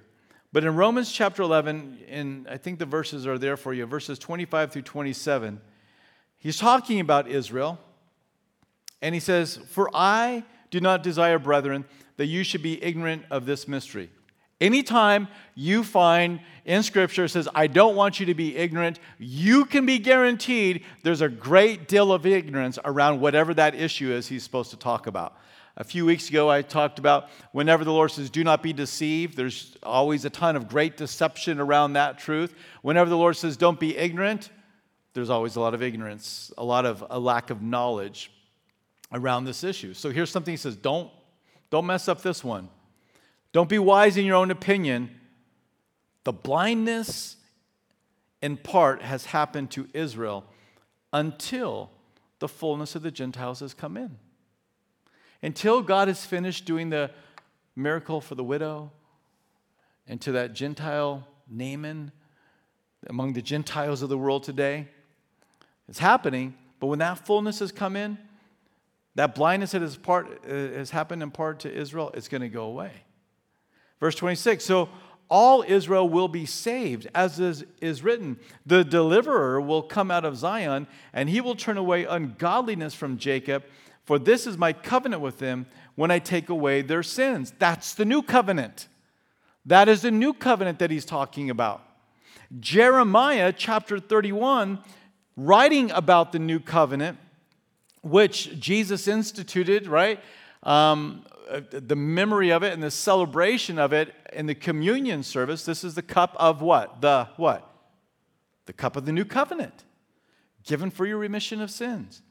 But 0.52 0.64
in 0.64 0.76
Romans 0.76 1.12
chapter 1.12 1.42
11, 1.42 2.00
and 2.10 2.48
I 2.50 2.58
think 2.58 2.80
the 2.80 2.86
verses 2.86 3.26
are 3.26 3.38
there 3.38 3.58
for 3.58 3.74
you, 3.74 3.86
verses 3.86 4.20
25 4.20 4.72
through 4.72 4.82
27, 4.84 5.62
he's 6.38 6.58
talking 6.58 7.00
about 7.00 7.28
Israel. 7.28 7.80
And 9.02 9.14
he 9.14 9.22
says, 9.22 9.58
For 9.70 9.90
I 9.94 10.44
do 10.72 10.80
not 10.80 11.04
desire, 11.04 11.40
brethren, 11.40 11.86
that 12.18 12.26
you 12.26 12.44
should 12.44 12.64
be 12.64 12.84
ignorant 12.84 13.24
of 13.30 13.46
this 13.46 13.68
mystery. 13.68 14.10
Anytime 14.60 15.28
you 15.55 15.84
find 15.84 16.39
in 16.66 16.82
Scripture 16.82 17.28
says, 17.28 17.47
I 17.53 17.68
don't 17.68 17.95
want 17.95 18.20
you 18.20 18.26
to 18.28 18.34
be 18.34 18.58
ignorant, 18.58 18.99
you 19.20 19.66
can 19.66 19.86
be 19.86 19.99
guaranteed 19.99 20.84
there's 21.03 21.22
a 21.22 21.30
great 21.30 21.88
deal 21.88 22.12
of 22.12 22.26
ignorance 22.26 22.80
around 22.84 23.22
whatever 23.22 23.53
that 23.53 23.76
issue 23.76 24.12
is 24.12 24.28
he's 24.28 24.43
supposed 24.43 24.72
to 24.72 24.78
talk 24.78 25.05
about. 25.05 25.38
A 25.80 25.84
few 25.84 26.05
weeks 26.05 26.28
ago, 26.28 26.49
I 26.49 26.64
talked 26.64 26.97
about 26.97 27.30
whenever 27.51 27.86
the 27.86 27.93
Lord 27.93 28.10
says, 28.10 28.32
Do 28.32 28.43
not 28.43 28.64
be 28.64 28.74
deceived, 28.74 29.38
there's 29.38 29.78
always 29.84 30.26
a 30.26 30.30
ton 30.32 30.55
of 30.55 30.68
great 30.68 30.97
deception 30.97 31.60
around 31.60 31.93
that 31.93 32.18
truth. 32.18 32.55
Whenever 32.82 33.12
the 33.12 33.18
Lord 33.18 33.38
says, 33.38 33.58
Don't 33.58 33.80
be 33.80 33.95
ignorant, 33.95 34.49
there's 35.14 35.30
always 35.30 35.55
a 35.55 35.60
lot 35.60 35.76
of 35.76 35.84
ignorance, 35.84 36.51
a 36.58 36.64
lot 36.64 36.86
of 36.86 37.05
a 37.12 37.20
lack 37.20 37.51
of 37.51 37.62
knowledge 37.62 38.32
around 39.14 39.45
this 39.45 39.64
issue. 39.64 39.93
So 39.93 40.10
here's 40.10 40.32
something 40.32 40.51
he 40.51 40.58
says, 40.58 40.76
Don't, 40.76 41.12
don't 41.70 41.86
mess 41.86 42.08
up 42.08 42.24
this 42.24 42.43
one. 42.43 42.70
Don't 43.58 43.70
be 43.70 43.80
wise 43.80 44.18
in 44.18 44.26
your 44.28 44.36
own 44.36 44.51
opinion. 44.51 45.10
The 46.26 46.32
blindness, 46.32 47.38
in 48.39 48.55
part, 48.55 49.01
has 49.01 49.26
happened 49.26 49.72
to 49.72 49.88
Israel 49.95 50.45
until 51.12 51.89
the 52.38 52.47
fullness 52.47 52.93
of 52.93 53.01
the 53.01 53.10
Gentiles 53.10 53.62
has 53.62 53.74
come 53.74 53.97
in. 53.97 54.20
Until 55.41 55.82
God 55.82 56.08
has 56.08 56.24
finished 56.24 56.66
doing 56.66 56.91
the 56.91 57.10
miracle 57.76 58.22
for 58.22 58.36
the 58.36 58.43
widow 58.43 58.91
and 60.05 60.22
to 60.22 60.34
that 60.34 60.53
Gentile 60.53 61.28
Naaman 61.49 62.12
among 63.08 63.34
the 63.34 63.41
Gentiles 63.41 64.03
of 64.03 64.10
the 64.10 64.20
world 64.20 64.43
today. 64.43 64.88
It's 65.89 65.97
happening, 65.97 66.53
but 66.80 66.86
when 66.86 66.99
that 66.99 67.26
fullness 67.26 67.58
has 67.58 67.72
come 67.72 67.95
in, 67.95 68.20
that 69.16 69.34
blindness 69.34 69.72
that 69.72 69.82
is 69.82 69.97
part, 69.97 70.45
uh, 70.45 70.53
has 70.53 70.91
happened 70.91 71.24
in 71.24 71.32
part 71.32 71.62
to 71.62 71.74
Israel, 71.74 72.12
it's 72.14 72.28
going 72.28 72.41
to 72.41 72.49
go 72.49 72.66
away. 72.66 72.91
Verse 74.00 74.16
26 74.16 74.64
So 74.64 74.89
all 75.30 75.64
Israel 75.68 76.08
will 76.08 76.28
be 76.28 76.45
saved, 76.45 77.08
as 77.14 77.39
is, 77.39 77.66
is 77.82 78.04
written. 78.04 78.39
The 78.66 78.84
deliverer 78.84 79.60
will 79.60 79.84
come 79.84 80.10
out 80.10 80.26
of 80.26 80.38
Zion, 80.38 80.88
and 81.14 81.30
he 81.30 81.41
will 81.41 81.56
turn 81.56 81.78
away 81.78 82.06
ungodliness 82.06 82.93
from 82.93 83.18
Jacob, 83.18 83.64
for 84.06 84.18
this 84.18 84.48
is 84.48 84.58
my 84.58 84.72
covenant 84.72 85.22
with 85.22 85.39
them 85.39 85.66
when 85.95 86.12
I 86.12 86.20
take 86.20 86.50
away 86.50 86.82
their 86.82 87.04
sins. 87.04 87.54
That's 87.60 87.93
the 87.93 88.06
new 88.06 88.22
covenant. 88.22 88.88
That 89.66 89.89
is 89.89 90.02
the 90.02 90.12
new 90.12 90.34
covenant 90.34 90.80
that 90.80 90.91
he's 90.91 91.04
talking 91.04 91.50
about. 91.50 91.84
Jeremiah 92.62 93.52
chapter 93.52 94.00
31, 94.00 94.80
writing 95.36 95.91
about 95.91 96.32
the 96.32 96.39
new 96.39 96.62
covenant, 96.62 97.18
which 98.02 98.58
Jesus 98.58 99.10
instituted, 99.10 99.88
right? 99.88 100.22
Um, 100.64 101.26
uh, 101.50 101.62
the 101.72 101.95
memory 101.95 102.52
of 102.52 102.64
it 102.64 102.74
and 102.74 102.82
the 102.82 102.91
celebration 102.91 103.80
of 103.80 103.93
it 103.93 104.14
in 104.34 104.45
the 104.45 104.56
communion 104.56 105.24
service. 105.24 105.66
This 105.66 105.84
is 105.84 105.95
the 105.95 106.02
cup 106.02 106.36
of 106.38 106.62
what? 106.62 107.02
The 107.02 107.30
what? 107.38 107.70
The 108.66 108.74
cup 108.74 108.95
of 108.95 109.06
the 109.06 109.12
new 109.12 109.26
covenant, 109.26 109.86
given 110.66 110.91
for 110.91 111.06
your 111.06 111.18
remission 111.18 111.62
of 111.62 111.72
sins. 111.72 112.22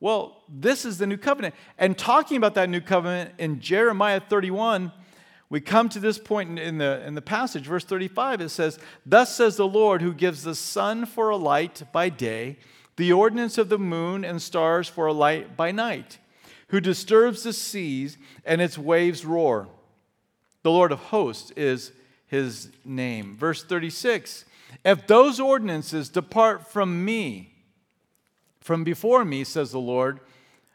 Well, 0.00 0.42
this 0.48 0.84
is 0.84 0.98
the 0.98 1.06
new 1.06 1.16
covenant. 1.16 1.54
And 1.78 1.96
talking 1.96 2.36
about 2.36 2.54
that 2.54 2.68
new 2.68 2.80
covenant 2.80 3.32
in 3.38 3.60
Jeremiah 3.60 4.20
31, 4.20 4.92
we 5.48 5.60
come 5.60 5.88
to 5.90 6.00
this 6.00 6.18
point 6.18 6.58
in 6.58 6.78
the, 6.78 7.06
in 7.06 7.14
the 7.14 7.22
passage, 7.22 7.66
verse 7.66 7.84
35, 7.84 8.40
it 8.40 8.48
says, 8.48 8.78
Thus 9.06 9.34
says 9.34 9.56
the 9.56 9.68
Lord, 9.68 10.02
who 10.02 10.12
gives 10.12 10.42
the 10.42 10.54
sun 10.54 11.06
for 11.06 11.30
a 11.30 11.36
light 11.36 11.84
by 11.92 12.08
day, 12.08 12.58
the 12.96 13.12
ordinance 13.12 13.56
of 13.56 13.68
the 13.68 13.78
moon 13.78 14.24
and 14.24 14.42
stars 14.42 14.88
for 14.88 15.06
a 15.06 15.12
light 15.12 15.56
by 15.56 15.70
night 15.70 16.18
who 16.68 16.80
disturbs 16.80 17.42
the 17.42 17.52
seas 17.52 18.18
and 18.44 18.60
its 18.60 18.78
waves 18.78 19.24
roar. 19.24 19.68
The 20.62 20.70
Lord 20.70 20.92
of 20.92 20.98
hosts 20.98 21.50
is 21.52 21.92
his 22.26 22.70
name. 22.84 23.36
Verse 23.36 23.62
36 23.62 24.44
If 24.84 25.06
those 25.06 25.38
ordinances 25.38 26.08
depart 26.08 26.66
from 26.66 27.04
me, 27.04 27.54
from 28.60 28.82
before 28.82 29.24
me, 29.24 29.44
says 29.44 29.70
the 29.70 29.78
Lord, 29.78 30.20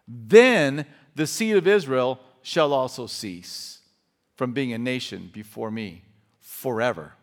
then 0.08 0.86
the 1.16 1.28
seed 1.28 1.56
of 1.56 1.68
Israel 1.68 2.20
shall 2.42 2.74
also 2.74 3.08
cease 3.08 3.80
from 4.36 4.54
being 4.54 4.74
a 4.74 4.78
nation 4.78 5.30
before 5.34 5.72
me 5.72 6.04
forever. 6.40 7.14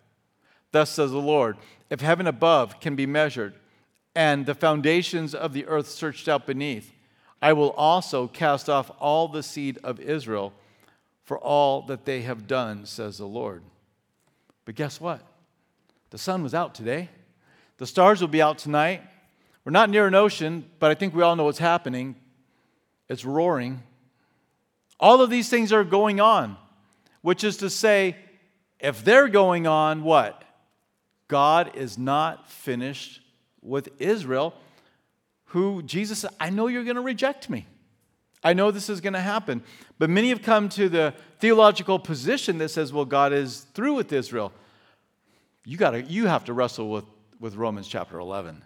Thus 0.73 0.91
says 0.91 1.11
the 1.11 1.19
Lord 1.19 1.57
If 1.89 2.01
heaven 2.01 2.27
above 2.27 2.81
can 2.81 2.97
be 2.97 3.07
measured, 3.07 3.55
and 4.14 4.47
the 4.47 4.55
foundations 4.55 5.35
of 5.35 5.53
the 5.53 5.67
earth 5.67 5.89
searched 5.89 6.29
out 6.29 6.47
beneath, 6.47 6.93
I 7.41 7.53
will 7.53 7.70
also 7.70 8.26
cast 8.28 8.68
off 8.68 8.91
all 8.99 9.28
the 9.28 9.43
seed 9.43 9.78
of 9.84 10.01
Israel 10.01 10.53
for 11.24 11.39
all 11.39 11.82
that 11.82 12.05
they 12.05 12.22
have 12.22 12.47
done, 12.47 12.87
says 12.87 13.18
the 13.18 13.26
Lord. 13.26 13.62
But 14.64 14.74
guess 14.74 15.01
what? 15.01 15.22
The 16.11 16.18
sun 16.18 16.43
was 16.43 16.55
out 16.55 16.74
today. 16.74 17.11
The 17.78 17.87
stars 17.87 18.20
will 18.20 18.28
be 18.28 18.41
out 18.41 18.59
tonight. 18.59 19.03
We're 19.64 19.72
not 19.72 19.91
near 19.91 20.07
an 20.07 20.14
ocean, 20.14 20.64
but 20.78 20.91
I 20.91 20.95
think 20.95 21.14
we 21.14 21.22
all 21.22 21.37
know 21.37 21.45
what's 21.45 21.59
happening. 21.59 22.14
It's 23.09 23.24
roaring. 23.24 23.82
All 24.99 25.20
of 25.20 25.28
these 25.28 25.49
things 25.49 25.72
are 25.72 25.84
going 25.84 26.20
on, 26.20 26.57
which 27.20 27.45
is 27.45 27.59
to 27.59 27.68
say, 27.68 28.16
if 28.78 29.05
they're 29.05 29.28
going 29.28 29.66
on, 29.66 30.05
what? 30.05 30.43
God 31.28 31.76
is 31.76 31.99
not 31.99 32.49
finished 32.49 33.20
with 33.61 33.89
Israel 33.99 34.55
who 35.47 35.82
Jesus 35.82 36.20
said, 36.20 36.30
I 36.40 36.51
know 36.51 36.66
you're 36.66 36.84
going 36.84 36.97
to 36.97 37.03
reject 37.03 37.49
me. 37.49 37.66
I 38.42 38.53
know 38.53 38.70
this 38.70 38.88
is 38.88 39.01
going 39.01 39.14
to 39.14 39.20
happen. 39.20 39.62
But 39.99 40.11
many 40.11 40.28
have 40.28 40.42
come 40.42 40.68
to 40.70 40.88
the 40.88 41.14
theological 41.40 41.99
position 41.99 42.59
that 42.59 42.68
says, 42.68 42.92
well, 42.92 43.05
God 43.05 43.32
is 43.32 43.61
through 43.74 43.94
with 43.94 44.12
Israel. 44.12 44.53
You, 45.64 45.76
gotta, 45.76 46.03
you 46.03 46.26
have 46.26 46.44
to 46.44 46.53
wrestle 46.53 46.90
with, 46.90 47.05
with 47.40 47.57
Romans 47.57 47.88
chapter 47.88 48.18
11 48.18 48.64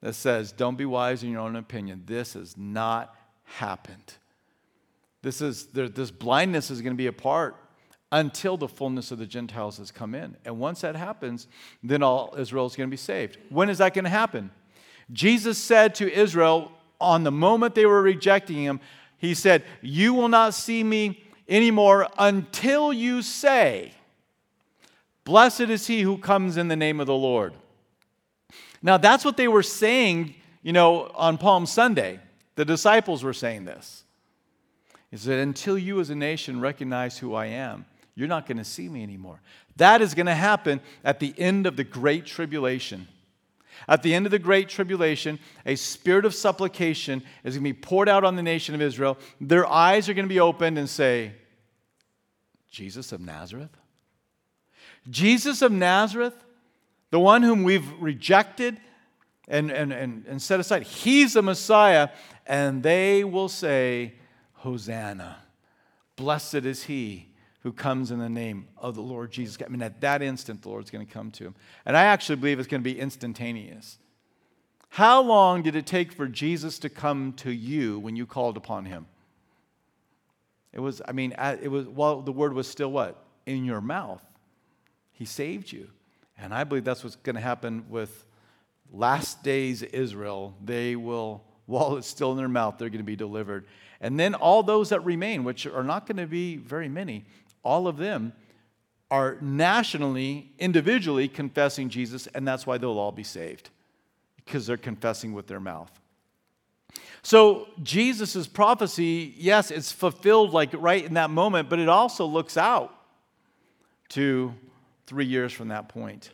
that 0.00 0.14
says, 0.14 0.52
don't 0.52 0.76
be 0.76 0.84
wise 0.84 1.22
in 1.22 1.30
your 1.30 1.40
own 1.40 1.56
opinion. 1.56 2.02
This 2.06 2.34
has 2.34 2.56
not 2.56 3.14
happened. 3.44 4.14
This, 5.22 5.40
is, 5.40 5.66
this 5.66 6.10
blindness 6.10 6.70
is 6.70 6.80
going 6.80 6.94
to 6.94 6.98
be 6.98 7.06
a 7.06 7.12
part 7.12 7.56
until 8.10 8.56
the 8.56 8.68
fullness 8.68 9.10
of 9.10 9.18
the 9.18 9.26
Gentiles 9.26 9.78
has 9.78 9.90
come 9.90 10.14
in. 10.14 10.36
And 10.44 10.58
once 10.58 10.82
that 10.82 10.96
happens, 10.96 11.46
then 11.82 12.02
all 12.02 12.34
Israel 12.36 12.66
is 12.66 12.76
going 12.76 12.88
to 12.88 12.90
be 12.90 12.96
saved. 12.96 13.38
When 13.48 13.70
is 13.70 13.78
that 13.78 13.94
going 13.94 14.04
to 14.04 14.10
happen? 14.10 14.50
Jesus 15.12 15.58
said 15.58 15.94
to 15.96 16.12
Israel 16.12 16.72
on 17.00 17.24
the 17.24 17.32
moment 17.32 17.74
they 17.74 17.86
were 17.86 18.02
rejecting 18.02 18.58
him, 18.58 18.80
He 19.18 19.34
said, 19.34 19.64
You 19.80 20.14
will 20.14 20.28
not 20.28 20.54
see 20.54 20.82
me 20.82 21.22
anymore 21.48 22.08
until 22.18 22.92
you 22.92 23.22
say, 23.22 23.92
Blessed 25.24 25.62
is 25.62 25.86
he 25.86 26.02
who 26.02 26.18
comes 26.18 26.56
in 26.56 26.68
the 26.68 26.76
name 26.76 26.98
of 27.00 27.06
the 27.06 27.14
Lord. 27.14 27.54
Now, 28.82 28.96
that's 28.96 29.24
what 29.24 29.36
they 29.36 29.48
were 29.48 29.62
saying, 29.62 30.34
you 30.62 30.72
know, 30.72 31.10
on 31.14 31.38
Palm 31.38 31.66
Sunday. 31.66 32.18
The 32.56 32.64
disciples 32.64 33.22
were 33.22 33.32
saying 33.32 33.64
this. 33.64 34.04
He 35.10 35.16
said, 35.16 35.38
Until 35.38 35.78
you 35.78 36.00
as 36.00 36.10
a 36.10 36.14
nation 36.14 36.60
recognize 36.60 37.18
who 37.18 37.34
I 37.34 37.46
am, 37.46 37.84
you're 38.14 38.28
not 38.28 38.46
going 38.46 38.58
to 38.58 38.64
see 38.64 38.88
me 38.88 39.02
anymore. 39.02 39.40
That 39.76 40.02
is 40.02 40.14
going 40.14 40.26
to 40.26 40.34
happen 40.34 40.80
at 41.04 41.20
the 41.20 41.34
end 41.38 41.66
of 41.66 41.76
the 41.76 41.84
Great 41.84 42.26
Tribulation. 42.26 43.08
At 43.88 44.02
the 44.02 44.14
end 44.14 44.26
of 44.26 44.32
the 44.32 44.38
Great 44.38 44.68
Tribulation, 44.68 45.38
a 45.66 45.74
spirit 45.74 46.24
of 46.24 46.34
supplication 46.34 47.22
is 47.44 47.54
going 47.54 47.64
to 47.64 47.72
be 47.74 47.80
poured 47.80 48.08
out 48.08 48.24
on 48.24 48.36
the 48.36 48.42
nation 48.42 48.74
of 48.74 48.82
Israel. 48.82 49.18
Their 49.40 49.66
eyes 49.66 50.08
are 50.08 50.14
going 50.14 50.26
to 50.26 50.32
be 50.32 50.40
opened 50.40 50.78
and 50.78 50.88
say, 50.88 51.32
Jesus 52.70 53.12
of 53.12 53.20
Nazareth? 53.20 53.76
Jesus 55.10 55.62
of 55.62 55.72
Nazareth, 55.72 56.34
the 57.10 57.20
one 57.20 57.42
whom 57.42 57.64
we've 57.64 57.90
rejected 58.00 58.80
and, 59.48 59.70
and, 59.70 59.92
and, 59.92 60.24
and 60.26 60.40
set 60.40 60.60
aside, 60.60 60.84
he's 60.84 61.34
the 61.34 61.42
Messiah. 61.42 62.08
And 62.46 62.82
they 62.82 63.24
will 63.24 63.48
say, 63.48 64.14
Hosanna. 64.54 65.38
Blessed 66.16 66.54
is 66.54 66.84
he 66.84 67.31
who 67.62 67.72
comes 67.72 68.10
in 68.10 68.18
the 68.18 68.28
name 68.28 68.66
of 68.76 68.94
the 68.94 69.02
Lord 69.02 69.30
Jesus. 69.30 69.56
I 69.64 69.68
mean, 69.68 69.82
at 69.82 70.00
that 70.00 70.20
instant, 70.20 70.62
the 70.62 70.68
Lord's 70.68 70.90
going 70.90 71.06
to 71.06 71.12
come 71.12 71.30
to 71.32 71.44
him. 71.44 71.54
And 71.86 71.96
I 71.96 72.04
actually 72.04 72.36
believe 72.36 72.58
it's 72.58 72.68
going 72.68 72.82
to 72.82 72.90
be 72.90 72.98
instantaneous. 72.98 73.98
How 74.90 75.22
long 75.22 75.62
did 75.62 75.76
it 75.76 75.86
take 75.86 76.12
for 76.12 76.26
Jesus 76.26 76.78
to 76.80 76.88
come 76.88 77.32
to 77.34 77.50
you 77.50 77.98
when 77.98 78.16
you 78.16 78.26
called 78.26 78.56
upon 78.56 78.84
him? 78.84 79.06
It 80.72 80.80
was, 80.80 81.00
I 81.06 81.12
mean, 81.12 81.34
it 81.38 81.70
was, 81.70 81.86
while 81.86 82.16
well, 82.16 82.22
the 82.22 82.32
word 82.32 82.52
was 82.52 82.66
still 82.66 82.90
what? 82.90 83.24
In 83.46 83.64
your 83.64 83.80
mouth. 83.80 84.24
He 85.12 85.24
saved 85.24 85.70
you. 85.70 85.88
And 86.38 86.52
I 86.52 86.64
believe 86.64 86.84
that's 86.84 87.04
what's 87.04 87.16
going 87.16 87.36
to 87.36 87.42
happen 87.42 87.84
with 87.88 88.26
last 88.92 89.42
days 89.42 89.82
Israel, 89.82 90.54
they 90.64 90.96
will, 90.96 91.44
while 91.66 91.96
it's 91.96 92.08
still 92.08 92.32
in 92.32 92.38
their 92.38 92.48
mouth, 92.48 92.76
they're 92.78 92.88
going 92.88 92.98
to 92.98 93.04
be 93.04 93.16
delivered. 93.16 93.66
And 94.00 94.18
then 94.18 94.34
all 94.34 94.62
those 94.62 94.88
that 94.88 95.04
remain, 95.04 95.44
which 95.44 95.66
are 95.66 95.84
not 95.84 96.06
going 96.06 96.16
to 96.16 96.26
be 96.26 96.56
very 96.56 96.88
many, 96.88 97.24
all 97.62 97.86
of 97.86 97.96
them 97.96 98.32
are 99.10 99.36
nationally, 99.40 100.50
individually 100.58 101.28
confessing 101.28 101.88
Jesus, 101.88 102.26
and 102.28 102.48
that's 102.48 102.66
why 102.66 102.78
they'll 102.78 102.98
all 102.98 103.12
be 103.12 103.24
saved, 103.24 103.70
because 104.36 104.66
they're 104.66 104.76
confessing 104.76 105.34
with 105.34 105.46
their 105.46 105.60
mouth. 105.60 105.90
So, 107.22 107.68
Jesus' 107.82 108.46
prophecy, 108.46 109.34
yes, 109.36 109.70
it's 109.70 109.92
fulfilled 109.92 110.52
like 110.52 110.70
right 110.72 111.04
in 111.04 111.14
that 111.14 111.30
moment, 111.30 111.68
but 111.68 111.78
it 111.78 111.88
also 111.88 112.26
looks 112.26 112.56
out 112.56 112.94
to 114.10 114.54
three 115.06 115.26
years 115.26 115.52
from 115.52 115.68
that 115.68 115.88
point. 115.88 116.30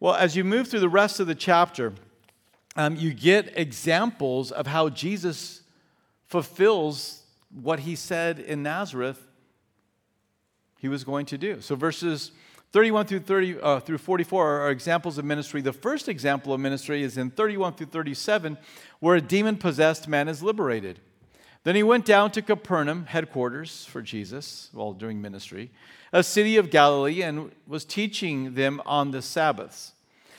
Well, 0.00 0.14
as 0.14 0.36
you 0.36 0.44
move 0.44 0.68
through 0.68 0.80
the 0.80 0.88
rest 0.88 1.20
of 1.20 1.26
the 1.26 1.34
chapter, 1.34 1.92
um, 2.74 2.96
you 2.96 3.14
get 3.14 3.56
examples 3.56 4.50
of 4.50 4.66
how 4.66 4.88
Jesus 4.88 5.62
fulfills 6.26 7.22
what 7.50 7.80
he 7.80 7.96
said 7.96 8.38
in 8.38 8.62
Nazareth 8.62 9.25
he 10.78 10.88
was 10.88 11.04
going 11.04 11.26
to 11.26 11.38
do. 11.38 11.60
So 11.60 11.74
verses 11.74 12.32
31 12.72 13.06
through 13.06 13.20
30 13.20 13.60
uh, 13.60 13.80
through 13.80 13.98
44 13.98 14.60
are 14.62 14.70
examples 14.70 15.18
of 15.18 15.24
ministry. 15.24 15.60
The 15.60 15.72
first 15.72 16.08
example 16.08 16.52
of 16.52 16.60
ministry 16.60 17.02
is 17.02 17.16
in 17.16 17.30
31 17.30 17.74
through 17.74 17.86
37, 17.86 18.58
where 19.00 19.16
a 19.16 19.20
demon 19.20 19.56
possessed 19.56 20.08
man 20.08 20.28
is 20.28 20.42
liberated. 20.42 21.00
Then 21.64 21.74
he 21.74 21.82
went 21.82 22.04
down 22.04 22.30
to 22.32 22.42
Capernaum, 22.42 23.06
headquarters 23.06 23.84
for 23.86 24.00
Jesus 24.00 24.68
while 24.72 24.92
doing 24.92 25.20
ministry, 25.20 25.72
a 26.12 26.22
city 26.22 26.56
of 26.58 26.70
Galilee, 26.70 27.22
and 27.22 27.50
was 27.66 27.84
teaching 27.84 28.54
them 28.54 28.80
on 28.86 29.10
the 29.10 29.20
Sabbaths. 29.20 29.92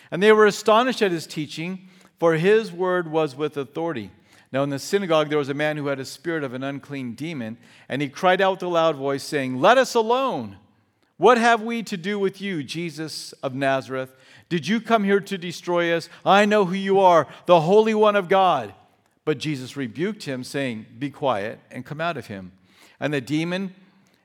And 0.10 0.24
they 0.24 0.32
were 0.32 0.46
astonished 0.46 1.02
at 1.02 1.12
his 1.12 1.28
teaching, 1.28 1.90
for 2.18 2.36
his 2.36 2.72
word 2.72 3.12
was 3.12 3.36
with 3.36 3.58
authority. 3.58 4.12
Now, 4.52 4.64
in 4.64 4.70
the 4.70 4.80
synagogue, 4.80 5.30
there 5.30 5.38
was 5.38 5.50
a 5.50 5.54
man 5.54 5.78
who 5.78 5.88
had 5.88 6.00
a 6.00 6.06
spirit 6.06 6.44
of 6.44 6.54
an 6.54 6.64
unclean 6.64 7.16
demon, 7.16 7.58
and 7.90 8.02
he 8.02 8.08
cried 8.08 8.40
out 8.40 8.52
with 8.52 8.64
a 8.64 8.68
loud 8.68 8.96
voice, 8.96 9.24
saying, 9.24 9.60
Let 9.60 9.78
us 9.78 9.94
alone. 9.94 10.58
What 11.18 11.38
have 11.38 11.62
we 11.62 11.84
to 11.84 11.98
do 11.98 12.20
with 12.20 12.40
you, 12.42 12.64
Jesus 12.64 13.34
of 13.44 13.56
Nazareth? 13.56 14.16
Did 14.50 14.68
you 14.68 14.80
come 14.80 15.04
here 15.04 15.20
to 15.20 15.38
destroy 15.38 15.94
us? 15.94 16.10
I 16.26 16.46
know 16.46 16.66
who 16.66 16.76
you 16.76 17.00
are, 17.00 17.28
the 17.46 17.62
Holy 17.62 17.94
One 17.94 18.16
of 18.16 18.30
God. 18.30 18.74
But 19.26 19.40
Jesus 19.40 19.76
rebuked 19.76 20.24
him, 20.24 20.44
saying, 20.44 20.86
Be 20.98 21.10
quiet 21.10 21.60
and 21.70 21.86
come 21.86 22.00
out 22.00 22.16
of 22.16 22.28
him. 22.28 22.54
And 23.00 23.14
the 23.14 23.20
demon 23.20 23.76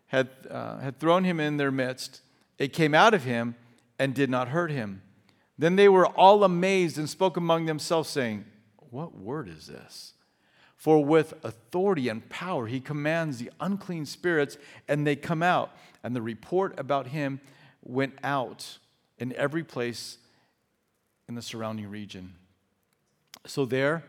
had, 0.07 0.29
uh, 0.49 0.79
had 0.79 1.01
thrown 1.01 1.25
him 1.25 1.41
in 1.41 1.57
their 1.57 1.73
midst. 1.73 2.21
It 2.59 2.73
came 2.73 2.95
out 2.95 3.15
of 3.15 3.25
him 3.25 3.57
and 3.99 4.15
did 4.15 4.31
not 4.31 4.49
hurt 4.49 4.71
him. 4.71 5.03
Then 5.59 5.77
they 5.77 5.89
were 5.89 6.07
all 6.07 6.45
amazed 6.45 6.99
and 6.99 7.11
spoke 7.11 7.37
among 7.37 7.67
themselves, 7.67 8.09
saying, 8.09 8.45
What 8.93 9.17
word 9.17 9.49
is 9.49 9.69
this? 9.69 10.13
For 10.77 11.03
with 11.03 11.33
authority 11.45 12.11
and 12.11 12.29
power 12.29 12.67
he 12.67 12.79
commands 12.79 13.39
the 13.39 13.51
unclean 13.59 14.05
spirits, 14.05 14.59
and 14.87 15.07
they 15.07 15.17
come 15.17 15.43
out. 15.43 15.71
And 16.05 16.15
the 16.15 16.21
report 16.21 16.79
about 16.79 17.07
him 17.07 17.41
went 17.83 18.13
out 18.23 18.79
in 19.19 19.33
every 19.35 19.65
place 19.65 20.19
in 21.27 21.35
the 21.35 21.41
surrounding 21.41 21.89
region. 21.89 22.35
So 23.47 23.65
there, 23.65 24.05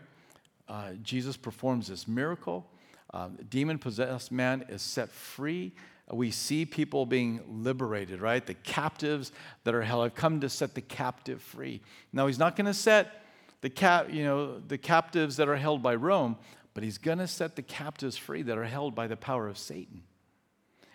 uh, 0.68 0.94
Jesus 1.02 1.38
performs 1.38 1.88
this 1.88 2.06
miracle. 2.06 2.68
Uh, 3.14 3.30
demon 3.50 3.78
possessed 3.78 4.34
man 4.34 4.66
is 4.68 4.82
set 4.82 5.10
free. 5.10 5.72
We 6.12 6.30
see 6.30 6.66
people 6.66 7.06
being 7.06 7.40
liberated, 7.48 8.20
right? 8.20 8.46
The 8.46 8.56
captives 8.56 9.32
that 9.64 9.74
are 9.74 9.82
held. 9.82 10.04
I've 10.04 10.16
come 10.16 10.42
to 10.42 10.50
set 10.50 10.76
the 10.76 10.82
captive 10.82 11.42
free. 11.42 11.80
Now, 12.12 12.28
he's 12.28 12.40
not 12.40 12.58
going 12.58 12.66
to 12.66 12.74
set 12.74 13.23
the, 13.64 13.70
cap, 13.70 14.12
you 14.12 14.26
know, 14.26 14.60
the 14.60 14.78
captives 14.78 15.38
that 15.38 15.48
are 15.48 15.56
held 15.56 15.82
by 15.82 15.96
Rome, 15.96 16.36
but 16.74 16.84
he's 16.84 16.98
going 16.98 17.20
to 17.20 17.28
set 17.28 17.56
the 17.56 17.62
captives 17.62 18.18
free 18.18 18.42
that 18.42 18.58
are 18.58 18.66
held 18.66 18.94
by 18.94 19.08
the 19.08 19.16
power 19.16 19.48
of 19.48 19.58
Satan. 19.58 20.04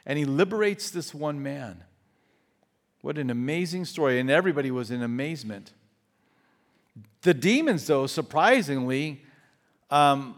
And 0.04 0.18
he 0.18 0.26
liberates 0.26 0.90
this 0.90 1.14
one 1.14 1.42
man. 1.42 1.82
What 3.00 3.16
an 3.16 3.30
amazing 3.30 3.86
story. 3.86 4.20
And 4.20 4.30
everybody 4.30 4.70
was 4.70 4.90
in 4.90 5.02
amazement. 5.02 5.72
The 7.22 7.32
demons, 7.32 7.86
though, 7.86 8.06
surprisingly, 8.06 9.22
um, 9.90 10.34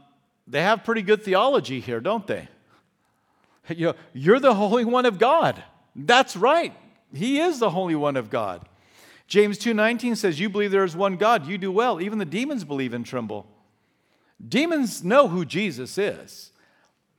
they 0.47 0.63
have 0.63 0.85
pretty 0.85 1.03
good 1.03 1.25
theology 1.25 1.81
here, 1.81 2.01
don't 2.01 2.27
they? 2.27 2.49
You 3.69 3.87
know, 3.87 3.95
you're 4.13 4.41
the 4.41 4.55
Holy 4.55 4.85
One 4.85 5.05
of 5.05 5.19
God. 5.19 5.63
That's 5.95 6.37
right. 6.37 6.73
He 7.13 7.41
is 7.41 7.59
the 7.59 7.71
Holy 7.71 7.95
One 7.97 8.17
of 8.17 8.31
God. 8.31 8.69
James 9.31 9.59
2:19 9.59 10.17
says, 10.17 10.41
"You 10.41 10.51
believe 10.51 10.73
there 10.73 10.85
is 10.85 10.97
one 10.97 11.17
God, 11.17 11.47
you 11.47 11.57
do 11.57 11.71
well. 11.71 12.01
Even 12.01 12.19
the 12.19 12.25
demons 12.25 12.65
believe 12.65 12.93
and 12.93 13.07
tremble." 13.07 13.47
Demons 14.47 15.05
know 15.05 15.29
who 15.29 15.45
Jesus 15.45 15.97
is, 15.97 16.53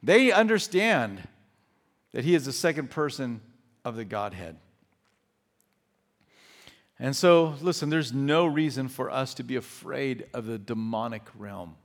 they 0.03 0.31
understand 0.31 1.27
that 2.11 2.25
he 2.25 2.35
is 2.35 2.45
the 2.45 2.51
second 2.51 2.89
person 2.89 3.41
of 3.85 3.95
the 3.95 4.03
Godhead. 4.03 4.59
And 6.99 7.15
so, 7.15 7.55
listen, 7.61 7.89
there's 7.89 8.11
no 8.11 8.45
reason 8.45 8.89
for 8.89 9.09
us 9.09 9.33
to 9.35 9.43
be 9.43 9.55
afraid 9.55 10.27
of 10.33 10.45
the 10.45 10.59
demonic 10.59 11.29
realm 11.33 11.77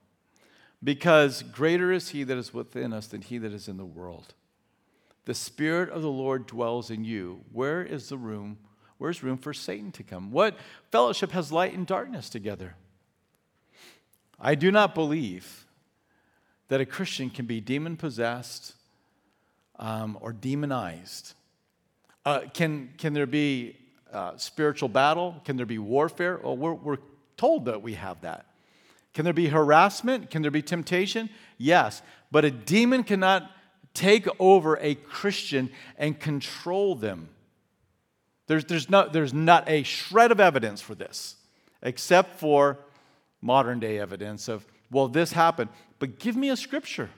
because 0.83 1.43
greater 1.43 1.93
is 1.93 2.09
he 2.09 2.25
that 2.25 2.37
is 2.37 2.53
within 2.53 2.93
us 2.93 3.07
than 3.07 3.23
he 3.23 3.39
that 3.39 3.53
is 3.53 3.69
in 3.69 3.77
the 3.77 3.87
world. 3.87 4.35
The 5.25 5.35
Spirit 5.35 5.89
of 5.91 6.03
the 6.03 6.11
Lord 6.11 6.47
dwells 6.47 6.91
in 6.91 7.05
you. 7.05 7.45
Where 7.53 7.83
is 7.83 8.09
the 8.09 8.19
room? 8.19 8.59
Where's 8.99 9.23
room 9.23 9.37
for 9.37 9.53
Satan 9.53 9.93
to 9.93 10.03
come? 10.03 10.31
What 10.31 10.57
fellowship 10.91 11.33
has 11.33 11.53
light 11.53 11.75
and 11.75 11.87
darkness 11.87 12.31
together? 12.31 12.75
I 14.41 14.55
do 14.55 14.71
not 14.71 14.95
believe 14.95 15.67
that 16.69 16.81
a 16.81 16.87
Christian 16.87 17.31
can 17.31 17.47
be 17.47 17.61
demon 17.61 17.97
possessed 17.97 18.75
um, 19.79 20.19
or 20.21 20.33
demonized. 20.33 21.35
Uh, 22.25 22.41
can, 22.53 22.91
can 22.99 23.13
there 23.13 23.27
be 23.27 23.77
uh, 24.13 24.37
spiritual 24.37 24.89
battle? 24.89 25.41
Can 25.45 25.57
there 25.57 25.67
be 25.67 25.79
warfare? 25.79 26.41
Well, 26.43 26.57
we're, 26.57 26.75
we're 26.75 26.99
told 27.37 27.67
that 27.67 27.83
we 27.83 27.95
have 27.95 28.23
that. 28.23 28.47
Can 29.15 29.25
there 29.25 29.35
be 29.35 29.49
harassment? 29.49 30.31
Can 30.31 30.43
there 30.43 30.51
be 30.51 30.63
temptation? 30.63 31.31
Yes. 31.57 32.03
But 32.31 32.45
a 32.45 32.51
demon 32.51 33.05
cannot 33.05 33.51
take 33.95 34.27
over 34.39 34.79
a 34.81 34.95
Christian 34.95 35.71
and 35.97 36.19
control 36.19 36.95
them. 36.95 37.29
There's, 38.47 38.65
there's, 38.65 38.89
not, 38.89 39.13
there's 39.13 39.35
not 39.35 39.69
a 39.69 39.83
shred 39.83 40.31
of 40.31 40.41
evidence 40.41 40.81
for 40.81 40.95
this, 40.95 41.37
except 41.83 42.39
for 42.39 42.79
modern 43.41 43.81
day 43.81 43.99
evidence 43.99 44.49
of, 44.49 44.67
well, 44.91 45.09
this 45.09 45.33
happened. 45.33 45.71
But 45.99 46.19
give 46.19 46.37
me 46.37 46.51
a 46.51 46.57
scripture. 46.57 47.11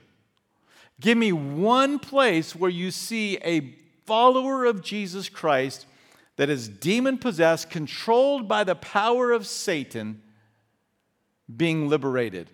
Give 1.01 1.19
me 1.19 1.33
one 1.33 1.99
place 1.99 2.57
where 2.57 2.71
you 2.71 2.91
see 2.91 3.37
a 3.39 3.75
follower 4.07 4.65
of 4.65 4.83
Jesus 4.83 5.29
Christ 5.29 5.87
that 6.37 6.49
is 6.49 6.69
demon 6.69 7.19
possessed, 7.19 7.69
controlled 7.69 8.49
by 8.49 8.65
the 8.65 8.75
power 8.75 9.33
of 9.33 9.47
Satan, 9.47 10.23
being 11.55 11.89
liberated. 11.89 12.49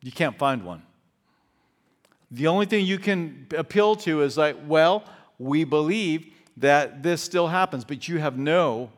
You 0.00 0.12
can't 0.12 0.36
find 0.36 0.64
one. 0.64 0.82
The 2.30 2.46
only 2.46 2.66
thing 2.66 2.86
you 2.86 2.98
can 2.98 3.46
appeal 3.56 3.94
to 3.96 4.22
is 4.22 4.38
like, 4.38 4.56
well, 4.66 5.04
we 5.38 5.64
believe 5.64 6.32
that 6.56 7.02
this 7.02 7.22
still 7.22 7.48
happens, 7.48 7.84
but 7.84 8.08
you 8.08 8.18
have 8.18 8.36
no 8.38 8.90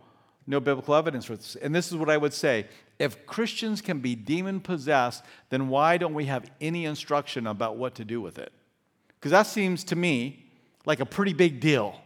no 0.47 0.61
biblical 0.61 0.95
evidence 0.95 1.25
for 1.25 1.37
this. 1.37 1.57
And 1.57 1.75
this 1.75 1.91
is 1.91 1.97
what 1.97 2.11
I 2.11 2.17
would 2.17 2.35
say 2.35 2.67
if 2.99 3.27
Christians 3.27 3.81
can 3.81 4.01
be 4.01 4.15
demon 4.15 4.61
possessed, 4.61 5.25
then 5.51 5.69
why 5.69 5.97
don't 5.97 6.15
we 6.15 6.27
have 6.27 6.51
any 6.61 6.85
instruction 6.85 7.47
about 7.47 7.77
what 7.77 7.95
to 7.97 8.05
do 8.05 8.21
with 8.21 8.39
it? 8.39 8.53
Because 9.19 9.33
that 9.33 9.47
seems 9.47 9.85
to 9.85 9.97
me 9.97 10.45
like 10.87 11.01
a 11.01 11.07
pretty 11.07 11.33
big 11.33 11.61
deal. 11.61 12.01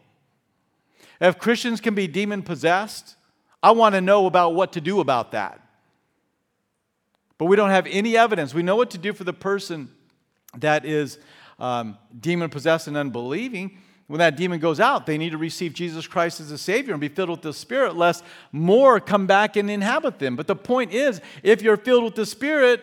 If 1.21 1.39
Christians 1.39 1.81
can 1.81 1.95
be 1.95 2.07
demon 2.07 2.43
possessed, 2.43 3.17
I 3.63 3.73
want 3.73 3.97
to 3.97 4.01
know 4.01 4.27
about 4.27 4.55
what 4.55 4.73
to 4.75 4.81
do 4.81 5.01
about 5.01 5.33
that. 5.33 5.61
But 7.39 7.47
we 7.47 7.57
don't 7.57 7.71
have 7.71 7.87
any 7.89 8.17
evidence. 8.17 8.55
We 8.55 8.63
know 8.63 8.77
what 8.77 8.91
to 8.91 8.99
do 8.99 9.13
for 9.13 9.25
the 9.25 9.33
person 9.33 9.91
that 10.57 10.85
is 10.85 11.19
um, 11.59 11.99
demon 12.19 12.51
possessed 12.51 12.87
and 12.87 12.97
unbelieving 12.97 13.79
when 14.09 14.19
that 14.19 14.37
demon 14.37 14.59
goes 14.59 14.81
out, 14.81 15.05
they 15.05 15.19
need 15.19 15.31
to 15.31 15.39
receive 15.39 15.75
Jesus 15.75 16.07
Christ 16.07 16.41
as 16.41 16.51
a 16.51 16.59
Savior 16.59 16.95
and 16.95 17.01
be 17.01 17.09
filled 17.09 17.29
with 17.29 17.43
the 17.43 17.53
Spirit, 17.53 17.95
lest 17.95 18.25
more 18.53 19.01
come 19.01 19.27
back 19.27 19.55
and 19.57 19.71
inhabit 19.71 20.19
them. 20.19 20.35
But 20.35 20.47
the 20.47 20.57
point 20.57 20.93
is, 20.93 21.21
if 21.43 21.61
you're 21.61 21.77
filled 21.77 22.05
with 22.05 22.15
the 22.15 22.25
Spirit, 22.25 22.83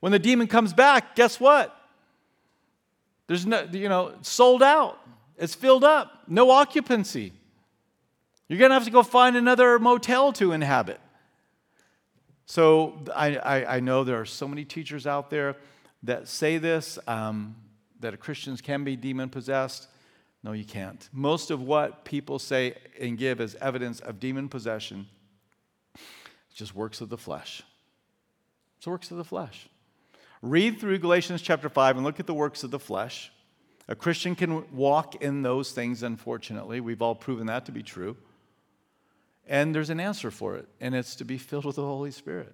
when 0.00 0.10
the 0.10 0.18
demon 0.18 0.48
comes 0.48 0.72
back, 0.72 1.14
guess 1.14 1.38
what? 1.38 1.74
There's 3.28 3.46
no, 3.46 3.66
you 3.72 3.88
know, 3.88 4.14
sold 4.22 4.64
out. 4.64 4.98
It's 5.38 5.54
filled 5.54 5.84
up, 5.84 6.24
no 6.26 6.50
occupancy. 6.50 7.32
You're 8.48 8.58
going 8.58 8.70
to 8.70 8.74
have 8.74 8.84
to 8.84 8.90
go 8.90 9.04
find 9.04 9.36
another 9.36 9.78
motel 9.78 10.32
to 10.34 10.52
inhabit. 10.52 11.00
So 12.46 13.00
I, 13.14 13.36
I, 13.36 13.76
I 13.76 13.80
know 13.80 14.04
there 14.04 14.20
are 14.20 14.26
so 14.26 14.46
many 14.46 14.64
teachers 14.64 15.06
out 15.06 15.30
there 15.30 15.56
that 16.02 16.28
say 16.28 16.58
this 16.58 16.98
um, 17.06 17.56
that 18.00 18.18
Christians 18.20 18.60
can 18.60 18.84
be 18.84 18.96
demon 18.96 19.30
possessed. 19.30 19.88
No, 20.44 20.52
you 20.52 20.66
can't. 20.66 21.08
Most 21.10 21.50
of 21.50 21.62
what 21.62 22.04
people 22.04 22.38
say 22.38 22.74
and 23.00 23.16
give 23.16 23.40
as 23.40 23.54
evidence 23.62 24.00
of 24.00 24.20
demon 24.20 24.50
possession 24.50 25.06
is 25.96 26.54
just 26.54 26.74
works 26.74 27.00
of 27.00 27.08
the 27.08 27.16
flesh. 27.16 27.62
It's 28.76 28.86
works 28.86 29.10
of 29.10 29.16
the 29.16 29.24
flesh. 29.24 29.68
Read 30.42 30.78
through 30.78 30.98
Galatians 30.98 31.40
chapter 31.40 31.70
5 31.70 31.96
and 31.96 32.04
look 32.04 32.20
at 32.20 32.26
the 32.26 32.34
works 32.34 32.62
of 32.62 32.70
the 32.70 32.78
flesh. 32.78 33.32
A 33.88 33.94
Christian 33.94 34.34
can 34.34 34.70
walk 34.76 35.22
in 35.22 35.40
those 35.40 35.72
things, 35.72 36.02
unfortunately. 36.02 36.80
We've 36.80 37.00
all 37.00 37.14
proven 37.14 37.46
that 37.46 37.64
to 37.66 37.72
be 37.72 37.82
true. 37.82 38.14
And 39.46 39.74
there's 39.74 39.90
an 39.90 40.00
answer 40.00 40.30
for 40.30 40.56
it, 40.56 40.68
and 40.78 40.94
it's 40.94 41.16
to 41.16 41.24
be 41.24 41.38
filled 41.38 41.64
with 41.64 41.76
the 41.76 41.82
Holy 41.82 42.10
Spirit. 42.10 42.52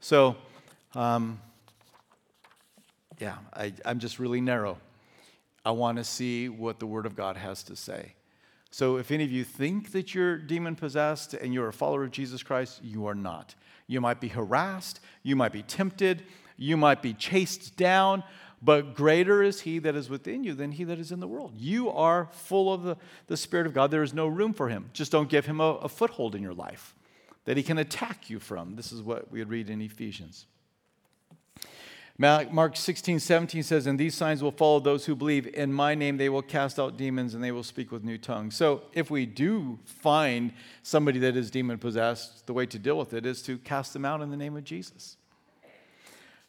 So, 0.00 0.36
um, 0.94 1.38
yeah, 3.18 3.36
I, 3.52 3.74
I'm 3.84 3.98
just 3.98 4.18
really 4.18 4.40
narrow. 4.40 4.78
I 5.64 5.70
want 5.70 5.98
to 5.98 6.04
see 6.04 6.48
what 6.48 6.78
the 6.78 6.86
Word 6.86 7.06
of 7.06 7.16
God 7.16 7.36
has 7.36 7.62
to 7.64 7.76
say. 7.76 8.14
So, 8.70 8.96
if 8.96 9.10
any 9.10 9.24
of 9.24 9.30
you 9.30 9.44
think 9.44 9.92
that 9.92 10.14
you're 10.14 10.36
demon 10.36 10.74
possessed 10.74 11.34
and 11.34 11.54
you're 11.54 11.68
a 11.68 11.72
follower 11.72 12.04
of 12.04 12.10
Jesus 12.10 12.42
Christ, 12.42 12.80
you 12.82 13.06
are 13.06 13.14
not. 13.14 13.54
You 13.86 14.00
might 14.00 14.20
be 14.20 14.28
harassed, 14.28 15.00
you 15.22 15.36
might 15.36 15.52
be 15.52 15.62
tempted, 15.62 16.24
you 16.56 16.76
might 16.76 17.00
be 17.00 17.14
chased 17.14 17.76
down, 17.76 18.24
but 18.60 18.94
greater 18.94 19.42
is 19.42 19.60
he 19.60 19.78
that 19.80 19.94
is 19.94 20.08
within 20.08 20.42
you 20.42 20.54
than 20.54 20.72
he 20.72 20.84
that 20.84 20.98
is 20.98 21.12
in 21.12 21.20
the 21.20 21.28
world. 21.28 21.52
You 21.56 21.90
are 21.90 22.28
full 22.32 22.72
of 22.72 22.82
the, 22.82 22.96
the 23.26 23.36
Spirit 23.36 23.66
of 23.66 23.74
God. 23.74 23.90
There 23.90 24.02
is 24.02 24.14
no 24.14 24.26
room 24.26 24.54
for 24.54 24.68
him. 24.68 24.90
Just 24.92 25.12
don't 25.12 25.28
give 25.28 25.46
him 25.46 25.60
a, 25.60 25.74
a 25.74 25.88
foothold 25.88 26.34
in 26.34 26.42
your 26.42 26.54
life 26.54 26.94
that 27.44 27.56
he 27.56 27.62
can 27.62 27.78
attack 27.78 28.30
you 28.30 28.40
from. 28.40 28.74
This 28.76 28.90
is 28.90 29.02
what 29.02 29.30
we 29.30 29.42
read 29.44 29.68
in 29.68 29.82
Ephesians. 29.82 30.46
Mark 32.16 32.76
16, 32.76 33.18
17 33.18 33.62
says, 33.64 33.86
And 33.86 33.98
these 33.98 34.14
signs 34.14 34.40
will 34.40 34.52
follow 34.52 34.78
those 34.78 35.04
who 35.04 35.16
believe. 35.16 35.52
In 35.52 35.72
my 35.72 35.96
name 35.96 36.16
they 36.16 36.28
will 36.28 36.42
cast 36.42 36.78
out 36.78 36.96
demons 36.96 37.34
and 37.34 37.42
they 37.42 37.50
will 37.50 37.64
speak 37.64 37.90
with 37.90 38.04
new 38.04 38.18
tongues. 38.18 38.54
So 38.54 38.82
if 38.92 39.10
we 39.10 39.26
do 39.26 39.80
find 39.84 40.52
somebody 40.84 41.18
that 41.20 41.36
is 41.36 41.50
demon 41.50 41.78
possessed, 41.78 42.46
the 42.46 42.52
way 42.52 42.66
to 42.66 42.78
deal 42.78 42.96
with 42.96 43.14
it 43.14 43.26
is 43.26 43.42
to 43.42 43.58
cast 43.58 43.92
them 43.92 44.04
out 44.04 44.20
in 44.20 44.30
the 44.30 44.36
name 44.36 44.56
of 44.56 44.62
Jesus. 44.62 45.16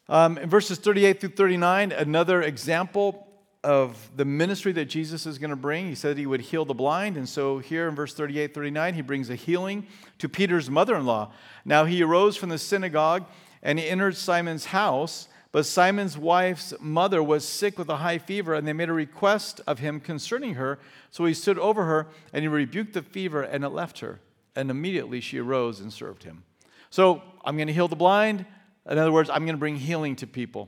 Um, 0.07 0.38
in 0.38 0.49
verses 0.49 0.78
38 0.78 1.20
through 1.20 1.30
39, 1.30 1.91
another 1.91 2.43
example 2.43 3.28
of 3.63 4.11
the 4.16 4.26
ministry 4.26 4.72
that 4.74 4.86
Jesus 4.86 5.26
is 5.26 5.39
going 5.39 5.49
to 5.49 5.55
bring. 5.55 5.88
He 5.88 5.95
said 5.95 6.20
he 6.20 6.28
would 6.28 6.41
heal 6.41 6.66
the 6.66 6.76
blind. 6.76 7.18
And 7.18 7.28
so 7.28 7.57
here 7.57 7.88
in 7.88 7.95
verse 7.95 8.13
38 8.13 8.53
39, 8.53 8.93
he 8.93 9.01
brings 9.01 9.32
a 9.32 9.36
healing 9.36 9.88
to 10.20 10.30
Peter's 10.30 10.70
mother 10.70 10.95
in 10.95 11.07
law. 11.07 11.32
Now 11.66 11.86
he 11.86 12.03
arose 12.03 12.38
from 12.38 12.49
the 12.49 12.59
synagogue 12.59 13.26
and 13.63 13.80
he 13.80 13.89
entered 13.89 14.16
Simon's 14.16 14.66
house. 14.66 15.28
But 15.56 15.66
Simon's 15.66 16.18
wife's 16.18 16.74
mother 16.82 17.24
was 17.24 17.47
sick 17.47 17.80
with 17.80 17.88
a 17.88 17.95
high 17.95 18.18
fever, 18.18 18.56
and 18.56 18.68
they 18.68 18.74
made 18.74 18.89
a 18.89 18.93
request 18.93 19.62
of 19.66 19.80
him 19.80 20.01
concerning 20.01 20.56
her. 20.56 20.80
So 21.12 21.24
he 21.24 21.34
stood 21.34 21.58
over 21.58 21.86
her 21.86 22.08
and 22.34 22.41
he 22.41 22.49
rebuked 22.49 22.91
the 22.91 23.01
fever, 23.01 23.41
and 23.41 23.64
it 23.64 23.70
left 23.70 23.99
her. 23.99 24.20
And 24.58 24.70
immediately 24.70 25.22
she 25.22 25.39
arose 25.39 25.80
and 25.80 25.93
served 25.93 26.24
him. 26.24 26.43
So 26.89 27.24
I'm 27.45 27.56
going 27.56 27.68
to 27.68 27.74
heal 27.74 27.88
the 27.88 27.95
blind. 27.95 28.45
In 28.86 28.97
other 28.97 29.14
words, 29.14 29.30
I'm 29.30 29.45
going 29.45 29.56
to 29.56 29.58
bring 29.58 29.78
healing 29.78 30.18
to 30.18 30.28
people. 30.28 30.68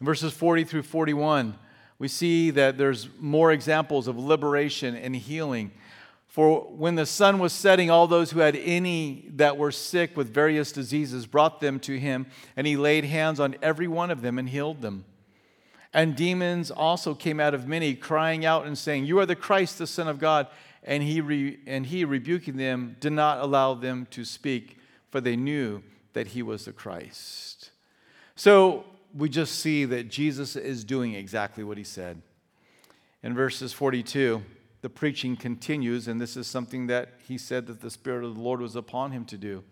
In 0.00 0.04
verses 0.04 0.34
40 0.34 0.64
through 0.64 0.82
41, 0.82 1.56
we 1.98 2.08
see 2.08 2.50
that 2.50 2.76
there's 2.76 3.08
more 3.18 3.52
examples 3.52 4.06
of 4.06 4.18
liberation 4.18 4.94
and 4.94 5.16
healing. 5.16 5.70
For 6.36 6.60
when 6.64 6.96
the 6.96 7.06
sun 7.06 7.38
was 7.38 7.54
setting, 7.54 7.88
all 7.88 8.06
those 8.06 8.30
who 8.30 8.40
had 8.40 8.56
any 8.56 9.24
that 9.36 9.56
were 9.56 9.72
sick 9.72 10.18
with 10.18 10.34
various 10.34 10.70
diseases 10.70 11.24
brought 11.24 11.62
them 11.62 11.80
to 11.80 11.98
him, 11.98 12.26
and 12.58 12.66
he 12.66 12.76
laid 12.76 13.06
hands 13.06 13.40
on 13.40 13.56
every 13.62 13.88
one 13.88 14.10
of 14.10 14.20
them 14.20 14.38
and 14.38 14.46
healed 14.46 14.82
them. 14.82 15.06
And 15.94 16.14
demons 16.14 16.70
also 16.70 17.14
came 17.14 17.40
out 17.40 17.54
of 17.54 17.66
many, 17.66 17.94
crying 17.94 18.44
out 18.44 18.66
and 18.66 18.76
saying, 18.76 19.06
You 19.06 19.18
are 19.18 19.24
the 19.24 19.34
Christ, 19.34 19.78
the 19.78 19.86
Son 19.86 20.08
of 20.08 20.18
God. 20.18 20.48
And 20.82 21.02
he, 21.02 21.22
re- 21.22 21.58
and 21.66 21.86
he 21.86 22.04
rebuking 22.04 22.58
them, 22.58 22.96
did 23.00 23.14
not 23.14 23.40
allow 23.40 23.72
them 23.72 24.06
to 24.10 24.22
speak, 24.22 24.76
for 25.10 25.22
they 25.22 25.36
knew 25.36 25.82
that 26.12 26.26
he 26.26 26.42
was 26.42 26.66
the 26.66 26.72
Christ. 26.72 27.70
So 28.34 28.84
we 29.14 29.30
just 29.30 29.58
see 29.60 29.86
that 29.86 30.10
Jesus 30.10 30.54
is 30.54 30.84
doing 30.84 31.14
exactly 31.14 31.64
what 31.64 31.78
he 31.78 31.84
said. 31.84 32.20
In 33.22 33.34
verses 33.34 33.72
42, 33.72 34.42
the 34.86 34.90
preaching 34.90 35.34
continues, 35.34 36.06
and 36.06 36.20
this 36.20 36.36
is 36.36 36.46
something 36.46 36.86
that 36.86 37.14
he 37.26 37.36
said 37.36 37.66
that 37.66 37.80
the 37.80 37.90
Spirit 37.90 38.22
of 38.24 38.36
the 38.36 38.40
Lord 38.40 38.60
was 38.60 38.76
upon 38.76 39.10
him 39.10 39.24
to 39.24 39.36
do. 39.36 39.64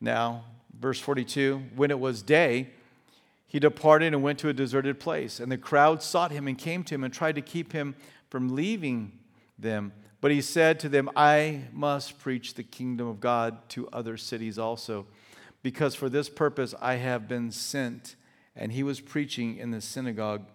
Now, 0.00 0.44
verse 0.78 1.00
42 1.00 1.60
when 1.74 1.90
it 1.90 1.98
was 1.98 2.22
day, 2.22 2.68
he 3.48 3.58
departed 3.58 4.14
and 4.14 4.22
went 4.22 4.38
to 4.38 4.48
a 4.48 4.52
deserted 4.52 5.00
place, 5.00 5.40
and 5.40 5.50
the 5.50 5.58
crowd 5.58 6.04
sought 6.04 6.30
him 6.30 6.46
and 6.46 6.56
came 6.56 6.84
to 6.84 6.94
him 6.94 7.02
and 7.02 7.12
tried 7.12 7.34
to 7.34 7.40
keep 7.40 7.72
him 7.72 7.96
from 8.30 8.54
leaving 8.54 9.10
them. 9.58 9.92
But 10.20 10.30
he 10.30 10.40
said 10.40 10.78
to 10.78 10.88
them, 10.88 11.10
I 11.16 11.62
must 11.72 12.20
preach 12.20 12.54
the 12.54 12.62
kingdom 12.62 13.08
of 13.08 13.18
God 13.18 13.68
to 13.70 13.88
other 13.88 14.16
cities 14.16 14.56
also 14.56 15.06
because 15.64 15.96
for 15.96 16.08
this 16.08 16.28
purpose 16.28 16.76
I 16.80 16.94
have 16.94 17.26
been 17.26 17.50
sent. 17.50 18.14
And 18.54 18.70
he 18.70 18.84
was 18.84 19.00
preaching 19.00 19.56
in 19.56 19.72
the 19.72 19.80
synagogue, 19.80 20.46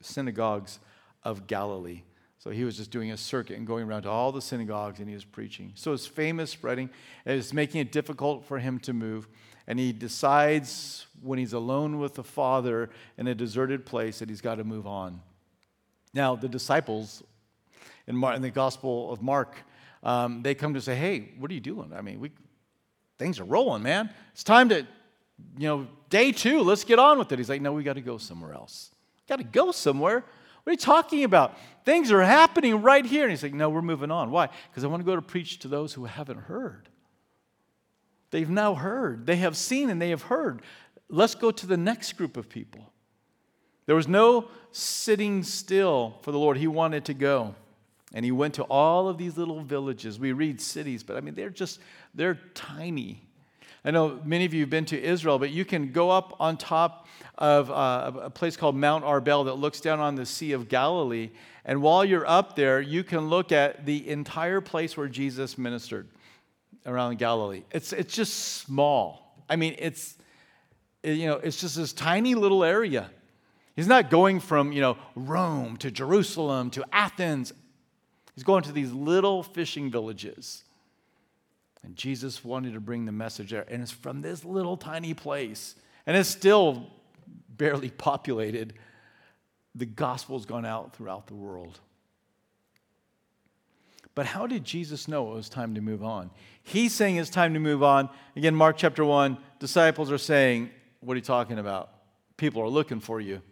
synagogues 0.00 0.78
of 1.22 1.46
Galilee. 1.46 2.04
So 2.48 2.54
he 2.54 2.64
was 2.64 2.78
just 2.78 2.90
doing 2.90 3.10
a 3.10 3.16
circuit 3.18 3.58
and 3.58 3.66
going 3.66 3.86
around 3.86 4.04
to 4.04 4.08
all 4.08 4.32
the 4.32 4.40
synagogues 4.40 5.00
and 5.00 5.06
he 5.06 5.14
was 5.14 5.26
preaching. 5.26 5.72
So 5.74 5.92
his 5.92 6.06
fame 6.06 6.40
is 6.40 6.48
spreading. 6.48 6.88
and 7.26 7.38
It's 7.38 7.52
making 7.52 7.82
it 7.82 7.92
difficult 7.92 8.46
for 8.46 8.58
him 8.58 8.78
to 8.80 8.94
move. 8.94 9.28
And 9.66 9.78
he 9.78 9.92
decides 9.92 11.04
when 11.20 11.38
he's 11.38 11.52
alone 11.52 11.98
with 11.98 12.14
the 12.14 12.24
Father 12.24 12.88
in 13.18 13.26
a 13.26 13.34
deserted 13.34 13.84
place 13.84 14.20
that 14.20 14.30
he's 14.30 14.40
got 14.40 14.54
to 14.54 14.64
move 14.64 14.86
on. 14.86 15.20
Now, 16.14 16.36
the 16.36 16.48
disciples 16.48 17.22
in, 18.06 18.16
Mar- 18.16 18.32
in 18.32 18.40
the 18.40 18.48
Gospel 18.48 19.12
of 19.12 19.20
Mark, 19.20 19.54
um, 20.02 20.40
they 20.40 20.54
come 20.54 20.72
to 20.72 20.80
say, 20.80 20.94
Hey, 20.94 21.32
what 21.38 21.50
are 21.50 21.54
you 21.54 21.60
doing? 21.60 21.92
I 21.94 22.00
mean, 22.00 22.18
we, 22.18 22.30
things 23.18 23.40
are 23.40 23.44
rolling, 23.44 23.82
man. 23.82 24.08
It's 24.32 24.42
time 24.42 24.70
to, 24.70 24.86
you 25.58 25.68
know, 25.68 25.86
day 26.08 26.32
two, 26.32 26.62
let's 26.62 26.84
get 26.84 26.98
on 26.98 27.18
with 27.18 27.30
it. 27.30 27.38
He's 27.38 27.50
like, 27.50 27.60
no, 27.60 27.74
we 27.74 27.82
got 27.82 27.96
to 27.96 28.00
go 28.00 28.16
somewhere 28.16 28.54
else. 28.54 28.90
Got 29.28 29.36
to 29.36 29.44
go 29.44 29.70
somewhere. 29.70 30.24
What 30.68 30.72
are 30.72 30.74
you 30.74 30.78
talking 30.80 31.24
about? 31.24 31.56
Things 31.86 32.12
are 32.12 32.20
happening 32.20 32.82
right 32.82 33.06
here. 33.06 33.22
And 33.22 33.30
he's 33.30 33.42
like, 33.42 33.54
no, 33.54 33.70
we're 33.70 33.80
moving 33.80 34.10
on. 34.10 34.30
Why? 34.30 34.50
Because 34.68 34.84
I 34.84 34.88
want 34.88 35.00
to 35.00 35.06
go 35.06 35.16
to 35.16 35.22
preach 35.22 35.60
to 35.60 35.68
those 35.68 35.94
who 35.94 36.04
haven't 36.04 36.40
heard. 36.40 36.90
They've 38.32 38.50
now 38.50 38.74
heard, 38.74 39.24
they 39.24 39.36
have 39.36 39.56
seen, 39.56 39.88
and 39.88 39.98
they 39.98 40.10
have 40.10 40.24
heard. 40.24 40.60
Let's 41.08 41.34
go 41.34 41.50
to 41.50 41.66
the 41.66 41.78
next 41.78 42.18
group 42.18 42.36
of 42.36 42.50
people. 42.50 42.92
There 43.86 43.96
was 43.96 44.08
no 44.08 44.50
sitting 44.70 45.42
still 45.42 46.18
for 46.20 46.32
the 46.32 46.38
Lord. 46.38 46.58
He 46.58 46.66
wanted 46.66 47.06
to 47.06 47.14
go. 47.14 47.54
And 48.12 48.22
he 48.22 48.30
went 48.30 48.52
to 48.56 48.64
all 48.64 49.08
of 49.08 49.16
these 49.16 49.38
little 49.38 49.62
villages. 49.62 50.18
We 50.18 50.32
read 50.32 50.60
cities, 50.60 51.02
but 51.02 51.16
I 51.16 51.22
mean, 51.22 51.34
they're 51.34 51.48
just, 51.48 51.80
they're 52.14 52.38
tiny. 52.52 53.22
I 53.84 53.90
know 53.90 54.20
many 54.24 54.44
of 54.44 54.52
you 54.52 54.60
have 54.60 54.70
been 54.70 54.84
to 54.86 55.00
Israel, 55.00 55.38
but 55.38 55.50
you 55.50 55.64
can 55.64 55.92
go 55.92 56.10
up 56.10 56.36
on 56.40 56.56
top 56.56 57.06
of 57.36 57.70
uh, 57.70 58.12
a 58.22 58.30
place 58.30 58.56
called 58.56 58.76
Mount 58.76 59.04
Arbel 59.04 59.44
that 59.44 59.54
looks 59.54 59.80
down 59.80 60.00
on 60.00 60.16
the 60.16 60.26
Sea 60.26 60.52
of 60.52 60.68
Galilee. 60.68 61.30
And 61.64 61.80
while 61.82 62.04
you're 62.04 62.26
up 62.26 62.56
there, 62.56 62.80
you 62.80 63.04
can 63.04 63.28
look 63.28 63.52
at 63.52 63.86
the 63.86 64.08
entire 64.08 64.60
place 64.60 64.96
where 64.96 65.08
Jesus 65.08 65.56
ministered 65.56 66.08
around 66.86 67.18
Galilee. 67.18 67.62
It's, 67.70 67.92
it's 67.92 68.14
just 68.14 68.34
small. 68.34 69.36
I 69.48 69.56
mean, 69.56 69.76
it's, 69.78 70.16
you 71.04 71.26
know, 71.26 71.36
it's 71.36 71.60
just 71.60 71.76
this 71.76 71.92
tiny 71.92 72.34
little 72.34 72.64
area. 72.64 73.10
He's 73.76 73.86
not 73.86 74.10
going 74.10 74.40
from, 74.40 74.72
you 74.72 74.80
know, 74.80 74.96
Rome 75.14 75.76
to 75.78 75.90
Jerusalem 75.90 76.70
to 76.70 76.84
Athens. 76.92 77.52
He's 78.34 78.44
going 78.44 78.64
to 78.64 78.72
these 78.72 78.92
little 78.92 79.42
fishing 79.42 79.90
villages. 79.90 80.64
And 81.82 81.96
Jesus 81.96 82.44
wanted 82.44 82.74
to 82.74 82.80
bring 82.80 83.04
the 83.06 83.12
message 83.12 83.50
there. 83.50 83.64
And 83.68 83.82
it's 83.82 83.92
from 83.92 84.20
this 84.20 84.44
little 84.44 84.76
tiny 84.76 85.14
place, 85.14 85.74
and 86.06 86.16
it's 86.16 86.28
still 86.28 86.90
barely 87.48 87.90
populated. 87.90 88.74
The 89.74 89.86
gospel's 89.86 90.46
gone 90.46 90.64
out 90.64 90.94
throughout 90.94 91.26
the 91.26 91.34
world. 91.34 91.80
But 94.14 94.26
how 94.26 94.48
did 94.48 94.64
Jesus 94.64 95.06
know 95.06 95.30
it 95.30 95.34
was 95.36 95.48
time 95.48 95.76
to 95.76 95.80
move 95.80 96.02
on? 96.02 96.30
He's 96.64 96.92
saying 96.92 97.16
it's 97.16 97.30
time 97.30 97.54
to 97.54 97.60
move 97.60 97.84
on. 97.84 98.08
Again, 98.34 98.54
Mark 98.54 98.76
chapter 98.76 99.04
1, 99.04 99.38
disciples 99.60 100.10
are 100.10 100.18
saying, 100.18 100.70
What 100.98 101.14
are 101.14 101.18
you 101.18 101.22
talking 101.22 101.58
about? 101.58 101.90
People 102.36 102.60
are 102.62 102.68
looking 102.68 102.98
for 102.98 103.20
you. 103.20 103.42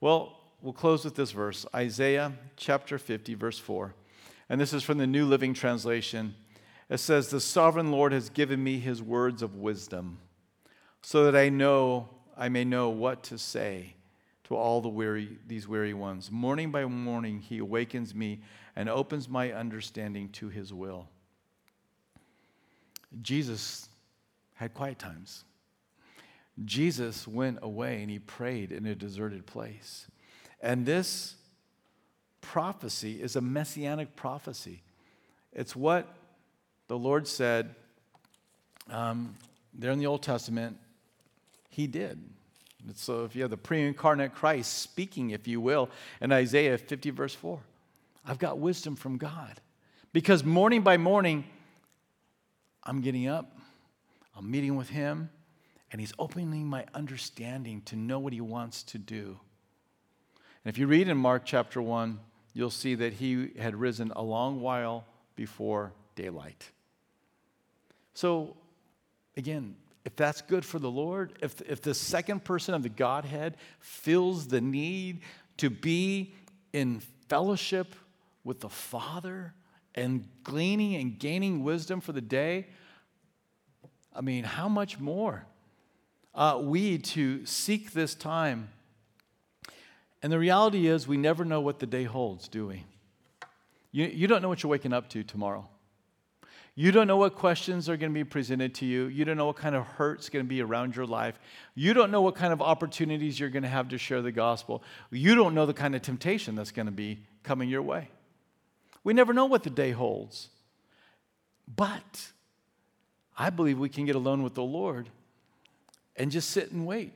Well, 0.00 0.40
we'll 0.60 0.72
close 0.72 1.04
with 1.04 1.14
this 1.14 1.30
verse 1.30 1.64
Isaiah 1.72 2.32
chapter 2.56 2.98
50, 2.98 3.34
verse 3.34 3.60
4. 3.60 3.94
And 4.48 4.60
this 4.60 4.72
is 4.72 4.82
from 4.82 4.98
the 4.98 5.06
New 5.06 5.24
Living 5.24 5.54
Translation. 5.54 6.34
It 6.88 6.98
says, 6.98 7.28
The 7.28 7.40
sovereign 7.40 7.90
Lord 7.90 8.12
has 8.12 8.30
given 8.30 8.62
me 8.62 8.78
his 8.78 9.02
words 9.02 9.42
of 9.42 9.56
wisdom, 9.56 10.18
so 11.02 11.24
that 11.24 11.36
I 11.36 11.48
know, 11.48 12.08
I 12.36 12.48
may 12.48 12.64
know 12.64 12.90
what 12.90 13.22
to 13.24 13.38
say 13.38 13.94
to 14.44 14.54
all 14.54 14.80
the 14.80 14.88
weary, 14.88 15.38
these 15.46 15.66
weary 15.66 15.94
ones. 15.94 16.30
Morning 16.30 16.70
by 16.70 16.84
morning, 16.84 17.40
he 17.40 17.58
awakens 17.58 18.14
me 18.14 18.40
and 18.76 18.88
opens 18.88 19.28
my 19.28 19.52
understanding 19.52 20.28
to 20.30 20.48
his 20.48 20.72
will. 20.72 21.08
Jesus 23.22 23.88
had 24.54 24.74
quiet 24.74 24.98
times. 24.98 25.44
Jesus 26.64 27.26
went 27.26 27.58
away 27.62 28.00
and 28.02 28.10
he 28.10 28.18
prayed 28.18 28.72
in 28.72 28.86
a 28.86 28.94
deserted 28.94 29.46
place. 29.46 30.06
And 30.60 30.86
this 30.86 31.34
prophecy 32.40 33.20
is 33.20 33.36
a 33.36 33.40
messianic 33.40 34.16
prophecy. 34.16 34.82
It's 35.52 35.74
what 35.74 36.08
the 36.88 36.98
Lord 36.98 37.26
said 37.26 37.74
um, 38.90 39.34
there 39.74 39.90
in 39.90 39.98
the 39.98 40.06
Old 40.06 40.22
Testament, 40.22 40.78
he 41.68 41.86
did. 41.86 42.22
So 42.94 43.24
if 43.24 43.34
you 43.34 43.42
have 43.42 43.50
the 43.50 43.56
pre 43.56 43.82
incarnate 43.82 44.34
Christ 44.34 44.78
speaking, 44.78 45.30
if 45.30 45.48
you 45.48 45.60
will, 45.60 45.90
in 46.20 46.30
Isaiah 46.30 46.78
50, 46.78 47.10
verse 47.10 47.34
4, 47.34 47.58
I've 48.24 48.38
got 48.38 48.58
wisdom 48.58 48.96
from 48.96 49.18
God. 49.18 49.60
Because 50.12 50.44
morning 50.44 50.82
by 50.82 50.96
morning, 50.96 51.44
I'm 52.84 53.00
getting 53.00 53.26
up, 53.26 53.58
I'm 54.36 54.50
meeting 54.50 54.76
with 54.76 54.88
him, 54.88 55.30
and 55.90 56.00
he's 56.00 56.12
opening 56.18 56.66
my 56.66 56.84
understanding 56.94 57.82
to 57.86 57.96
know 57.96 58.18
what 58.18 58.32
he 58.32 58.40
wants 58.40 58.82
to 58.84 58.98
do. 58.98 59.38
And 60.64 60.72
if 60.72 60.78
you 60.78 60.86
read 60.86 61.08
in 61.08 61.16
Mark 61.16 61.42
chapter 61.44 61.82
1, 61.82 62.18
you'll 62.54 62.70
see 62.70 62.94
that 62.94 63.14
he 63.14 63.50
had 63.58 63.74
risen 63.74 64.12
a 64.14 64.22
long 64.22 64.60
while 64.60 65.04
before 65.34 65.92
daylight. 66.14 66.70
So, 68.16 68.56
again, 69.36 69.76
if 70.06 70.16
that's 70.16 70.40
good 70.40 70.64
for 70.64 70.78
the 70.78 70.90
Lord, 70.90 71.34
if, 71.42 71.60
if 71.60 71.82
the 71.82 71.92
second 71.92 72.44
person 72.44 72.72
of 72.72 72.82
the 72.82 72.88
Godhead 72.88 73.58
feels 73.78 74.46
the 74.46 74.62
need 74.62 75.20
to 75.58 75.68
be 75.68 76.32
in 76.72 77.02
fellowship 77.28 77.94
with 78.42 78.60
the 78.60 78.70
Father 78.70 79.52
and 79.94 80.26
gleaning 80.44 80.94
and 80.94 81.18
gaining 81.18 81.62
wisdom 81.62 82.00
for 82.00 82.12
the 82.12 82.22
day, 82.22 82.68
I 84.14 84.22
mean, 84.22 84.44
how 84.44 84.70
much 84.70 84.98
more 84.98 85.44
uh, 86.34 86.58
we 86.62 86.96
to 86.96 87.44
seek 87.44 87.92
this 87.92 88.14
time? 88.14 88.70
And 90.22 90.32
the 90.32 90.38
reality 90.38 90.86
is, 90.86 91.06
we 91.06 91.18
never 91.18 91.44
know 91.44 91.60
what 91.60 91.80
the 91.80 91.86
day 91.86 92.04
holds, 92.04 92.48
do 92.48 92.66
we? 92.66 92.86
You, 93.92 94.06
you 94.06 94.26
don't 94.26 94.40
know 94.40 94.48
what 94.48 94.62
you're 94.62 94.70
waking 94.70 94.94
up 94.94 95.10
to 95.10 95.22
tomorrow. 95.22 95.68
You 96.78 96.92
don't 96.92 97.06
know 97.06 97.16
what 97.16 97.34
questions 97.34 97.88
are 97.88 97.96
going 97.96 98.12
to 98.12 98.14
be 98.14 98.22
presented 98.22 98.74
to 98.76 98.84
you. 98.84 99.06
You 99.06 99.24
don't 99.24 99.38
know 99.38 99.46
what 99.46 99.56
kind 99.56 99.74
of 99.74 99.86
hurt's 99.86 100.28
going 100.28 100.44
to 100.44 100.48
be 100.48 100.60
around 100.60 100.94
your 100.94 101.06
life. 101.06 101.40
You 101.74 101.94
don't 101.94 102.10
know 102.10 102.20
what 102.20 102.34
kind 102.34 102.52
of 102.52 102.60
opportunities 102.60 103.40
you're 103.40 103.48
going 103.48 103.62
to 103.62 103.68
have 103.68 103.88
to 103.88 103.98
share 103.98 104.20
the 104.20 104.30
gospel. 104.30 104.82
You 105.10 105.34
don't 105.34 105.54
know 105.54 105.64
the 105.64 105.72
kind 105.72 105.96
of 105.96 106.02
temptation 106.02 106.54
that's 106.54 106.72
going 106.72 106.84
to 106.84 106.92
be 106.92 107.20
coming 107.42 107.70
your 107.70 107.80
way. 107.80 108.10
We 109.04 109.14
never 109.14 109.32
know 109.32 109.46
what 109.46 109.62
the 109.62 109.70
day 109.70 109.92
holds. 109.92 110.50
But 111.66 112.32
I 113.38 113.48
believe 113.48 113.78
we 113.78 113.88
can 113.88 114.04
get 114.04 114.14
alone 114.14 114.42
with 114.42 114.52
the 114.52 114.62
Lord 114.62 115.08
and 116.14 116.30
just 116.30 116.50
sit 116.50 116.72
and 116.72 116.86
wait, 116.86 117.14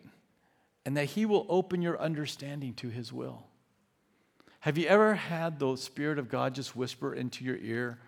and 0.87 0.97
that 0.97 1.05
He 1.05 1.27
will 1.27 1.45
open 1.51 1.83
your 1.83 2.01
understanding 2.01 2.73
to 2.75 2.89
His 2.89 3.13
will. 3.13 3.45
Have 4.61 4.79
you 4.79 4.87
ever 4.87 5.15
had 5.15 5.59
the 5.59 5.77
Spirit 5.77 6.19
of 6.19 6.31
God 6.31 6.55
just 6.55 6.75
whisper 6.75 7.15
into 7.15 7.45
your 7.45 7.57
ear 7.59 7.99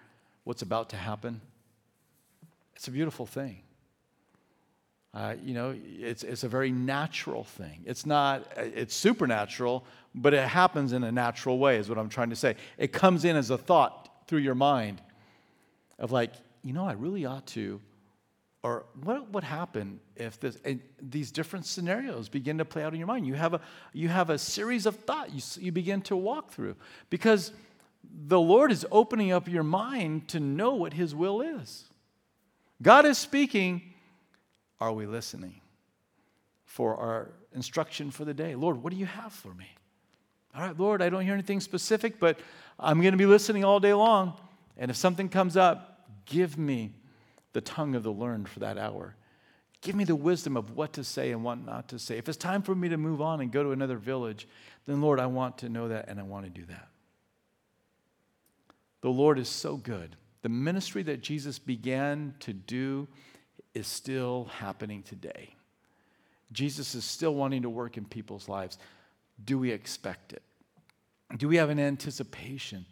what's 0.45 0.63
about 0.63 0.91
to 0.91 0.97
happen? 0.97 1.41
It's 2.77 2.89
a 2.89 2.91
beautiful 2.91 3.27
thing. 3.27 3.63
Uh, 5.15 5.35
you 5.45 5.53
know, 5.53 5.75
it's, 6.01 6.25
it's 6.25 6.43
a 6.43 6.49
very 6.49 6.73
natural 6.73 7.45
thing. 7.45 7.83
It's 7.85 8.07
not, 8.07 8.51
it's 8.57 8.95
supernatural, 8.95 9.85
but 10.15 10.33
it 10.33 10.49
happens 10.49 10.95
in 10.95 11.05
a 11.05 11.13
natural 11.13 11.59
way, 11.59 11.77
is 11.77 11.89
what 11.89 11.99
I'm 11.99 12.09
trying 12.09 12.31
to 12.31 12.37
say. 12.37 12.57
It 12.79 12.93
comes 12.93 13.25
in 13.27 13.37
as 13.37 13.51
a 13.51 13.59
thought 13.59 14.09
through 14.27 14.41
your 14.41 14.55
mind 14.55 15.03
of 15.99 16.13
like, 16.13 16.33
you 16.63 16.73
know, 16.73 16.87
I 16.87 16.93
really 16.93 17.27
ought 17.27 17.47
to, 17.49 17.79
or 18.63 18.87
what 19.03 19.31
would 19.33 19.45
happen 19.45 20.01
if 20.17 20.41
this, 20.41 20.57
these 21.01 21.31
different 21.31 21.67
scenarios 21.67 22.31
begin 22.31 22.59
to 22.59 22.65
play 22.65 22.83
out 22.83 22.95
in 22.95 22.99
your 22.99 23.09
mind? 23.09 23.27
You 23.27 23.35
have 23.35 23.53
a, 23.53 23.61
you 23.93 24.09
have 24.09 24.31
a 24.31 24.39
series 24.39 24.87
of 24.87 24.97
thoughts 24.97 25.59
you, 25.59 25.67
you 25.67 25.73
begin 25.73 26.01
to 26.03 26.17
walk 26.17 26.53
through 26.53 26.77
because 27.11 27.53
the 28.15 28.41
Lord 28.41 28.71
is 28.71 28.87
opening 28.91 29.33
up 29.33 29.49
your 29.49 29.63
mind 29.63 30.29
to 30.29 30.41
know 30.41 30.75
what 30.75 30.93
His 30.93 31.15
will 31.15 31.41
is. 31.41 31.85
God 32.81 33.07
is 33.07 33.19
speaking. 33.19 33.83
Are 34.81 34.93
we 34.93 35.07
listening 35.07 35.61
for 36.65 36.97
our 36.97 37.31
instruction 37.53 38.11
for 38.11 38.25
the 38.25 38.35
day? 38.35 38.55
Lord, 38.55 38.83
what 38.83 38.93
do 38.93 38.99
you 38.99 39.07
have 39.07 39.33
for 39.33 39.55
me? 39.55 39.69
All 40.55 40.63
right, 40.63 40.79
Lord, 40.79 41.01
I 41.01 41.09
don't 41.09 41.25
hear 41.25 41.35
anything 41.35 41.61
specific, 41.61 42.19
but 42.19 42.39
I'm 42.79 43.01
going 43.01 43.13
to 43.13 43.19
be 43.19 43.27
listening 43.27 43.65
all 43.65 43.81
day 43.81 43.95
long. 43.95 44.35
And 44.77 44.91
if 44.91 44.97
something 44.97 45.29
comes 45.29 45.57
up, 45.57 46.09
give 46.27 46.59
me 46.59 46.93
the 47.53 47.61
tongue 47.61 47.95
of 47.95 48.03
the 48.03 48.13
learned 48.13 48.49
for 48.49 48.61
that 48.61 48.77
hour. 48.77 49.15
Give 49.81 49.95
me 49.95 50.05
the 50.05 50.17
wisdom 50.17 50.57
of 50.57 50.77
what 50.77 50.93
to 50.95 51.05
say 51.05 51.33
and 51.33 51.43
what 51.43 51.65
not 51.65 51.89
to 51.89 51.99
say. 51.99 52.19
If 52.19 52.29
it's 52.29 52.39
time 52.39 52.63
for 52.63 52.75
me 52.75 52.89
to 52.89 52.97
move 52.97 53.21
on 53.21 53.41
and 53.41 53.51
go 53.51 53.63
to 53.63 53.71
another 53.71 53.97
village, 53.97 54.47
then 54.87 55.01
Lord, 55.01 55.21
I 55.21 55.27
want 55.27 55.59
to 55.59 55.69
know 55.69 55.89
that 55.89 56.09
and 56.09 56.21
I 56.21 56.23
want 56.23 56.45
to 56.45 56.51
do 56.51 56.67
that. 56.67 56.89
The 59.03 59.11
Lord 59.11 59.39
is 59.39 59.49
so 59.49 59.77
good. 59.77 60.17
The 60.43 60.49
ministry 60.49 61.03
that 61.05 61.21
Jesus 61.21 61.59
began 61.59 62.35
to 62.41 62.53
do 62.53 63.07
is 63.75 63.87
still 63.87 64.49
happening 64.57 65.03
today. 65.03 65.55
Jesus 66.53 66.95
is 66.95 67.05
still 67.05 67.35
wanting 67.35 67.63
to 67.63 67.71
work 67.71 67.97
in 67.97 68.05
people's 68.05 68.49
lives. 68.49 68.79
Do 69.45 69.59
we 69.59 69.71
expect 69.71 70.33
it? 70.33 70.43
Do 71.37 71.49
we 71.49 71.57
have 71.57 71.71
an 71.71 71.81
anticipation 71.81 72.85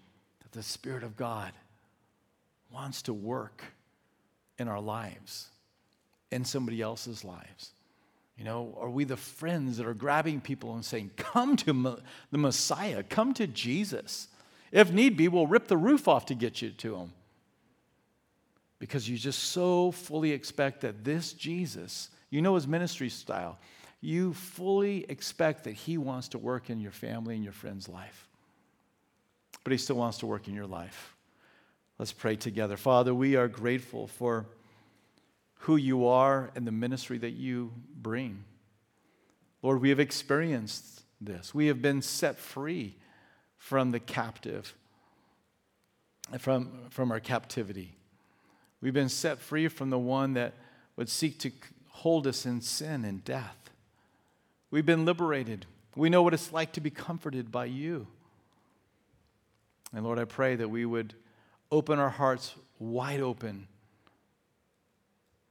that 0.43 0.53
the 0.53 0.63
Spirit 0.63 1.03
of 1.03 1.17
God 1.17 1.53
wants 2.73 3.03
to 3.03 3.13
work 3.13 3.63
in 4.59 4.69
our 4.69 4.81
lives, 4.81 5.49
in 6.31 6.45
somebody 6.45 6.81
else's 6.81 7.25
lives? 7.25 7.73
You 8.39 8.45
know, 8.45 8.77
are 8.81 8.89
we 8.89 9.05
the 9.05 9.19
friends 9.19 9.77
that 9.77 9.87
are 9.87 9.95
grabbing 9.95 10.41
people 10.41 10.75
and 10.75 10.85
saying, 10.85 11.11
Come 11.17 11.57
to 11.57 12.01
the 12.31 12.39
Messiah, 12.39 13.03
come 13.03 13.35
to 13.35 13.47
Jesus? 13.47 14.29
If 14.73 14.93
need 14.93 15.17
be, 15.17 15.29
we'll 15.29 15.47
rip 15.47 15.69
the 15.69 15.77
roof 15.77 16.07
off 16.07 16.27
to 16.27 16.35
get 16.35 16.63
you 16.63 16.71
to 16.71 16.97
him. 16.97 17.13
Because 18.79 19.09
you 19.09 19.19
just 19.19 19.45
so 19.45 19.91
fully 19.91 20.33
expect 20.33 20.81
that 20.83 21.05
this 21.05 21.33
Jesus, 21.33 22.09
you 22.31 22.41
know 22.41 22.55
his 22.55 22.67
ministry 22.67 23.09
style, 23.09 23.59
you 24.01 24.33
fully 24.33 25.05
expect 25.09 25.65
that 25.65 25.73
he 25.73 25.99
wants 25.99 26.29
to 26.29 26.39
work 26.39 26.71
in 26.71 26.81
your 26.81 26.93
family 26.93 27.35
and 27.35 27.45
your 27.45 27.53
friend's 27.53 27.89
life. 27.89 28.29
But 29.63 29.73
he 29.73 29.79
still 29.79 29.97
wants 29.97 30.19
to 30.19 30.27
work 30.27 30.49
in 30.49 30.55
your 30.55 30.67
life. 30.67 31.15
Let's 31.99 32.13
pray 32.13 32.37
together. 32.37 32.79
Father, 32.79 33.15
we 33.15 33.37
are 33.37 33.49
grateful 33.49 34.07
for 34.07 34.47
who 35.61 35.77
you 35.77 36.07
are 36.07 36.51
and 36.55 36.67
the 36.67 36.73
ministry 36.73 37.19
that 37.19 37.33
you 37.33 37.73
bring. 37.95 38.45
Lord, 39.63 39.83
we 39.83 39.91
have 39.91 40.01
experienced 40.01 41.03
this. 41.21 41.55
We 41.55 41.67
have 41.67 41.83
been 41.83 42.01
set 42.01 42.39
free 42.39 42.97
from 43.61 43.91
the 43.93 44.01
captive, 44.01 44.75
from, 46.39 46.71
from 46.89 47.13
our 47.13 47.21
captivity. 47.21 47.93
We've 48.81 48.95
been 48.95 49.11
set 49.11 49.39
free 49.39 49.69
from 49.69 49.91
the 49.91 49.99
one 49.99 50.33
that 50.33 50.55
would 50.97 51.11
seek 51.11 51.39
to 51.41 51.53
hold 51.89 52.27
us 52.27 52.47
in 52.47 52.63
sin 52.63 53.05
and 53.05 53.23
death. 53.23 53.71
We've 54.71 54.87
been 54.87 55.05
liberated. 55.05 55.67
We 55.95 56.09
know 56.09 56.23
what 56.23 56.33
it's 56.33 56.53
like 56.53 56.73
to 56.73 56.81
be 56.81 56.89
comforted 56.89 57.53
by 57.53 57.67
you. 57.67 58.07
And 59.93 60.05
Lord, 60.05 60.19
I 60.19 60.25
pray 60.25 60.57
that 60.57 60.71
we 60.71 60.87
would 60.87 61.13
open 61.71 61.99
our 61.99 62.11
hearts 62.11 62.55
wide 62.79 63.21
open 63.21 63.69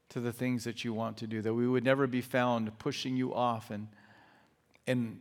to 0.10 0.20
the 0.20 0.34
things 0.34 0.64
that 0.64 0.84
you 0.84 0.94
want 0.96 1.18
to 1.18 1.28
do, 1.28 1.44
that 1.44 1.54
we 1.54 1.68
would 1.68 1.84
never 1.84 2.08
be 2.08 2.22
found 2.22 2.78
pushing 2.80 3.16
you 3.16 3.36
off 3.36 3.70
and, 3.70 3.88
and 4.88 5.20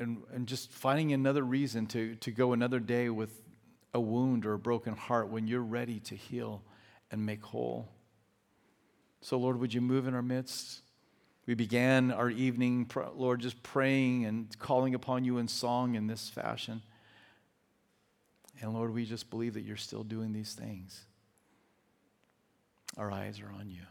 and, 0.00 0.22
and 0.32 0.46
just 0.48 0.72
finding 0.72 1.12
another 1.12 1.42
reason 1.42 1.86
to, 1.88 2.16
to 2.16 2.30
go 2.30 2.52
another 2.52 2.80
day 2.80 3.10
with 3.10 3.30
a 3.92 4.00
wound 4.00 4.46
or 4.46 4.54
a 4.54 4.58
broken 4.58 4.96
heart 4.96 5.28
when 5.28 5.46
you're 5.46 5.60
ready 5.60 6.00
to 6.00 6.16
heal 6.16 6.62
and 7.10 7.24
make 7.24 7.42
whole. 7.42 7.88
So, 9.20 9.38
Lord, 9.38 9.60
would 9.60 9.74
you 9.74 9.80
move 9.80 10.08
in 10.08 10.14
our 10.14 10.22
midst? 10.22 10.80
We 11.46 11.54
began 11.54 12.10
our 12.10 12.30
evening, 12.30 12.90
Lord, 13.14 13.40
just 13.40 13.62
praying 13.62 14.24
and 14.24 14.58
calling 14.58 14.94
upon 14.94 15.24
you 15.24 15.38
in 15.38 15.48
song 15.48 15.94
in 15.94 16.06
this 16.06 16.28
fashion. 16.28 16.82
And 18.62 18.72
Lord, 18.72 18.94
we 18.94 19.04
just 19.04 19.30
believe 19.30 19.54
that 19.54 19.62
you're 19.62 19.76
still 19.76 20.04
doing 20.04 20.32
these 20.32 20.54
things. 20.54 21.04
Our 22.96 23.10
eyes 23.10 23.40
are 23.40 23.50
on 23.52 23.70
you. 23.70 23.82